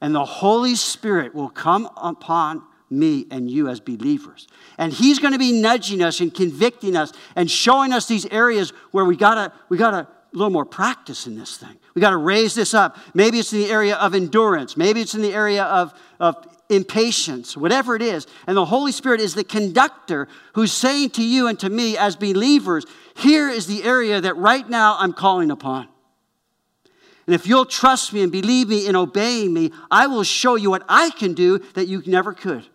And 0.00 0.14
the 0.14 0.24
Holy 0.24 0.74
Spirit 0.74 1.34
will 1.34 1.50
come 1.50 1.88
upon 1.96 2.62
me 2.90 3.26
and 3.30 3.50
you 3.50 3.68
as 3.68 3.80
believers. 3.80 4.48
And 4.76 4.92
he's 4.92 5.18
going 5.18 5.32
to 5.32 5.38
be 5.38 5.52
nudging 5.52 6.02
us 6.02 6.20
and 6.20 6.34
convicting 6.34 6.96
us 6.96 7.12
and 7.36 7.50
showing 7.50 7.92
us 7.92 8.06
these 8.06 8.26
areas 8.26 8.72
where 8.90 9.04
we 9.04 9.16
gotta, 9.16 9.52
we 9.68 9.78
gotta 9.78 10.08
a 10.32 10.36
little 10.36 10.50
more 10.50 10.64
practice 10.64 11.26
in 11.26 11.36
this 11.36 11.56
thing. 11.56 11.76
We 11.94 12.00
gotta 12.00 12.16
raise 12.16 12.54
this 12.54 12.72
up. 12.72 12.96
Maybe 13.14 13.38
it's 13.38 13.52
in 13.52 13.60
the 13.60 13.70
area 13.70 13.96
of 13.96 14.14
endurance, 14.14 14.76
maybe 14.76 15.00
it's 15.00 15.14
in 15.14 15.22
the 15.22 15.32
area 15.32 15.64
of, 15.64 15.92
of 16.20 16.46
impatience, 16.68 17.56
whatever 17.56 17.96
it 17.96 18.02
is. 18.02 18.26
And 18.46 18.56
the 18.56 18.64
Holy 18.64 18.92
Spirit 18.92 19.20
is 19.20 19.34
the 19.34 19.42
conductor 19.42 20.28
who's 20.54 20.72
saying 20.72 21.10
to 21.10 21.24
you 21.24 21.48
and 21.48 21.58
to 21.60 21.68
me 21.68 21.96
as 21.96 22.14
believers, 22.14 22.86
here 23.16 23.48
is 23.48 23.66
the 23.66 23.82
area 23.82 24.20
that 24.20 24.36
right 24.36 24.68
now 24.68 24.96
I'm 24.98 25.12
calling 25.12 25.50
upon. 25.50 25.88
And 27.26 27.34
if 27.34 27.46
you'll 27.46 27.66
trust 27.66 28.12
me 28.12 28.22
and 28.22 28.30
believe 28.30 28.68
me 28.68 28.86
in 28.86 28.96
obeying 28.96 29.52
me, 29.52 29.72
I 29.90 30.06
will 30.06 30.22
show 30.22 30.54
you 30.54 30.70
what 30.70 30.84
I 30.88 31.10
can 31.10 31.34
do 31.34 31.58
that 31.74 31.88
you 31.88 32.02
never 32.06 32.32
could. 32.32 32.66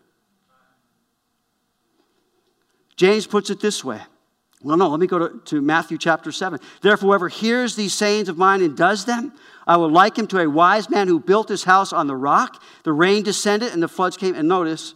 James 2.95 3.27
puts 3.27 3.49
it 3.49 3.59
this 3.59 3.83
way. 3.83 4.01
Well, 4.61 4.77
no, 4.77 4.89
let 4.89 4.99
me 4.99 5.07
go 5.07 5.19
to, 5.19 5.39
to 5.45 5.61
Matthew 5.61 5.97
chapter 5.97 6.31
7. 6.31 6.59
Therefore, 6.81 7.09
whoever 7.09 7.29
hears 7.29 7.75
these 7.75 7.93
sayings 7.93 8.29
of 8.29 8.37
mine 8.37 8.61
and 8.61 8.75
does 8.75 9.05
them, 9.05 9.33
I 9.67 9.77
will 9.77 9.91
like 9.91 10.17
him 10.17 10.27
to 10.27 10.39
a 10.39 10.49
wise 10.49 10.89
man 10.89 11.07
who 11.07 11.19
built 11.19 11.49
his 11.49 11.65
house 11.65 11.93
on 11.93 12.07
the 12.07 12.15
rock. 12.15 12.63
The 12.83 12.93
rain 12.93 13.23
descended 13.23 13.73
and 13.73 13.83
the 13.83 13.87
floods 13.87 14.17
came. 14.17 14.33
And 14.33 14.47
notice, 14.47 14.95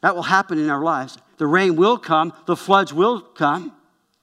that 0.00 0.14
will 0.14 0.24
happen 0.24 0.58
in 0.58 0.70
our 0.70 0.82
lives. 0.82 1.18
The 1.36 1.46
rain 1.46 1.76
will 1.76 1.98
come, 1.98 2.32
the 2.46 2.56
floods 2.56 2.92
will 2.92 3.20
come. 3.20 3.72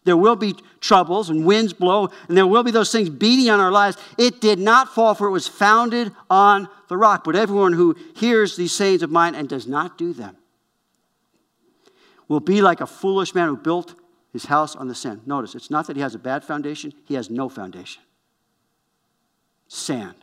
There 0.05 0.18
will 0.18 0.36
be 0.36 0.55
troubles 0.82 1.30
and 1.30 1.45
winds 1.45 1.72
blow, 1.72 2.09
and 2.28 2.36
there 2.36 2.47
will 2.47 2.64
be 2.64 2.72
those 2.72 2.91
things 2.91 3.09
beating 3.09 3.49
on 3.49 3.61
our 3.61 3.72
lives. 3.72 3.95
It 4.18 4.41
did 4.41 4.59
not 4.59 4.93
fall, 4.93 5.16
for 5.16 5.28
it 5.28 5.32
was 5.32 5.47
founded 5.47 6.11
on 6.30 6.68
the 6.89 6.97
rock. 6.97 7.24
But 7.24 7.38
everyone 7.38 7.72
who 7.72 7.95
hears 8.18 8.57
these 8.57 8.74
sayings 8.74 9.01
of 9.01 9.11
mine 9.11 9.34
and 9.34 9.47
does 9.47 9.66
not 9.66 9.97
do 9.97 10.11
them 10.11 10.36
will 12.28 12.39
be 12.39 12.61
like 12.61 12.82
a 12.82 12.88
foolish 12.88 13.36
man 13.36 13.47
who 13.47 13.57
built 13.57 13.95
his 14.32 14.45
house 14.45 14.76
on 14.76 14.88
the 14.88 14.95
sand. 14.95 15.28
Notice, 15.28 15.55
it's 15.55 15.69
not 15.69 15.88
that 15.88 15.95
he 15.95 16.01
has 16.01 16.15
a 16.15 16.19
bad 16.19 16.43
foundation, 16.43 16.93
he 17.05 17.13
has 17.13 17.30
no 17.30 17.49
foundation. 17.49 18.01
Sand. 19.67 20.15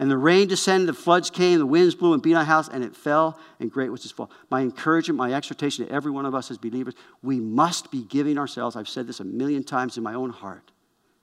And 0.00 0.10
the 0.10 0.16
rain 0.16 0.48
descended, 0.48 0.88
the 0.88 0.94
floods 0.94 1.28
came, 1.28 1.58
the 1.58 1.66
winds 1.66 1.94
blew 1.94 2.14
and 2.14 2.22
beat 2.22 2.34
on 2.34 2.40
the 2.40 2.44
house, 2.46 2.70
and 2.70 2.82
it 2.82 2.96
fell, 2.96 3.38
and 3.60 3.70
great 3.70 3.90
was 3.90 4.02
its 4.02 4.12
fall. 4.12 4.30
My 4.48 4.62
encouragement, 4.62 5.18
my 5.18 5.34
exhortation 5.34 5.86
to 5.86 5.92
every 5.92 6.10
one 6.10 6.24
of 6.24 6.34
us 6.34 6.50
as 6.50 6.56
believers, 6.56 6.94
we 7.22 7.38
must 7.38 7.90
be 7.90 8.04
giving 8.04 8.38
ourselves, 8.38 8.76
I've 8.76 8.88
said 8.88 9.06
this 9.06 9.20
a 9.20 9.24
million 9.24 9.62
times 9.62 9.98
in 9.98 10.02
my 10.02 10.14
own 10.14 10.30
heart, 10.30 10.72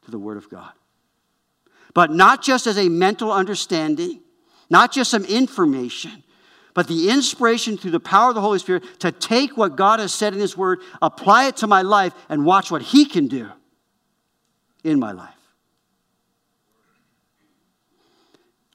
to 0.06 0.12
the 0.12 0.20
Word 0.20 0.38
of 0.38 0.48
God. 0.50 0.72
But 1.96 2.12
not 2.12 2.44
just 2.44 2.68
as 2.68 2.78
a 2.78 2.88
mental 2.88 3.32
understanding, 3.32 4.22
not 4.70 4.92
just 4.92 5.10
some 5.10 5.26
information, 5.26 6.24
but 6.78 6.88
the 6.88 7.10
inspiration 7.10 7.76
through 7.76 7.90
the 7.90 8.00
power 8.00 8.30
of 8.30 8.36
the 8.36 8.42
Holy 8.42 8.60
Spirit 8.60 8.84
to 9.00 9.12
take 9.12 9.58
what 9.58 9.76
God 9.76 10.00
has 10.00 10.14
said 10.14 10.36
in 10.36 10.40
His 10.40 10.56
Word, 10.56 10.78
apply 11.02 11.48
it 11.48 11.58
to 11.58 11.66
my 11.66 11.82
life, 11.82 12.14
and 12.30 12.46
watch 12.46 12.70
what 12.70 12.84
He 12.84 13.06
can 13.06 13.26
do 13.26 13.50
in 14.84 15.00
my 15.00 15.12
life. 15.12 15.34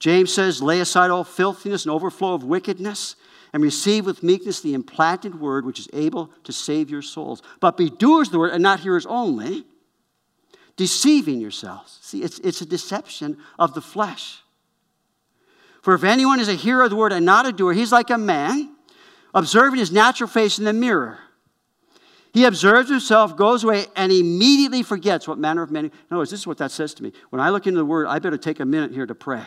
James 0.01 0.35
says, 0.35 0.61
Lay 0.61 0.81
aside 0.81 1.13
all 1.13 1.23
filthiness 1.23 1.85
and 1.85 1.93
overflow 1.93 2.35
of 2.35 2.43
wickedness, 2.43 3.15
and 3.53 3.63
receive 3.63 4.05
with 4.05 4.25
meekness 4.25 4.61
the 4.61 4.75
implanted 4.75 5.39
word 5.39 5.65
which 5.65 5.79
is 5.79 5.89
able 5.93 6.29
to 6.43 6.53
save 6.53 6.91
your 6.91 7.03
souls. 7.03 7.41
But 7.61 7.77
be 7.77 7.89
doers 7.89 8.27
of 8.27 8.33
the 8.33 8.39
word 8.41 8.53
and 8.53 8.65
not 8.65 8.81
hearers 8.81 9.07
only, 9.07 9.65
deceiving 10.77 11.41
yourselves. 11.41 12.01
See, 12.03 12.25
it's, 12.25 12.41
it's 12.41 12.63
a 12.63 12.67
deception 12.67 13.39
of 13.61 13.75
the 13.75 13.81
flesh. 13.81 14.42
For 15.83 15.95
if 15.95 16.05
anyone 16.05 16.41
is 16.41 16.49
a 16.49 16.55
hearer 16.55 16.85
of 16.85 16.91
the 16.91 16.97
word 16.97 17.13
and 17.13 17.27
not 17.27 17.45
a 17.45 17.53
doer, 17.53 17.73
he's 17.73 17.93
like 17.93 18.11
a 18.11 18.19
man 18.19 18.75
observing 19.35 19.79
his 19.79 19.93
natural 19.93 20.29
face 20.29 20.59
in 20.59 20.65
the 20.65 20.73
mirror. 20.73 21.19
He 22.33 22.45
observes 22.45 22.89
himself, 22.89 23.37
goes 23.37 23.63
away, 23.63 23.85
and 23.95 24.11
immediately 24.11 24.83
forgets 24.83 25.29
what 25.29 25.39
manner 25.39 25.63
of 25.63 25.71
man. 25.71 25.91
Other 26.11 26.19
words, 26.19 26.31
this 26.31 26.41
is 26.41 26.47
what 26.47 26.59
that 26.59 26.71
says 26.71 26.95
to 26.95 27.03
me. 27.03 27.13
When 27.29 27.41
I 27.41 27.51
look 27.51 27.67
into 27.67 27.79
the 27.79 27.85
word, 27.85 28.07
I 28.07 28.21
better 28.21 28.39
take 28.39 28.61
a 28.61 28.65
minute 28.65 28.93
here 28.93 29.05
to 29.05 29.15
pray. 29.15 29.45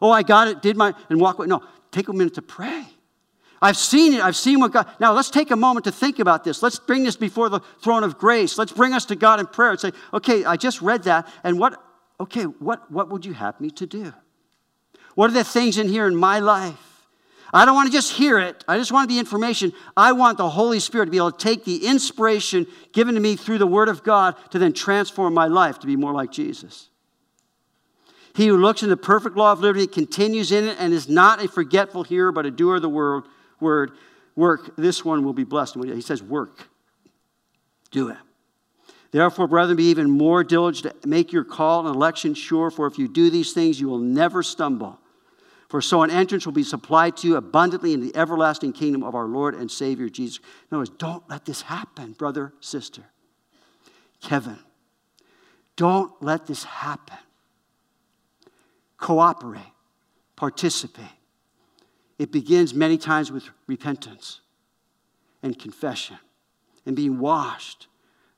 Oh, 0.00 0.10
I 0.10 0.22
got 0.22 0.48
it, 0.48 0.62
did 0.62 0.76
my, 0.76 0.94
and 1.08 1.20
walk 1.20 1.38
away. 1.38 1.48
No, 1.48 1.62
take 1.90 2.08
a 2.08 2.12
minute 2.12 2.34
to 2.34 2.42
pray. 2.42 2.86
I've 3.60 3.76
seen 3.76 4.14
it. 4.14 4.22
I've 4.22 4.36
seen 4.36 4.60
what 4.60 4.72
God. 4.72 4.88
Now 5.00 5.12
let's 5.12 5.28
take 5.28 5.50
a 5.50 5.56
moment 5.56 5.84
to 5.84 5.92
think 5.92 6.18
about 6.18 6.44
this. 6.44 6.62
Let's 6.62 6.78
bring 6.78 7.02
this 7.02 7.16
before 7.16 7.48
the 7.48 7.60
throne 7.82 8.04
of 8.04 8.16
grace. 8.16 8.56
Let's 8.56 8.72
bring 8.72 8.92
us 8.94 9.04
to 9.06 9.16
God 9.16 9.40
in 9.40 9.46
prayer 9.46 9.72
and 9.72 9.80
say, 9.80 9.92
okay, 10.14 10.44
I 10.44 10.56
just 10.56 10.80
read 10.80 11.02
that, 11.04 11.28
and 11.42 11.58
what, 11.58 11.82
okay, 12.20 12.44
what, 12.44 12.90
what 12.90 13.10
would 13.10 13.26
you 13.26 13.34
have 13.34 13.60
me 13.60 13.70
to 13.72 13.86
do? 13.86 14.14
What 15.14 15.30
are 15.30 15.34
the 15.34 15.44
things 15.44 15.78
in 15.78 15.88
here 15.88 16.06
in 16.06 16.16
my 16.16 16.38
life? 16.38 16.78
I 17.52 17.64
don't 17.64 17.74
want 17.74 17.88
to 17.88 17.92
just 17.92 18.12
hear 18.12 18.38
it. 18.38 18.64
I 18.68 18.78
just 18.78 18.92
want 18.92 19.08
the 19.08 19.18
information. 19.18 19.72
I 19.96 20.12
want 20.12 20.38
the 20.38 20.48
Holy 20.48 20.78
Spirit 20.78 21.06
to 21.06 21.10
be 21.10 21.16
able 21.16 21.32
to 21.32 21.44
take 21.44 21.64
the 21.64 21.86
inspiration 21.86 22.66
given 22.92 23.14
to 23.14 23.20
me 23.20 23.34
through 23.34 23.58
the 23.58 23.66
Word 23.66 23.88
of 23.88 24.04
God 24.04 24.36
to 24.50 24.58
then 24.58 24.72
transform 24.72 25.34
my 25.34 25.46
life 25.46 25.80
to 25.80 25.86
be 25.86 25.96
more 25.96 26.12
like 26.12 26.30
Jesus. 26.30 26.90
He 28.34 28.46
who 28.46 28.56
looks 28.56 28.84
in 28.84 28.88
the 28.88 28.96
perfect 28.96 29.36
law 29.36 29.50
of 29.50 29.60
liberty 29.60 29.88
continues 29.88 30.52
in 30.52 30.68
it 30.68 30.76
and 30.78 30.92
is 30.92 31.08
not 31.08 31.42
a 31.42 31.48
forgetful 31.48 32.04
hearer, 32.04 32.30
but 32.30 32.46
a 32.46 32.50
doer 32.50 32.76
of 32.76 32.82
the 32.82 32.88
word. 32.88 33.24
word. 33.58 33.92
work, 34.36 34.76
this 34.76 35.04
one 35.04 35.24
will 35.24 35.32
be 35.32 35.44
blessed. 35.44 35.76
He 35.82 36.00
says, 36.00 36.22
work. 36.22 36.68
Do 37.90 38.10
it. 38.10 38.16
Therefore, 39.12 39.48
brethren, 39.48 39.76
be 39.76 39.84
even 39.84 40.08
more 40.10 40.44
diligent 40.44 41.02
to 41.02 41.08
make 41.08 41.32
your 41.32 41.44
call 41.44 41.86
and 41.86 41.94
election 41.94 42.34
sure, 42.34 42.70
for 42.70 42.86
if 42.86 42.98
you 42.98 43.08
do 43.08 43.28
these 43.28 43.52
things, 43.52 43.80
you 43.80 43.88
will 43.88 43.98
never 43.98 44.42
stumble. 44.42 44.98
For 45.68 45.80
so 45.80 46.02
an 46.02 46.10
entrance 46.10 46.46
will 46.46 46.52
be 46.52 46.62
supplied 46.62 47.16
to 47.18 47.28
you 47.28 47.36
abundantly 47.36 47.92
in 47.92 48.00
the 48.00 48.14
everlasting 48.16 48.72
kingdom 48.72 49.02
of 49.02 49.14
our 49.14 49.26
Lord 49.26 49.54
and 49.54 49.70
Savior 49.70 50.08
Jesus. 50.08 50.38
In 50.38 50.76
other 50.76 50.78
words, 50.78 50.90
don't 50.90 51.28
let 51.28 51.44
this 51.44 51.62
happen, 51.62 52.12
brother, 52.12 52.52
sister. 52.60 53.02
Kevin, 54.20 54.58
don't 55.76 56.12
let 56.22 56.46
this 56.46 56.64
happen. 56.64 57.18
Cooperate, 58.96 59.72
participate. 60.36 61.06
It 62.18 62.30
begins 62.30 62.74
many 62.74 62.98
times 62.98 63.32
with 63.32 63.48
repentance 63.66 64.40
and 65.42 65.58
confession 65.58 66.18
and 66.84 66.94
being 66.94 67.18
washed 67.18 67.86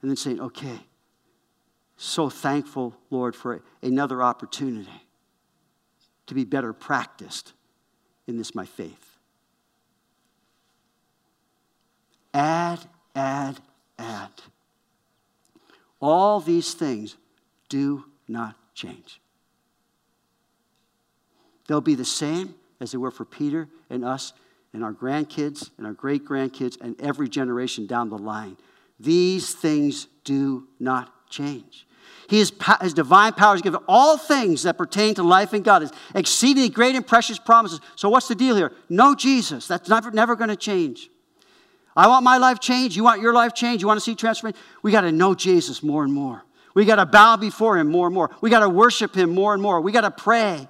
and 0.03 0.11
then 0.11 0.16
saying, 0.16 0.40
okay, 0.40 0.80
so 1.96 2.28
thankful, 2.28 2.96
Lord, 3.11 3.36
for 3.36 3.62
another 3.82 4.22
opportunity 4.22 5.07
to 6.26 6.34
be 6.34 6.44
better 6.44 6.72
practiced 6.72 7.53
in 8.26 8.36
this, 8.36 8.55
my 8.55 8.66
faith. 8.66 9.18
Add, 12.34 12.80
add, 13.14 13.61
add. 13.98 14.30
All 16.00 16.40
these 16.40 16.74
things 16.74 17.16
do 17.68 18.05
not 18.26 18.57
change. 18.74 19.20
They'll 21.68 21.80
be 21.80 21.94
the 21.94 22.05
same 22.05 22.55
as 22.80 22.90
they 22.90 22.98
were 22.98 23.11
for 23.11 23.24
Peter 23.24 23.68
and 23.88 24.05
us 24.05 24.32
and 24.72 24.82
our 24.82 24.92
grandkids 24.92 25.70
and 25.78 25.86
our 25.86 25.92
great 25.92 26.24
grandkids 26.24 26.80
and 26.80 27.00
every 27.00 27.28
generation 27.28 27.86
down 27.86 28.09
the 28.09 28.18
line. 28.18 28.57
These 28.99 29.55
things 29.55 30.07
do 30.24 30.68
not 30.78 31.28
change. 31.28 31.86
He 32.28 32.40
is, 32.40 32.53
his 32.80 32.95
divine 32.95 33.32
power 33.32 33.55
has 33.55 33.62
given 33.62 33.80
all 33.86 34.16
things 34.16 34.62
that 34.62 34.78
pertain 34.78 35.14
to 35.16 35.22
life 35.22 35.53
and 35.53 35.64
God. 35.64 35.82
His 35.82 35.93
exceedingly 36.14 36.70
great 36.70 36.95
and 36.95 37.07
precious 37.07 37.38
promises. 37.38 37.80
So 37.97 38.09
what's 38.09 38.28
the 38.28 38.34
deal 38.34 38.57
here? 38.57 38.72
No 38.88 39.14
Jesus. 39.14 39.66
That's 39.66 39.88
never, 39.88 40.11
never 40.11 40.36
going 40.36 40.49
to 40.49 40.57
change. 40.57 41.11
I 41.95 42.09
want 42.09 42.24
my 42.24 42.38
life 42.38 42.59
changed. 42.59 42.97
You 42.97 43.05
want 43.05 43.20
your 43.20 43.34
life 43.34 43.55
changed. 43.55 43.82
You 43.82 43.88
want 43.88 43.99
to 43.99 44.05
see 44.05 44.14
transformation. 44.14 44.59
We 44.82 44.93
got 44.93 45.03
to 45.03 45.12
know 45.12 45.34
Jesus 45.34 45.82
more 45.82 46.05
and 46.05 46.12
more. 46.12 46.43
We 46.74 46.86
got 46.86 46.97
to 46.97 47.07
bow 47.07 47.36
before 47.36 47.76
him 47.76 47.88
more 47.88 48.07
and 48.07 48.14
more. 48.14 48.30
We 48.40 48.49
got 48.49 48.61
to 48.61 48.68
worship 48.68 49.14
him 49.14 49.34
more 49.34 49.53
and 49.53 49.62
more. 49.62 49.80
We 49.80 49.93
got 49.93 50.03
to 50.03 50.11
pray. 50.11 50.68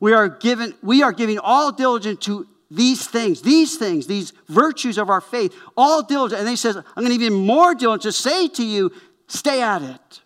We 0.00 0.12
are 0.12 0.28
given 0.28 0.74
we 0.82 1.02
are 1.02 1.12
giving 1.12 1.38
all 1.38 1.70
diligence 1.70 2.24
to 2.26 2.46
these 2.70 3.06
things, 3.06 3.42
these 3.42 3.76
things, 3.76 4.06
these 4.06 4.32
virtues 4.48 4.98
of 4.98 5.10
our 5.10 5.20
faith, 5.20 5.54
all 5.76 6.02
diligent. 6.02 6.40
And 6.40 6.48
he 6.48 6.56
says, 6.56 6.76
I'm 6.76 7.04
going 7.04 7.16
to 7.16 7.24
you 7.24 7.30
more 7.30 7.74
diligent 7.74 8.02
to 8.02 8.12
say 8.12 8.48
to 8.48 8.64
you, 8.64 8.92
stay 9.26 9.62
at 9.62 9.82
it. 9.82 10.20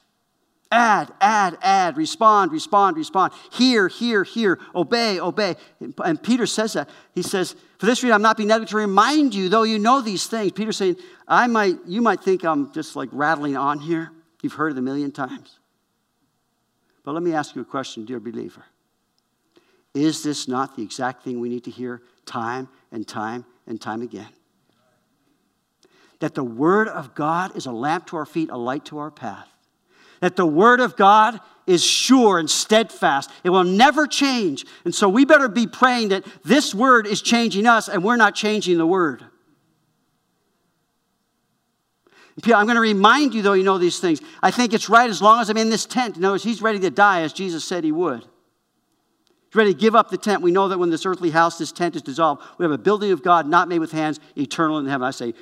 Add, 0.71 1.13
add, 1.21 1.57
add, 1.63 1.97
respond, 1.97 2.53
respond, 2.53 2.99
respond. 2.99 3.33
Hear, 3.53 3.89
hear, 3.89 4.23
hear, 4.23 4.59
obey, 4.75 5.19
obey. 5.19 5.57
And 6.05 6.23
Peter 6.23 6.47
says 6.47 6.75
that. 6.75 6.91
He 7.15 7.23
says, 7.23 7.57
For 7.79 7.87
this 7.87 8.03
reason, 8.03 8.15
I'm 8.15 8.23
not 8.23 8.37
being 8.37 8.51
able 8.51 8.67
to 8.67 8.77
remind 8.77 9.35
you, 9.35 9.49
though 9.49 9.63
you 9.63 9.79
know 9.79 10.03
these 10.03 10.27
things. 10.27 10.53
Peter's 10.53 10.77
saying, 10.77 10.97
I 11.27 11.47
might, 11.47 11.77
you 11.87 12.03
might 12.03 12.23
think 12.23 12.45
I'm 12.45 12.71
just 12.73 12.97
like 12.97 13.09
rattling 13.13 13.57
on 13.57 13.79
here. 13.79 14.11
You've 14.43 14.53
heard 14.53 14.73
it 14.73 14.79
a 14.79 14.83
million 14.83 15.11
times. 15.11 15.59
But 17.03 17.13
let 17.13 17.23
me 17.23 17.33
ask 17.33 17.57
you 17.57 17.63
a 17.63 17.65
question, 17.65 18.05
dear 18.05 18.21
believer. 18.21 18.65
Is 19.95 20.23
this 20.23 20.49
not 20.49 20.77
the 20.77 20.83
exact 20.83 21.25
thing 21.25 21.41
we 21.41 21.49
need 21.49 21.65
to 21.65 21.71
hear 21.71 22.03
time 22.29 22.69
and 22.93 23.07
time 23.07 23.45
and 23.67 23.81
time 23.81 24.03
again? 24.03 24.29
That 26.21 26.35
the 26.35 26.45
Word 26.45 26.87
of 26.89 27.15
God 27.15 27.57
is 27.57 27.67
a 27.67 27.73
lamp 27.73 28.07
to 28.09 28.17
our 28.17 28.27
feet, 28.27 28.51
a 28.51 28.57
light 28.57 28.85
to 28.87 28.99
our 28.99 29.11
path. 29.11 29.49
That 30.21 30.37
the 30.37 30.47
Word 30.47 30.81
of 30.81 30.97
God 30.97 31.41
is 31.67 31.85
sure 31.85 32.39
and 32.39 32.49
steadfast. 32.49 33.31
It 33.45 33.51
will 33.51 33.65
never 33.65 34.07
change. 34.07 34.65
And 34.85 34.95
so 34.95 35.09
we 35.09 35.25
better 35.25 35.49
be 35.49 35.67
praying 35.67 36.09
that 36.09 36.25
this 36.45 36.75
Word 36.75 37.07
is 37.07 37.23
changing 37.23 37.67
us 37.67 37.89
and 37.89 38.05
we're 38.05 38.17
not 38.17 38.35
changing 38.35 38.79
the 38.79 38.87
Word. 38.87 39.25
I'm 42.45 42.67
going 42.67 42.77
to 42.77 42.81
remind 42.81 43.35
you, 43.35 43.43
though, 43.43 43.55
you 43.55 43.65
know 43.65 43.79
these 43.79 43.99
things. 43.99 44.21
I 44.43 44.53
think 44.53 44.73
it's 44.73 44.89
right 44.89 45.11
as 45.11 45.21
long 45.21 45.41
as 45.41 45.51
I'm 45.51 45.57
in 45.57 45.71
this 45.71 45.87
tent. 45.87 46.17
In 46.17 46.25
other 46.25 46.35
words, 46.35 46.45
he's 46.45 46.63
ready 46.63 46.79
to 46.79 46.91
die 46.91 47.23
as 47.23 47.33
Jesus 47.33 47.65
said 47.65 47.83
he 47.83 47.93
would. 47.93 48.25
Ready 49.55 49.73
to 49.73 49.79
give 49.79 49.95
up 49.95 50.11
the 50.11 50.19
tent. 50.19 50.43
We 50.43 50.51
know 50.51 50.69
that 50.69 50.79
when 50.79 50.91
this 50.91 51.07
earthly 51.07 51.31
house, 51.31 51.59
this 51.59 51.73
tent 51.73 51.97
is 51.97 52.03
dissolved, 52.03 52.43
we 52.59 52.65
have 52.65 52.73
a 52.73 52.79
building 52.79 53.13
of 53.13 53.23
God 53.23 53.47
not 53.47 53.69
made 53.69 53.79
with 53.79 53.93
hands, 53.93 54.21
eternal 54.37 54.79
in 54.79 54.87
heaven. 54.87 55.07
I 55.07 55.11
say, 55.11 55.33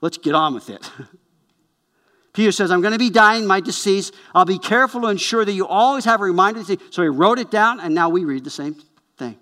let's 0.00 0.18
get 0.18 0.34
on 0.34 0.54
with 0.54 0.70
it. 0.70 0.90
Peter 2.32 2.50
says, 2.50 2.72
I'm 2.72 2.80
going 2.80 2.92
to 2.92 2.98
be 2.98 3.10
dying, 3.10 3.46
my 3.46 3.60
decease. 3.60 4.10
I'll 4.34 4.44
be 4.44 4.58
careful 4.58 5.02
to 5.02 5.06
ensure 5.06 5.44
that 5.44 5.52
you 5.52 5.68
always 5.68 6.04
have 6.04 6.20
a 6.20 6.24
reminder. 6.24 6.64
So 6.90 7.02
he 7.02 7.08
wrote 7.08 7.38
it 7.38 7.48
down, 7.50 7.78
and 7.78 7.94
now 7.94 8.08
we 8.08 8.24
read 8.24 8.42
the 8.42 8.50
same 8.50 8.74
thing. 9.16 9.38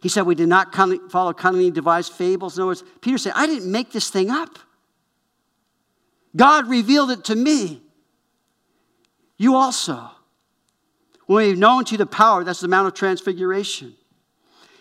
He 0.00 0.08
said, 0.08 0.22
We 0.22 0.34
did 0.34 0.48
not 0.48 0.74
follow 1.10 1.34
cunningly 1.34 1.70
devised 1.70 2.14
fables. 2.14 2.56
In 2.56 2.62
other 2.62 2.68
words, 2.68 2.84
Peter 3.02 3.18
said, 3.18 3.34
I 3.36 3.46
didn't 3.46 3.70
make 3.70 3.92
this 3.92 4.08
thing 4.08 4.30
up. 4.30 4.58
God 6.34 6.70
revealed 6.70 7.10
it 7.10 7.24
to 7.24 7.36
me. 7.36 7.82
You 9.36 9.56
also. 9.56 10.11
When 11.26 11.46
we've 11.46 11.58
known 11.58 11.84
to 11.86 11.96
the 11.96 12.06
power, 12.06 12.44
that's 12.44 12.60
the 12.60 12.68
Mount 12.68 12.88
of 12.88 12.94
Transfiguration. 12.94 13.94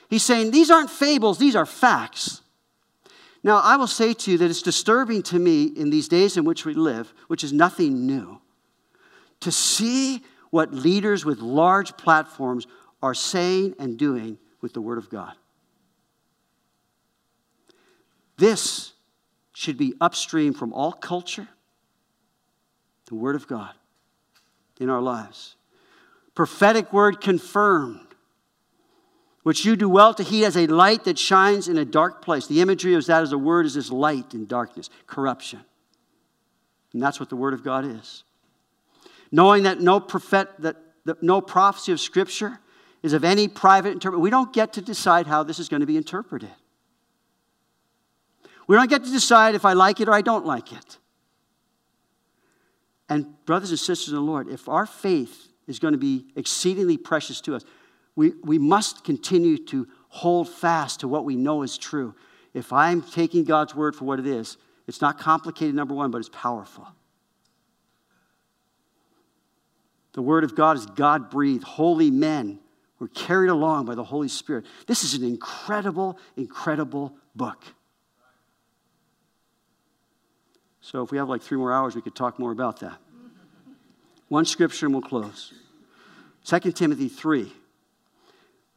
He's 0.10 0.24
saying 0.24 0.52
these 0.52 0.70
aren't 0.70 0.90
fables, 0.90 1.38
these 1.38 1.56
are 1.56 1.66
facts. 1.66 2.42
Now, 3.44 3.58
I 3.58 3.76
will 3.78 3.88
say 3.88 4.14
to 4.14 4.32
you 4.32 4.38
that 4.38 4.50
it's 4.50 4.62
disturbing 4.62 5.24
to 5.24 5.40
me 5.40 5.64
in 5.64 5.90
these 5.90 6.08
days 6.08 6.38
in 6.38 6.44
which 6.44 6.66
we 6.66 6.74
live, 6.74 7.14
which 7.28 7.44
is 7.44 7.54
nothing 7.54 8.06
new, 8.06 8.40
to 9.40 9.52
see 9.52 10.22
what 10.52 10.74
leaders 10.74 11.26
with 11.26 11.40
large 11.40 11.98
platforms 11.98 12.68
are 13.02 13.14
saying 13.14 13.76
and 13.80 13.98
doing 13.98 14.38
with 14.62 14.74
the 14.74 14.82
Word 14.82 14.98
of 14.98 15.10
God. 15.10 15.34
This 18.38 18.94
should 19.54 19.78
be 19.78 19.94
upstream 20.02 20.54
from 20.54 20.74
all 20.74 20.92
culture, 20.92 21.48
the 23.06 23.16
Word 23.16 23.36
of 23.36 23.48
God 23.48 23.74
in 24.80 24.90
our 24.90 25.02
lives 25.02 25.56
prophetic 26.42 26.92
word 26.92 27.22
confirmed, 27.22 28.16
which 29.44 29.64
you 29.64 29.76
do 29.76 29.88
well 29.88 30.12
to 30.12 30.24
heed 30.24 30.44
as 30.44 30.58
a 30.58 30.66
light 30.66 31.04
that 31.04 31.20
shines 31.20 31.68
in 31.68 31.78
a 31.78 31.86
dark 31.86 32.26
place. 32.26 32.48
The 32.48 32.62
imagery 32.62 32.96
of 32.96 33.06
that 33.06 33.22
as 33.22 33.32
a 33.32 33.38
word 33.38 33.68
is 33.68 33.76
this 33.76 33.92
light 33.92 34.34
in 34.34 34.48
darkness, 34.48 34.90
corruption. 35.06 35.60
And 36.94 37.04
that's 37.04 37.20
what 37.20 37.30
the 37.30 37.36
word 37.36 37.54
of 37.54 37.64
God 37.64 37.86
is. 37.86 38.24
Knowing 39.32 39.62
that 39.64 39.82
no 39.82 40.00
prophet, 40.00 40.50
that, 40.58 40.78
that 41.06 41.22
no 41.22 41.42
prophecy 41.42 41.92
of 41.92 42.00
Scripture 42.00 42.60
is 43.04 43.14
of 43.14 43.24
any 43.24 43.48
private 43.48 43.92
interpretation. 43.92 44.24
We 44.24 44.32
don't 44.32 44.52
get 44.52 44.74
to 44.74 44.82
decide 44.82 45.28
how 45.28 45.44
this 45.44 45.60
is 45.60 45.70
going 45.70 45.82
to 45.82 45.86
be 45.86 45.96
interpreted. 45.96 46.50
We 48.66 48.76
don't 48.76 48.90
get 48.90 49.04
to 49.04 49.12
decide 49.12 49.54
if 49.54 49.64
I 49.64 49.74
like 49.74 50.00
it 50.00 50.08
or 50.08 50.14
I 50.14 50.22
don't 50.22 50.48
like 50.48 50.74
it. 50.74 50.98
And, 53.08 53.28
brothers 53.46 53.70
and 53.70 53.78
sisters 53.78 54.08
in 54.08 54.16
the 54.16 54.22
Lord, 54.22 54.48
if 54.48 54.68
our 54.68 54.88
faith 54.88 55.51
is 55.68 55.80
going 55.80 55.94
to 55.94 55.98
be 55.98 56.26
exceedingly 56.36 56.98
precious 56.98 57.42
to 57.42 57.56
us. 57.56 57.64
We, 58.16 58.34
we 58.44 58.60
must 58.60 59.04
continue 59.04 59.58
to 59.68 59.88
hold 60.10 60.50
fast 60.50 61.00
to 61.02 61.08
what 61.08 61.24
we 61.24 61.36
know 61.36 61.64
is 61.64 61.78
true. 61.78 62.14
If 62.54 62.74
I'm 62.74 63.02
taking 63.02 63.44
God's 63.44 63.74
word 63.74 63.96
for 63.96 64.06
what 64.06 64.20
it 64.20 64.28
is, 64.28 64.58
it's 64.88 65.02
not 65.02 65.18
complicated, 65.18 65.74
number 65.74 65.94
one, 65.94 66.12
but 66.12 66.18
it's 66.18 66.30
powerful. 66.30 66.88
The 70.14 70.22
word 70.22 70.44
of 70.44 70.56
God 70.56 70.78
is 70.78 70.86
God 70.86 71.30
breathed. 71.30 71.64
Holy 71.64 72.12
men 72.12 72.60
were 73.00 73.08
carried 73.08 73.50
along 73.50 73.86
by 73.86 73.96
the 73.96 74.04
Holy 74.04 74.28
Spirit. 74.28 74.66
This 74.86 75.04
is 75.04 75.14
an 75.14 75.24
incredible, 75.24 76.20
incredible 76.36 77.16
book. 77.36 77.64
So, 80.82 81.04
if 81.04 81.12
we 81.12 81.18
have 81.18 81.30
like 81.30 81.42
three 81.42 81.58
more 81.58 81.72
hours, 81.72 81.96
we 81.96 82.02
could 82.02 82.16
talk 82.16 82.40
more 82.40 82.52
about 82.52 82.80
that. 82.82 82.98
One 84.32 84.46
scripture 84.46 84.86
and 84.86 84.96
we'll 84.96 85.02
close. 85.02 85.52
2 86.46 86.72
Timothy 86.72 87.10
3. 87.10 87.52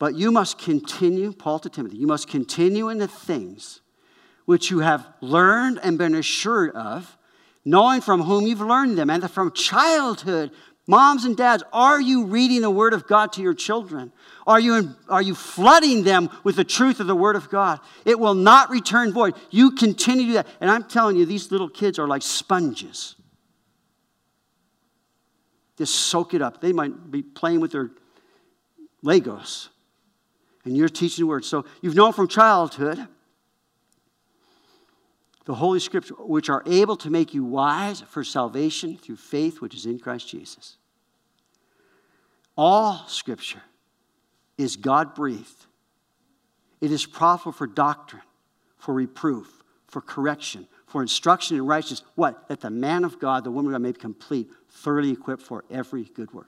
But 0.01 0.17
you 0.17 0.33
must 0.33 0.59
continue, 0.59 1.33
Paul 1.33 1.61
to 1.61 1.69
Timothy, 1.69 1.97
you 1.97 2.09
must 2.09 2.27
continue 2.27 2.89
in 2.89 2.99
the 2.99 3.07
things 3.07 3.81
which 4.47 4.73
you 4.73 4.81
have 4.81 5.07
learned 5.21 5.79
and 5.81 5.97
been 5.97 6.17
assured 6.17 6.73
of, 6.73 7.17
knowing 7.65 8.01
from 8.01 8.23
whom 8.23 8.49
you've 8.49 8.63
learned 8.63 8.99
them, 8.99 9.11
and 9.11 9.31
from 9.31 9.53
childhood. 9.53 10.51
Moms 10.89 11.25
and 11.25 11.37
dads, 11.37 11.63
are 11.73 12.01
you 12.01 12.25
reading 12.25 12.61
the 12.61 12.69
Word 12.69 12.93
of 12.93 13.07
God 13.07 13.33
to 13.35 13.41
your 13.41 13.55
children? 13.55 14.13
Are 14.49 14.59
you, 14.59 14.75
in, 14.75 14.97
are 15.09 15.23
you 15.23 15.37
flooding 15.37 16.03
them 16.03 16.31
with 16.43 16.57
the 16.57 16.65
truth 16.65 16.99
of 16.99 17.07
the 17.07 17.15
Word 17.15 17.37
of 17.37 17.49
God? 17.49 17.79
It 18.05 18.19
will 18.19 18.35
not 18.35 18.71
return 18.71 19.13
void. 19.13 19.37
You 19.51 19.71
continue 19.71 20.25
to 20.25 20.29
do 20.31 20.33
that. 20.33 20.49
And 20.61 20.69
I'm 20.69 20.83
telling 20.83 21.15
you, 21.15 21.25
these 21.25 21.53
little 21.53 21.69
kids 21.69 22.01
are 22.01 22.09
like 22.09 22.23
sponges. 22.23 23.15
Just 25.77 25.95
soak 25.95 26.35
it 26.35 26.43
up. 26.43 26.61
They 26.61 26.73
might 26.73 27.11
be 27.11 27.23
playing 27.23 27.61
with 27.61 27.73
their 27.73 27.91
Legos. 29.05 29.69
And 30.65 30.77
you're 30.77 30.89
teaching 30.89 31.25
the 31.25 31.27
word. 31.27 31.45
So 31.45 31.65
you've 31.83 31.95
known 31.95 32.13
from 32.13 32.29
childhood 32.29 33.07
the 35.45 35.55
Holy 35.55 35.79
Scripture, 35.79 36.15
which 36.15 36.49
are 36.49 36.63
able 36.67 36.97
to 36.97 37.11
make 37.11 37.35
you 37.35 37.45
wise 37.45 38.01
for 38.01 38.25
salvation 38.25 38.97
through 38.97 39.17
faith 39.17 39.61
which 39.61 39.75
is 39.75 39.85
in 39.85 39.99
Christ 39.99 40.29
Jesus. 40.29 40.77
All 42.57 43.05
Scripture 43.09 43.63
is 44.57 44.77
God 44.77 45.15
breathed. 45.15 45.67
It 46.81 46.91
is 46.91 47.05
profitable 47.05 47.53
for 47.53 47.67
doctrine, 47.67 48.23
for 48.79 48.95
reproof, 48.95 49.63
for 49.87 50.01
correction, 50.01 50.67
for 50.95 51.03
instruction 51.03 51.57
in 51.57 51.67
righteousness. 51.67 52.05
What? 52.15 52.47
That 52.47 52.61
the 52.61 52.71
man 52.71 53.03
of 53.03 53.19
God, 53.19 53.43
the 53.43 53.51
woman 53.51 53.73
of 53.73 53.75
God 53.75 53.83
may 53.83 53.91
be 53.91 53.99
complete, 53.99 54.49
thoroughly 54.71 55.11
equipped 55.11 55.43
for 55.43 55.65
every 55.69 56.05
good 56.05 56.33
work. 56.33 56.47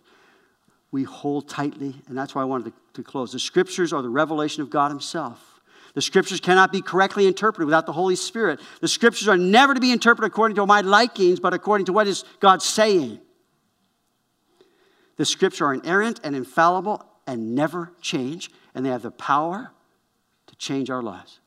We 0.92 1.02
hold 1.02 1.48
tightly, 1.48 1.96
and 2.06 2.16
that's 2.16 2.32
why 2.32 2.42
I 2.42 2.44
wanted 2.44 2.66
to, 2.66 2.72
to 2.92 3.02
close. 3.02 3.32
The 3.32 3.40
Scriptures 3.40 3.92
are 3.92 4.02
the 4.02 4.08
revelation 4.08 4.62
of 4.62 4.70
God 4.70 4.92
Himself. 4.92 5.58
The 5.94 6.00
scriptures 6.00 6.38
cannot 6.38 6.70
be 6.70 6.80
correctly 6.80 7.26
interpreted 7.26 7.66
without 7.66 7.86
the 7.86 7.92
Holy 7.92 8.14
Spirit. 8.14 8.60
The 8.80 8.86
scriptures 8.86 9.26
are 9.26 9.36
never 9.36 9.74
to 9.74 9.80
be 9.80 9.90
interpreted 9.90 10.30
according 10.30 10.54
to 10.56 10.66
my 10.66 10.80
likings, 10.80 11.40
but 11.40 11.52
according 11.52 11.86
to 11.86 11.92
what 11.92 12.06
is 12.06 12.24
God 12.38 12.62
saying. 12.62 13.18
The 15.16 15.24
scriptures 15.24 15.62
are 15.62 15.74
inerrant 15.74 16.20
and 16.22 16.36
infallible 16.36 17.04
and 17.26 17.56
never 17.56 17.90
change, 18.00 18.52
and 18.76 18.86
they 18.86 18.90
have 18.90 19.02
the 19.02 19.10
power 19.10 19.72
to 20.46 20.54
change 20.54 20.88
our 20.88 21.02
lives. 21.02 21.40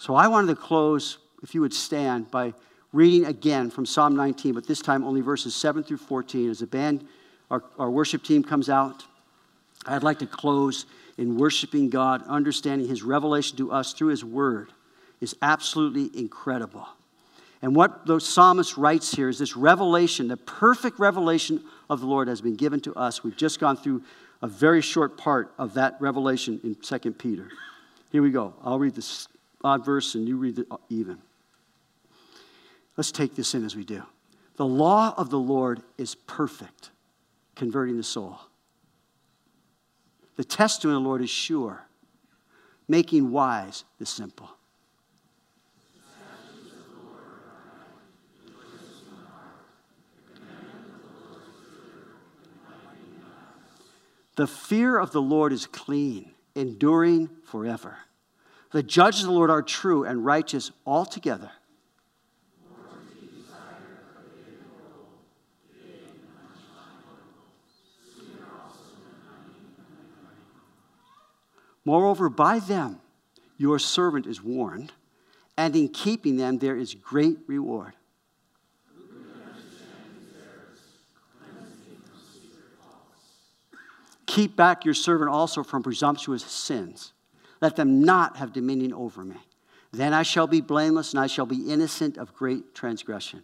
So 0.00 0.16
I 0.16 0.26
wanted 0.26 0.48
to 0.48 0.56
close, 0.56 1.18
if 1.42 1.54
you 1.54 1.60
would 1.60 1.74
stand, 1.74 2.30
by 2.30 2.54
reading 2.92 3.26
again 3.26 3.70
from 3.70 3.86
Psalm 3.86 4.16
19, 4.16 4.54
but 4.54 4.66
this 4.66 4.80
time 4.80 5.04
only 5.04 5.20
verses 5.20 5.54
7 5.54 5.82
through 5.82 5.98
14. 5.98 6.50
As 6.50 6.60
the 6.60 6.66
band, 6.66 7.06
our, 7.50 7.62
our 7.78 7.90
worship 7.90 8.22
team 8.22 8.42
comes 8.42 8.68
out, 8.68 9.04
I'd 9.86 10.02
like 10.02 10.18
to 10.20 10.26
close 10.26 10.86
in 11.18 11.36
worshiping 11.36 11.90
God, 11.90 12.22
understanding 12.26 12.88
His 12.88 13.02
revelation 13.02 13.56
to 13.58 13.72
us 13.72 13.92
through 13.92 14.08
His 14.08 14.24
Word 14.24 14.72
is 15.20 15.36
absolutely 15.42 16.10
incredible. 16.18 16.86
And 17.62 17.74
what 17.74 18.06
the 18.06 18.20
psalmist 18.20 18.76
writes 18.76 19.12
here 19.12 19.28
is 19.28 19.38
this 19.38 19.56
revelation, 19.56 20.28
the 20.28 20.36
perfect 20.36 20.98
revelation 20.98 21.62
of 21.88 22.00
the 22.00 22.06
Lord 22.06 22.28
has 22.28 22.40
been 22.40 22.56
given 22.56 22.80
to 22.80 22.94
us. 22.94 23.24
We've 23.24 23.36
just 23.36 23.60
gone 23.60 23.76
through 23.76 24.02
a 24.42 24.46
very 24.46 24.82
short 24.82 25.16
part 25.16 25.52
of 25.58 25.74
that 25.74 25.96
revelation 26.00 26.60
in 26.62 26.74
2 26.74 27.12
Peter. 27.12 27.48
Here 28.12 28.22
we 28.22 28.30
go. 28.30 28.54
I'll 28.62 28.78
read 28.78 28.94
this 28.94 29.28
odd 29.66 29.84
verse 29.84 30.14
and 30.14 30.28
you 30.28 30.36
read 30.36 30.56
the 30.56 30.66
uh, 30.70 30.76
even. 30.88 31.18
Let's 32.96 33.10
take 33.10 33.34
this 33.34 33.54
in 33.54 33.64
as 33.64 33.76
we 33.76 33.84
do. 33.84 34.02
The 34.56 34.64
law 34.64 35.12
of 35.18 35.28
the 35.28 35.38
Lord 35.38 35.82
is 35.98 36.14
perfect, 36.14 36.90
converting 37.56 37.96
the 37.96 38.02
soul. 38.02 38.38
The 40.36 40.44
testimony 40.44 40.96
of 40.96 41.02
the 41.02 41.08
Lord 41.08 41.22
is 41.22 41.30
sure, 41.30 41.84
making 42.88 43.30
wise 43.30 43.84
the 43.98 44.06
simple. 44.06 44.50
The 54.36 54.46
fear 54.46 54.98
of 54.98 55.12
the 55.12 55.22
Lord 55.22 55.52
is 55.52 55.66
clean, 55.66 56.32
enduring 56.54 57.30
forever. 57.44 57.96
The 58.72 58.82
judges 58.82 59.22
of 59.22 59.28
the 59.28 59.32
Lord 59.32 59.50
are 59.50 59.62
true 59.62 60.04
and 60.04 60.24
righteous 60.24 60.70
altogether. 60.84 61.50
Moreover, 71.84 72.28
by 72.28 72.58
them 72.58 73.00
your 73.56 73.78
servant 73.78 74.26
is 74.26 74.42
warned, 74.42 74.92
and 75.56 75.74
in 75.76 75.88
keeping 75.88 76.36
them 76.36 76.58
there 76.58 76.76
is 76.76 76.94
great 76.94 77.38
reward. 77.46 77.92
Keep 84.26 84.56
back 84.56 84.84
your 84.84 84.94
servant 84.94 85.30
also 85.30 85.62
from 85.62 85.82
presumptuous 85.82 86.42
sins. 86.42 87.12
Let 87.60 87.76
them 87.76 88.02
not 88.02 88.36
have 88.36 88.52
dominion 88.52 88.92
over 88.92 89.24
me. 89.24 89.36
Then 89.92 90.12
I 90.12 90.22
shall 90.22 90.46
be 90.46 90.60
blameless 90.60 91.12
and 91.12 91.20
I 91.20 91.26
shall 91.26 91.46
be 91.46 91.70
innocent 91.70 92.18
of 92.18 92.34
great 92.34 92.74
transgression. 92.74 93.42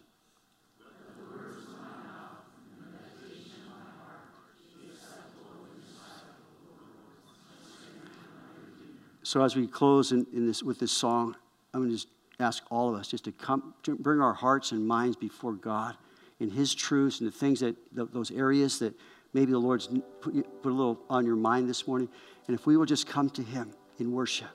So 9.23 9.43
as 9.43 9.55
we 9.55 9.65
close 9.65 10.11
in, 10.11 10.27
in 10.31 10.45
this, 10.45 10.61
with 10.61 10.79
this 10.79 10.91
song, 10.91 11.35
I'm 11.73 11.79
going 11.79 11.89
to 11.89 11.95
just 11.95 12.07
ask 12.39 12.61
all 12.69 12.93
of 12.93 12.99
us 12.99 13.07
just 13.07 13.23
to 13.23 13.31
come, 13.31 13.73
to 13.81 13.95
bring 13.95 14.21
our 14.21 14.33
hearts 14.33 14.73
and 14.73 14.85
minds 14.85 15.15
before 15.15 15.53
God 15.53 15.97
in 16.39 16.51
His 16.51 16.75
truths 16.75 17.19
and 17.19 17.27
the 17.27 17.35
things 17.35 17.61
that, 17.61 17.75
those 17.93 18.29
areas 18.29 18.77
that 18.79 18.93
maybe 19.33 19.51
the 19.51 19.57
Lord's 19.57 19.87
put, 20.21 20.33
put 20.61 20.71
a 20.71 20.75
little 20.75 20.99
on 21.09 21.25
your 21.25 21.35
mind 21.35 21.67
this 21.67 21.87
morning. 21.87 22.09
And 22.47 22.53
if 22.53 22.67
we 22.67 22.77
will 22.77 22.85
just 22.85 23.07
come 23.07 23.29
to 23.31 23.41
Him 23.41 23.73
in 23.99 24.11
worship, 24.11 24.49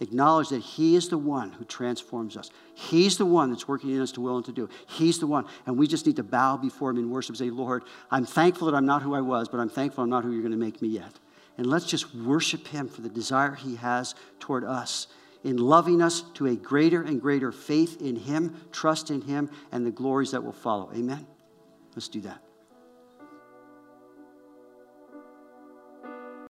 acknowledge 0.00 0.48
that 0.50 0.62
He 0.62 0.96
is 0.96 1.08
the 1.08 1.18
one 1.18 1.52
who 1.52 1.64
transforms 1.64 2.36
us. 2.36 2.50
He's 2.74 3.18
the 3.18 3.26
one 3.26 3.50
that's 3.50 3.68
working 3.68 3.90
in 3.90 4.00
us 4.00 4.12
to 4.12 4.20
will 4.20 4.36
and 4.36 4.44
to 4.46 4.52
do. 4.52 4.68
He's 4.88 5.18
the 5.18 5.26
one. 5.26 5.46
And 5.66 5.76
we 5.76 5.86
just 5.86 6.06
need 6.06 6.16
to 6.16 6.22
bow 6.22 6.56
before 6.56 6.90
Him 6.90 6.98
in 6.98 7.10
worship 7.10 7.30
and 7.30 7.38
say, 7.38 7.50
Lord, 7.50 7.84
I'm 8.10 8.24
thankful 8.24 8.70
that 8.70 8.76
I'm 8.76 8.86
not 8.86 9.02
who 9.02 9.14
I 9.14 9.20
was, 9.20 9.48
but 9.48 9.60
I'm 9.60 9.70
thankful 9.70 10.04
I'm 10.04 10.10
not 10.10 10.24
who 10.24 10.32
you're 10.32 10.42
going 10.42 10.52
to 10.52 10.58
make 10.58 10.80
me 10.82 10.88
yet. 10.88 11.18
And 11.56 11.66
let's 11.66 11.86
just 11.86 12.14
worship 12.14 12.68
Him 12.68 12.88
for 12.88 13.00
the 13.00 13.08
desire 13.08 13.54
He 13.54 13.76
has 13.76 14.14
toward 14.38 14.64
us 14.64 15.08
in 15.44 15.56
loving 15.56 16.02
us 16.02 16.22
to 16.34 16.46
a 16.46 16.56
greater 16.56 17.02
and 17.02 17.20
greater 17.20 17.52
faith 17.52 18.00
in 18.00 18.16
Him, 18.16 18.56
trust 18.72 19.10
in 19.10 19.22
Him, 19.22 19.50
and 19.72 19.86
the 19.86 19.90
glories 19.90 20.32
that 20.32 20.42
will 20.42 20.52
follow. 20.52 20.90
Amen? 20.94 21.26
Let's 21.94 22.08
do 22.08 22.20
that. 22.22 22.42